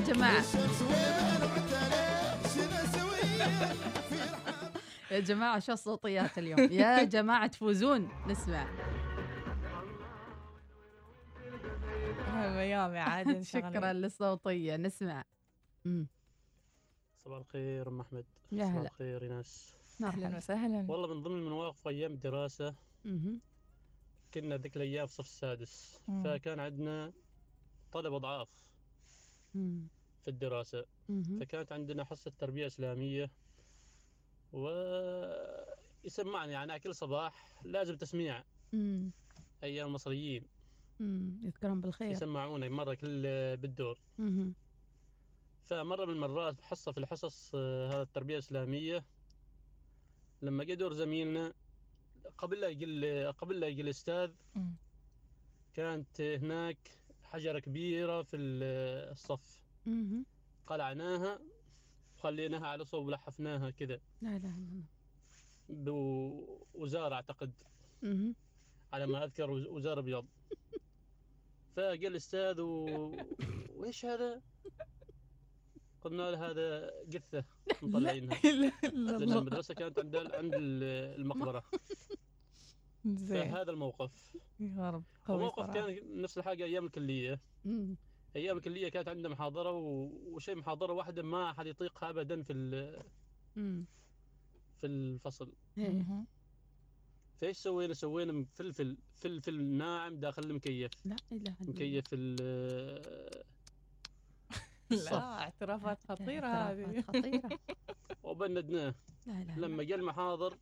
يا 5.12 5.20
جماعة 5.20 5.60
شو 5.60 5.72
الصوتيات 5.72 6.38
اليوم؟ 6.38 6.60
يا 6.60 7.04
جماعة 7.04 7.48
تفوزون. 7.48 8.10
نسمع. 8.28 8.68
يا 12.64 13.00
عاد 13.00 13.42
شكرا 13.42 13.94
للصوتية. 13.94 14.78
نسمع. 14.78 15.26
صباح 17.18 17.38
الخير 17.40 17.88
أم 17.88 18.02
أحمد. 18.02 18.26
يا 18.52 18.66
صباح 18.66 18.78
هلا. 18.78 18.88
الخير 18.88 19.22
ايناس 19.22 19.76
أهلا 20.04 20.38
وسهلا. 20.38 20.86
والله 20.92 21.14
من 21.14 21.24
ضمن 21.24 21.38
المواقف 21.38 21.88
أيام 21.88 22.12
الدراسه 22.12 22.76
مهم. 23.06 23.42
كنا 24.34 24.58
ذيك 24.58 24.78
الأيام 24.78 25.06
في 25.08 25.20
الصف 25.20 25.30
السادس. 25.30 26.02
فكان 26.24 26.60
عندنا 26.60 27.14
طلب 27.92 28.14
أضعاف 28.14 28.50
مم. 29.54 29.88
في 30.24 30.30
الدراسة. 30.30 30.86
فكانت 31.40 31.72
عندنا 31.72 32.04
حصة 32.06 32.32
تربية 32.40 32.68
إسلامية 32.68 33.32
و 34.54 34.68
يسمعني 36.04 36.54
يعني 36.54 36.72
على 36.72 36.80
كل 36.80 36.96
صباح 36.96 37.62
لازم 37.66 37.98
تسميع. 37.98 38.44
أيام 39.64 39.88
المصريين 39.88 40.44
مم. 41.00 41.40
يذكرهم 41.44 41.82
بالخير 41.82 42.12
يسمعونا 42.12 42.70
مرة 42.70 42.94
كل 42.94 43.22
بالدور. 43.58 44.00
فمرة 45.66 46.06
من 46.06 46.14
المرات 46.14 46.62
حصة 46.62 46.92
في 46.92 46.98
الحصص 46.98 47.52
آه، 47.56 47.88
هذا 47.88 48.02
التربية 48.02 48.34
الإسلامية 48.34 49.06
لما 50.42 50.64
جه 50.64 50.74
دور 50.74 50.94
زميلنا 50.94 51.54
قبل 52.38 52.60
لا 52.60 52.68
يجي 52.68 53.26
قبل 53.26 53.60
لا 53.60 53.68
يجي 53.68 53.82
الأستاذ 53.82 54.32
مم. 54.56 54.76
كانت 55.74 56.22
هناك 56.22 56.78
حجرة 57.28 57.60
كبيرة 57.60 58.22
في 58.24 58.36
ال- 58.38 59.12
الصف. 59.12 59.62
قلعناها 60.68 61.40
وخليناها 62.18 62.68
على 62.68 62.86
صوب 62.86 63.06
ولحفناها 63.08 63.70
كذا 63.70 64.00
لا 64.22 64.38
الله 64.38 64.84
بوزارة 65.70 67.16
أعتقد. 67.16 67.52
على 68.94 69.08
ما 69.08 69.24
أذكر 69.24 69.52
وز- 69.52 69.68
وزارة 69.68 70.02
بيض 70.02 70.26
فجاء 71.76 72.08
الأستاذ 72.08 72.62
و... 72.62 73.12
وإيش 73.76 74.06
هذا؟ 74.06 74.42
قلنا 76.02 76.32
له 76.32 76.52
هذا 76.52 76.92
قثة 77.14 77.44
مطلعينها 77.82 78.40
لا 78.44 78.72
لأن. 79.12 79.24
المدرسة 79.32 79.74
كانت 79.74 80.00
عند 80.00 80.16
عند 80.16 80.54
ال- 80.56 80.84
المقبرة 81.22 81.64
زين. 83.06 83.52
فهذا 83.52 83.72
الموقف. 83.72 84.38
يا 84.60 84.90
رب 84.90 85.04
صراحة. 85.28 85.74
كان 85.74 86.22
نفس 86.22 86.38
الحاجة 86.38 86.64
أيام 86.64 86.86
الكلية. 86.86 87.40
مم. 87.66 87.96
أيام 88.36 88.58
الكلية 88.58 88.90
كانت 88.90 89.08
عندنا 89.08 89.30
محاضرة 89.30 89.72
و... 89.72 90.10
وشيء 90.26 90.56
محاضرة 90.56 90.94
واحدة 90.94 91.24
ما 91.24 91.52
أحد 91.52 91.68
يطيقها 91.68 92.10
أبدا 92.10 92.44
في 92.44 92.54
ال... 92.54 93.02
في 94.82 94.88
الفصل. 94.88 95.54
إيه. 95.78 96.26
فإيش 97.42 97.58
سوينا؟ 97.58 97.94
سوينا 97.94 98.46
فلفل 98.56 98.98
فلفل 99.16 99.64
ناعم 99.64 100.20
داخل 100.20 100.44
المكيف. 100.44 100.92
لا 101.06 101.16
إله 101.32 101.42
إلا 101.42 101.56
الله. 101.62 101.70
مكيف 101.72 102.06
ال 102.14 102.36
لا 105.06 105.40
اعترافات 105.40 106.04
خطيرة 106.04 106.48
هذه. 106.48 107.02
خطيرة. 107.02 107.50
وبندناه. 108.24 108.96
لا 109.26 109.44
لا. 109.44 109.66
لما 109.66 109.84
جاء 109.84 109.98
المحاضر 109.98 110.58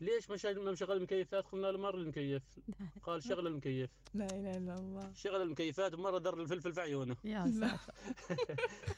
ليش 0.00 0.30
ما 0.30 0.36
شغل 0.36 0.72
مشغل 0.72 0.96
المكيفات؟ 0.96 1.44
قلنا 1.46 1.66
له 1.66 1.78
مر 1.78 1.94
المكيف. 1.94 2.42
قال 3.06 3.22
شغل 3.22 3.46
المكيف. 3.46 3.90
لا 4.14 4.26
إله 4.26 4.56
إلا 4.56 4.74
الله. 4.74 5.12
شغل 5.14 5.42
المكيفات 5.42 5.94
ومرة 5.94 6.18
در 6.18 6.40
الفلفل 6.40 6.72
في 6.72 6.80
عيونه. 6.80 7.16
يا. 7.24 7.46
ساتر 7.60 7.92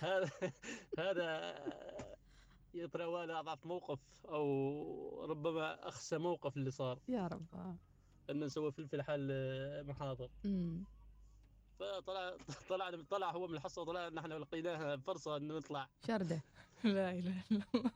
هذا 0.00 0.30
هذا 0.98 1.54
يتراوى 2.74 3.26
له 3.26 3.40
أضعف 3.40 3.66
موقف 3.66 3.98
أو 4.28 5.24
ربما 5.24 5.88
أخسى 5.88 6.18
موقف 6.18 6.56
اللي 6.56 6.70
صار. 6.70 6.98
يا 7.08 7.26
رب. 7.26 7.46
آه. 7.54 7.76
ان 8.30 8.44
نسوي 8.44 8.72
فلفل 8.72 9.02
حال 9.02 9.86
محاضر. 9.86 10.30
مم. 10.44 10.84
فطلع 11.78 12.36
طلع 12.68 12.90
طلع 13.10 13.30
هو 13.30 13.46
من 13.46 13.54
الحصة 13.54 13.84
طلع 13.84 14.08
نحن 14.08 14.32
لقيناها 14.32 14.96
فرصة 14.96 15.36
إنه 15.36 15.56
نطلع. 15.56 15.88
شردة. 16.06 16.42
لا 16.84 17.10
إله 17.10 17.42
إلا 17.50 17.64
الله. 17.74 17.90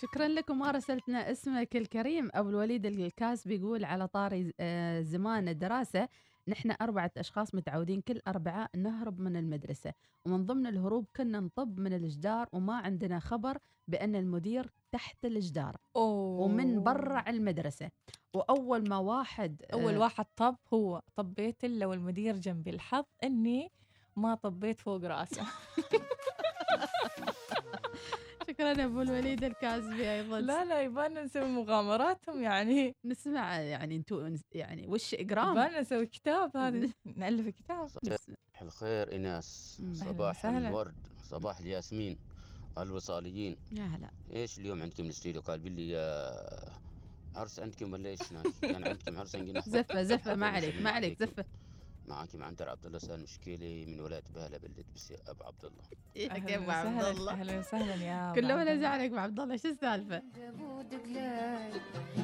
شكرا 0.00 0.28
لكم 0.28 0.58
ما 0.58 0.70
رسلتنا 0.70 1.30
اسمك 1.32 1.76
الكريم. 1.76 2.30
أبو 2.34 2.48
الوليد 2.48 2.86
الكاس 2.86 3.48
بيقول 3.48 3.84
على 3.84 4.08
طاري 4.08 4.52
آه، 4.60 5.00
زمان 5.00 5.48
الدراسة 5.48 6.08
نحن 6.48 6.74
أربعة 6.80 7.10
أشخاص 7.16 7.54
متعودين 7.54 8.00
كل 8.00 8.20
أربعاء 8.28 8.70
نهرب 8.76 9.20
من 9.20 9.36
المدرسة 9.36 9.92
ومن 10.26 10.46
ضمن 10.46 10.66
الهروب 10.66 11.06
كنا 11.16 11.40
نطب 11.40 11.80
من 11.80 11.92
الجدار 11.92 12.48
وما 12.52 12.74
عندنا 12.76 13.18
خبر 13.20 13.58
بأن 13.88 14.16
المدير 14.16 14.72
تحت 14.92 15.24
الجدار 15.24 15.76
أوه. 15.96 16.40
ومن 16.40 16.82
برا 16.82 17.24
المدرسة. 17.28 17.90
وأول 18.34 18.88
ما 18.88 18.98
واحد 18.98 19.62
أول 19.72 19.94
آه، 19.94 19.98
واحد 20.00 20.26
طب 20.36 20.56
هو 20.74 21.02
طبيت 21.14 21.64
الا 21.64 21.86
والمدير 21.86 22.36
جنبي 22.36 22.70
الحظ 22.70 23.04
إني 23.24 23.72
ما 24.16 24.34
طبيت 24.34 24.80
فوق 24.80 25.04
راسه. 25.04 25.46
شكرا 28.56 28.84
أبو 28.84 29.02
الوليد 29.02 29.44
الكازبي 29.44 30.12
أيضا. 30.12 30.40
لا 30.40 30.64
لا 30.64 30.82
يبان 30.82 31.24
نسوي 31.24 31.48
مغامراتهم 31.48 32.42
يعني. 32.42 32.94
نسمع 33.04 33.58
يعني 33.60 33.96
أنتو 33.96 34.36
يعني 34.52 34.86
وش 34.88 35.14
إجرام 35.14 35.52
يبان 35.52 35.80
نسوي 35.80 36.06
كتاب 36.06 36.56
هذا 36.56 36.88
نألف 37.16 37.48
كتاب. 37.48 37.88
صباح 37.88 38.62
الخير 38.62 39.12
أهلاً 39.12 39.40
صباح. 39.92 40.46
الورد. 40.46 40.94
صباح 41.22 41.58
الياسمين 41.58 42.18
الوصاليين. 42.78 43.56
يا 43.72 43.84
هلا. 43.84 44.10
إيش 44.32 44.58
اليوم 44.58 44.82
عندكم 44.82 45.04
الاستوديو؟ 45.04 45.40
قال 45.40 45.72
لي 45.72 45.88
يا 45.88 46.32
عرس 47.34 47.60
عندكم 47.60 47.92
ولا 47.92 48.08
إيش 48.08 48.20
يعني 48.62 48.88
عندكم 48.88 49.18
عرس 49.18 49.36
عندنا. 49.36 49.60
زفة 49.60 50.02
زفة. 50.02 50.34
ما 50.34 50.46
عليك 50.46 50.80
ما 50.84 50.90
عليك 50.90 51.18
زفة 52.06 52.14
معاكم 52.14 52.42
عنتر 52.42 52.68
عبد 52.68 52.86
الله 52.86 52.98
سالم 52.98 53.22
مشكيلي 53.22 53.86
من 53.86 54.00
ولايه 54.00 54.22
بهله 54.34 54.58
بلد 54.58 54.84
بس 54.94 55.12
أبو 55.28 55.44
عبد 55.44 55.64
الله. 55.64 55.84
يا 56.16 56.30
أهلاً 56.30 56.38
كيف 56.38 56.70
عبد 56.70 56.96
وسهلاً، 56.96 57.10
الله. 57.10 57.32
أهلا 57.32 57.58
وسهلا 57.58 57.94
يا 57.94 58.30
أبو 58.30 58.38
ولا 58.38 58.54
عبد 58.54 58.68
الله. 58.68 58.80
زعلك 58.80 59.12
مع 59.12 59.22
عبد 59.22 59.40
الله 59.40 59.56
شو 59.56 59.68
السالفة؟ 59.68 60.22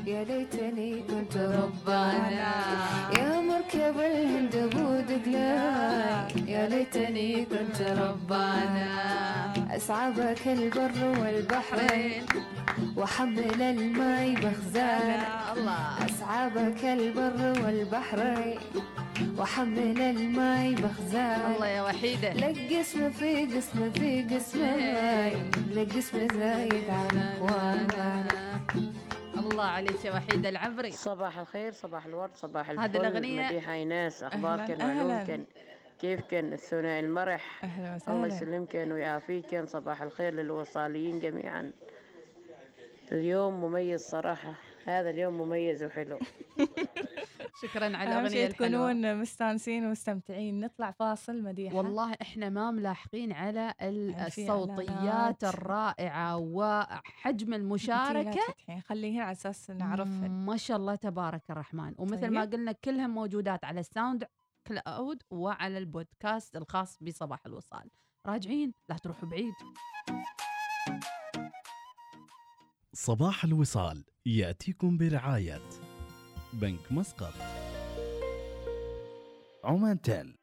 يا 0.06 0.24
ليتني 0.24 1.02
كنت 1.02 1.36
ربانا. 1.36 2.52
يا 3.18 3.40
مركب 3.40 3.96
الهند 4.00 4.56
ابو 4.56 5.00
دقلاك 5.00 6.48
يا 6.48 6.68
ليتني 6.68 7.44
كنت 7.44 7.82
ربانا. 7.82 8.92
أسعبك 9.76 10.48
البر 10.48 11.20
والبحرين 11.20 12.26
وحمل 12.96 13.62
الماي 13.62 14.34
بخزانة 14.34 15.52
الله. 15.52 16.04
أسعبك 16.04 16.84
البر 16.84 17.62
والبحرين 17.64 18.60
وحمل 19.38 19.71
الماي 19.78 20.74
بخزانة 20.74 21.54
الله 21.56 21.66
يا 21.66 21.82
وحيدة. 21.82 22.32
لك 22.32 22.72
قسمة 22.78 23.08
في 23.08 23.44
قسمة 23.56 23.90
في 23.90 24.22
قسمة 24.34 24.76
ماي 24.76 25.32
لك 25.70 25.96
قسمة 25.96 26.28
زايد 26.38 26.90
على 26.90 27.20
اخوانا 27.36 28.26
الله 29.36 29.64
عليك 29.64 30.04
يا 30.04 30.12
وحيدة. 30.12 30.48
العمري 30.48 30.90
صباح 30.90 31.38
الخير 31.38 31.72
صباح 31.72 32.06
الورد 32.06 32.30
صباح 32.34 32.70
الفل. 32.70 32.82
هذه 32.82 32.98
الأغنية- 32.98 33.46
مديحة 33.52 33.72
إيناس 33.72 34.22
أهلاً، 34.22 34.34
أخباركن 34.34 34.80
أهلاً. 34.80 35.04
وعلومكن 35.04 35.44
كيفكن 36.00 36.52
الثنائي 36.52 37.00
المرح. 37.00 37.64
أهلا 37.64 37.84
الله 37.86 37.96
وسهلا 37.96 38.26
يسلمكن 38.26 38.92
ويعافيكن. 38.92 39.66
صباح 39.66 40.02
الخير 40.02 40.34
للوصاليين 40.34 41.18
جميعا. 41.20 41.70
اليوم 43.12 43.60
مميز 43.64 44.00
صراحة. 44.00 44.54
هذا 44.86 45.10
اليوم 45.10 45.34
مميز 45.38 45.84
وحلو. 45.84 46.18
شكرا 47.62 47.96
على 47.96 48.26
الحلوة. 48.26 48.48
تكونون 48.48 49.16
مستانسين 49.20 49.86
ومستمتعين. 49.86 50.60
نطلع 50.60 50.90
فاصل 50.90 51.42
مديحة. 51.42 51.76
والله 51.76 52.12
إحنا 52.22 52.48
ما 52.48 52.70
ملاحقين 52.70 53.32
على 53.32 53.74
الصوتيات. 53.80 55.44
الرائعة 55.44 56.36
وحجم 56.36 57.76
تفتحين 57.76 58.80
خليهن 58.80 59.20
على 59.20 59.32
أساس 59.32 59.70
نعرفهن. 59.70 60.30
ما 60.30 60.56
شاء 60.56 60.76
الله 60.76 60.94
تبارك 60.94 61.50
الرحمن. 61.50 61.94
ومثل 61.98 62.30
ما 62.30 62.44
طيب. 62.44 62.52
قلنا 62.52 62.72
كلهم 62.72 63.10
موجودات 63.10 63.64
على 63.64 63.80
ال 63.80 64.24
SoundCloud 64.66 65.22
وعلى 65.30 65.78
البودكاست 65.78 66.56
الخاص 66.56 66.98
بصباح 67.02 67.46
الوصال. 67.46 67.90
راجعين 68.26 68.74
لا 68.88 68.96
تروحوا 68.96 69.28
بعيد. 69.28 69.54
صباح 72.94 73.44
الوصال 73.44 74.04
يأتيكم 74.26 74.98
برعاية 74.98 75.60
بنك 76.52 76.92
مسقط. 76.92 77.32
عمان 79.64 80.02
تيل. 80.02 80.34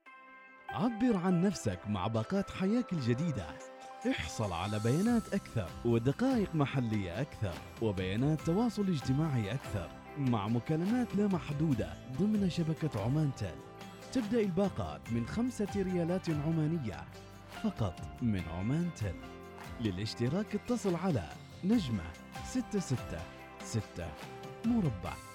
عبر 0.70 1.18
عن 1.18 1.42
نفسك 1.42 1.80
مع 1.88 2.08
باقات 2.08 2.52
حياك 2.52 2.94
الجديدة. 2.94 3.46
احصل 4.12 4.54
على 4.54 4.80
بيانات 4.80 5.34
أكثر 5.34 5.70
ودقائق 5.86 6.56
محلية 6.56 7.22
أكثر 7.22 7.54
وبيانات 7.82 8.42
تواصل 8.42 8.88
اجتماعي 8.88 9.54
أكثر 9.54 9.90
مع 10.18 10.48
مكالمات 10.48 11.16
لا 11.16 11.28
محدودة 11.28 11.94
ضمن 12.20 12.50
شبكة 12.50 13.02
عمان 13.02 13.32
تيل. 13.38 13.60
تبدأ 14.14 14.40
الباقات 14.40 15.12
من 15.12 15.28
خمسة 15.28 15.68
ريالات 15.76 16.30
عمانية 16.30 17.06
فقط 17.64 18.02
من 18.22 18.44
عمان 18.50 18.90
تيل. 18.96 19.22
للاشتراك 19.82 20.56
اتصل 20.56 20.96
على 20.96 21.30
نجمة 21.64 22.04
ستة 22.46 22.80
ستة 22.80 23.22
ستة 23.64 24.08
مربع. 24.66 25.29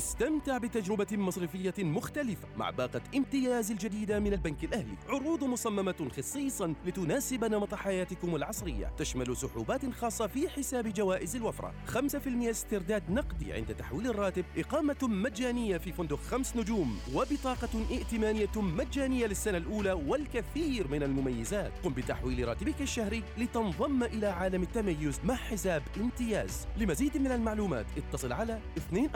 استمتع 0.00 0.58
بتجربة 0.58 1.06
مصرفية 1.12 1.74
مختلفة 1.78 2.48
مع 2.56 2.70
باقة 2.70 3.00
امتياز 3.16 3.70
الجديدة 3.70 4.20
من 4.20 4.32
البنك 4.32 4.64
الأهلي. 4.64 4.96
عروض 5.08 5.44
مصممة 5.44 6.08
خصيصا 6.16 6.74
لتناسب 6.86 7.44
نمط 7.44 7.74
حياتكم 7.74 8.36
العصرية. 8.36 8.92
تشمل 8.98 9.36
سحوبات 9.36 9.90
خاصة 9.90 10.26
في 10.26 10.48
حساب 10.48 10.92
جوائز 10.92 11.36
الوفرة. 11.36 11.74
5% 11.86 12.50
استرداد 12.50 13.10
نقدي 13.10 13.52
عند 13.52 13.74
تحويل 13.74 14.06
الراتب. 14.06 14.44
إقامة 14.56 14.96
مجانية 15.02 15.78
في 15.78 15.92
فندق 15.92 16.18
خمس 16.18 16.56
نجوم. 16.56 16.98
وبطاقة 17.14 17.84
ائتمانية 17.90 18.56
مجانية 18.56 19.26
للسنة 19.26 19.58
الأولى 19.58 19.92
والكثير 19.92 20.88
من 20.88 21.02
المميزات. 21.02 21.72
قم 21.84 21.92
بتحويل 21.92 22.48
راتبك 22.48 22.80
الشهري 22.80 23.22
لتنضم 23.38 24.02
إلى 24.02 24.26
عالم 24.26 24.62
التميز 24.62 25.20
مع 25.24 25.34
حساب 25.34 25.82
امتياز. 25.96 26.66
لمزيد 26.76 27.18
من 27.18 27.32
المعلومات 27.32 27.86
اتصل 27.96 28.32
على 28.32 28.60
24 28.78 29.08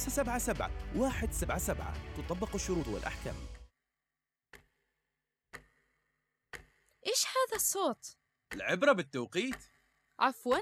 577 0.00 0.70
177 0.94 1.94
تطبق 2.16 2.54
الشروط 2.54 2.88
والأحكام. 2.88 3.34
إيش 7.06 7.24
هذا 7.26 7.56
الصوت؟ 7.56 8.16
العبرة 8.52 8.92
بالتوقيت. 8.92 9.64
عفوا. 10.18 10.58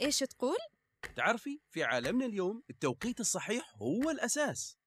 إيش 0.00 0.18
تقول؟ 0.18 0.58
تعرفي 1.16 1.60
في 1.70 1.84
عالمنا 1.84 2.26
اليوم 2.26 2.62
التوقيت 2.70 3.20
الصحيح 3.20 3.74
هو 3.76 4.10
الأساس. 4.10 4.78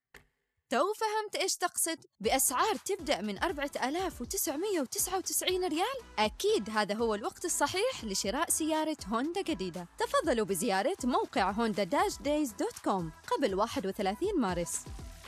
تو 0.76 0.94
فهمت 0.94 1.36
إيش 1.36 1.56
تقصد؟ 1.56 1.98
بأسعار 2.20 2.76
تبدأ 2.76 3.22
من 3.22 3.44
4999 3.44 5.68
ريال؟ 5.68 5.98
أكيد 6.20 6.70
هذا 6.70 6.96
هو 6.96 7.16
الوقت 7.16 7.46
الصحيح 7.46 8.04
لشراء 8.04 8.50
سيارة 8.50 8.98
هوندا 9.08 9.42
جديدة. 9.42 9.88
تفضلوا 9.98 10.46
بزيارة 10.46 10.98
موقع 11.04 11.52
Honda 11.52 11.84
dash 11.84 12.18
days 12.22 12.52
dot 12.52 12.80
com 12.84 13.12
قبل 13.28 13.56
31 13.56 14.42
مارس. 14.42 14.80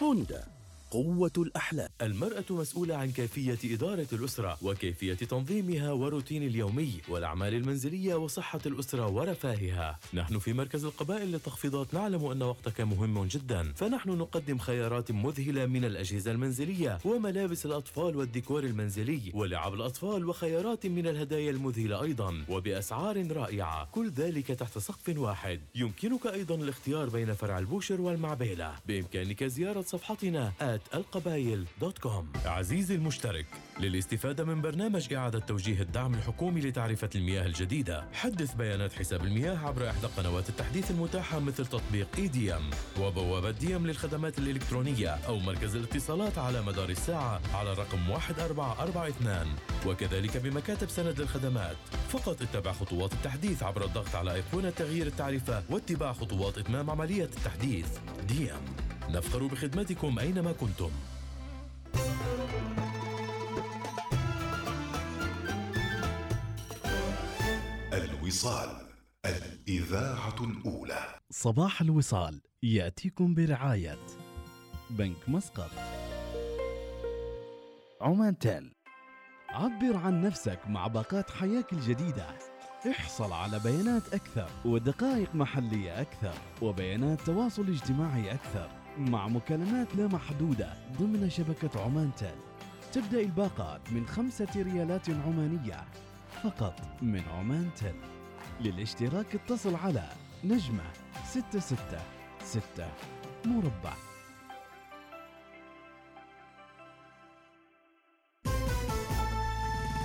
هوندا. 0.01 0.56
قوة 0.91 1.31
الأحلام. 1.38 1.89
المرأة 2.01 2.45
مسؤولة 2.49 2.95
عن 2.95 3.11
كيفية 3.11 3.75
إدارة 3.75 4.07
الأسرة 4.13 4.57
وكيفية 4.61 5.13
تنظيمها 5.13 5.91
وروتين 5.91 6.43
اليومي 6.43 7.01
والأعمال 7.09 7.53
المنزلية 7.53 8.15
وصحة 8.15 8.59
الأسرة 8.65 9.07
ورفاهها. 9.07 9.99
نحن 10.13 10.39
في 10.39 10.53
مركز 10.53 10.85
القبائل 10.85 11.31
للتخفيضات 11.31 11.93
نعلم 11.93 12.25
أن 12.25 12.43
وقتك 12.43 12.81
مهم 12.81 13.25
جدا. 13.25 13.73
فنحن 13.75 14.09
نقدم 14.09 14.57
خيارات 14.57 15.11
مذهلة 15.11 15.65
من 15.65 15.85
الأجهزة 15.85 16.31
المنزلية 16.31 16.99
وملابس 17.05 17.65
الأطفال 17.65 18.15
والديكور 18.15 18.63
المنزلي 18.63 19.21
ولعب 19.33 19.73
الأطفال 19.73 20.29
وخيارات 20.29 20.85
من 20.85 21.07
الهدايا 21.07 21.51
المذهلة 21.51 22.01
أيضا 22.01 22.45
وبأسعار 22.49 23.31
رائعة. 23.31 23.88
كل 23.91 24.09
ذلك 24.09 24.47
تحت 24.47 24.77
سقف 24.77 25.17
واحد. 25.17 25.59
يمكنك 25.75 26.27
أيضا 26.27 26.55
الاختيار 26.55 27.09
بين 27.09 27.33
فرع 27.33 27.59
البوشر 27.59 28.01
والمعبيلة. 28.01 28.75
بإمكانك 28.88 29.43
زيارة 29.43 29.81
صفحتنا 29.81 30.53
القبايل 30.93 31.65
dot 31.81 31.97
com. 31.97 32.27
عزيزي 32.45 32.95
المشترك 32.95 33.45
للاستفادة 33.80 34.43
من 34.43 34.61
برنامج 34.61 35.13
إعادة 35.13 35.39
توجيه 35.39 35.82
الدعم 35.82 36.13
الحكومي 36.13 36.61
لتعرفة 36.61 37.09
المياه 37.15 37.45
الجديدة 37.45 38.05
حدث 38.13 38.53
بيانات 38.53 38.93
حساب 38.93 39.23
المياه 39.23 39.57
عبر 39.67 39.89
إحدى 39.89 40.07
قنوات 40.17 40.49
التحديث 40.49 40.91
المتاحة 40.91 41.39
مثل 41.39 41.65
تطبيق 41.65 42.07
اي 42.17 42.28
دي 42.28 42.53
ام 42.53 42.69
وبوابة 42.99 43.51
ديم 43.51 43.88
للخدمات 43.88 44.38
الإلكترونية 44.39 45.09
أو 45.09 45.39
مركز 45.39 45.75
الاتصالات 45.75 46.38
على 46.38 46.61
مدار 46.61 46.89
الساعة 46.89 47.41
على 47.53 47.71
الرقم 47.71 47.97
1442 48.11 49.55
وكذلك 49.86 50.38
بمكاتب 50.38 50.89
سند 50.89 51.21
للخدمات. 51.21 51.75
فقط 52.09 52.41
اتبع 52.41 52.71
خطوات 52.71 53.13
التحديث 53.13 53.63
عبر 53.63 53.86
الضغط 53.86 54.15
على 54.15 54.34
أيقونة 54.34 54.69
تغيير 54.69 55.07
التعرفة 55.07 55.63
واتباع 55.69 56.13
خطوات 56.13 56.57
إتمام 56.57 56.89
عملية 56.89 57.23
التحديث. 57.23 57.88
دي 58.28 58.51
ام 58.51 58.86
نفخر 59.09 59.47
بخدمتكم 59.47 60.19
أينما 60.19 60.51
كنتم. 60.51 60.91
الوصال 67.93 68.87
الإذاعة 69.25 70.35
الأولى. 70.41 71.19
صباح 71.31 71.81
الوصال 71.81 72.41
يأتيكم 72.63 73.35
برعاية. 73.35 73.97
بنك 74.89 75.29
مسقط. 75.29 75.71
عمان 78.01 78.37
تيل. 78.37 78.73
عبر 79.49 79.97
عن 79.97 80.21
نفسك 80.21 80.59
مع 80.67 80.87
باقات 80.87 81.31
حياك 81.31 81.73
الجديدة. 81.73 82.25
احصل 82.91 83.31
على 83.33 83.59
بيانات 83.59 84.13
أكثر 84.13 84.49
ودقائق 84.65 85.35
محلية 85.35 86.01
أكثر 86.01 86.33
وبيانات 86.61 87.21
تواصل 87.21 87.67
اجتماعي 87.67 88.31
أكثر. 88.31 88.76
مع 88.99 89.27
مكالمات 89.27 89.95
لا 89.95 90.07
محدودة 90.07 90.73
ضمن 90.99 91.29
شبكة 91.29 91.81
عمان 91.81 92.11
تيل 92.17 92.35
تبدأ 92.93 93.19
الباقات 93.19 93.91
من 93.91 94.07
خمسة 94.07 94.47
ريالات 94.55 95.09
عمانية 95.09 95.85
فقط 96.43 96.81
من 97.01 97.21
عمان 97.21 97.69
تيل 97.75 97.95
للاشتراك 98.61 99.35
اتصل 99.35 99.75
على 99.75 100.09
نجمة 100.43 100.83
ستة 101.25 101.59
ستة 101.59 102.01
ستة 102.43 102.87
مربع. 103.45 103.93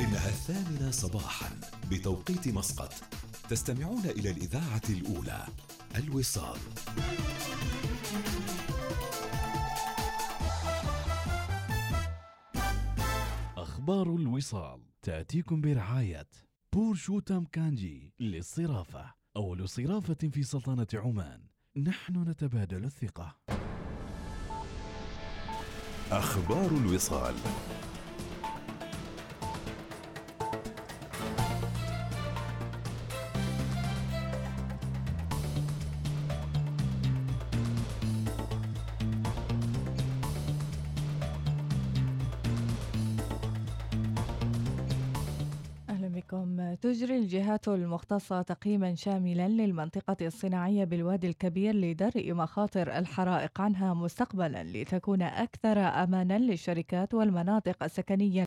إنها 0.00 0.28
الثامنة 0.28 0.90
صباحا 0.90 1.50
بتوقيت 1.90 2.48
مسقط. 2.48 2.92
تستمعون 3.48 4.04
إلى 4.04 4.30
الإذاعة 4.30 4.82
الأولى 4.90 5.46
الوصال. 5.96 6.58
أخبار 13.82 14.16
الوصال. 14.16 14.80
تأتيكم 15.02 15.60
برعاية 15.60 16.28
بورشوتام 16.72 17.44
كانجي 17.44 18.14
للصرافة. 18.20 19.14
أول 19.36 19.68
صرافة 19.68 20.28
في 20.28 20.42
سلطنة 20.42 20.86
عمان. 20.94 21.40
نحن 21.76 22.28
نتبادل 22.28 22.84
الثقة. 22.84 23.36
أخبار 26.10 26.70
الوصال. 26.70 27.34
تجري 47.02 47.18
الجهات 47.18 47.68
المختصة 47.68 48.42
تقييما 48.42 48.94
شاملا 48.94 49.48
للمنطقة 49.48 50.16
الصناعية 50.26 50.84
بالوادي 50.84 51.28
الكبير 51.28 51.74
لدرء 51.74 52.32
مخاطر 52.32 52.98
الحرائق 52.98 53.60
عنها 53.60 53.94
مستقبلا 53.94 54.64
لتكون 54.64 55.22
أكثر 55.22 55.78
أمانا 55.78 56.38
للشركات 56.38 57.14
والمناطق 57.14 57.82
السكنية. 57.82 58.40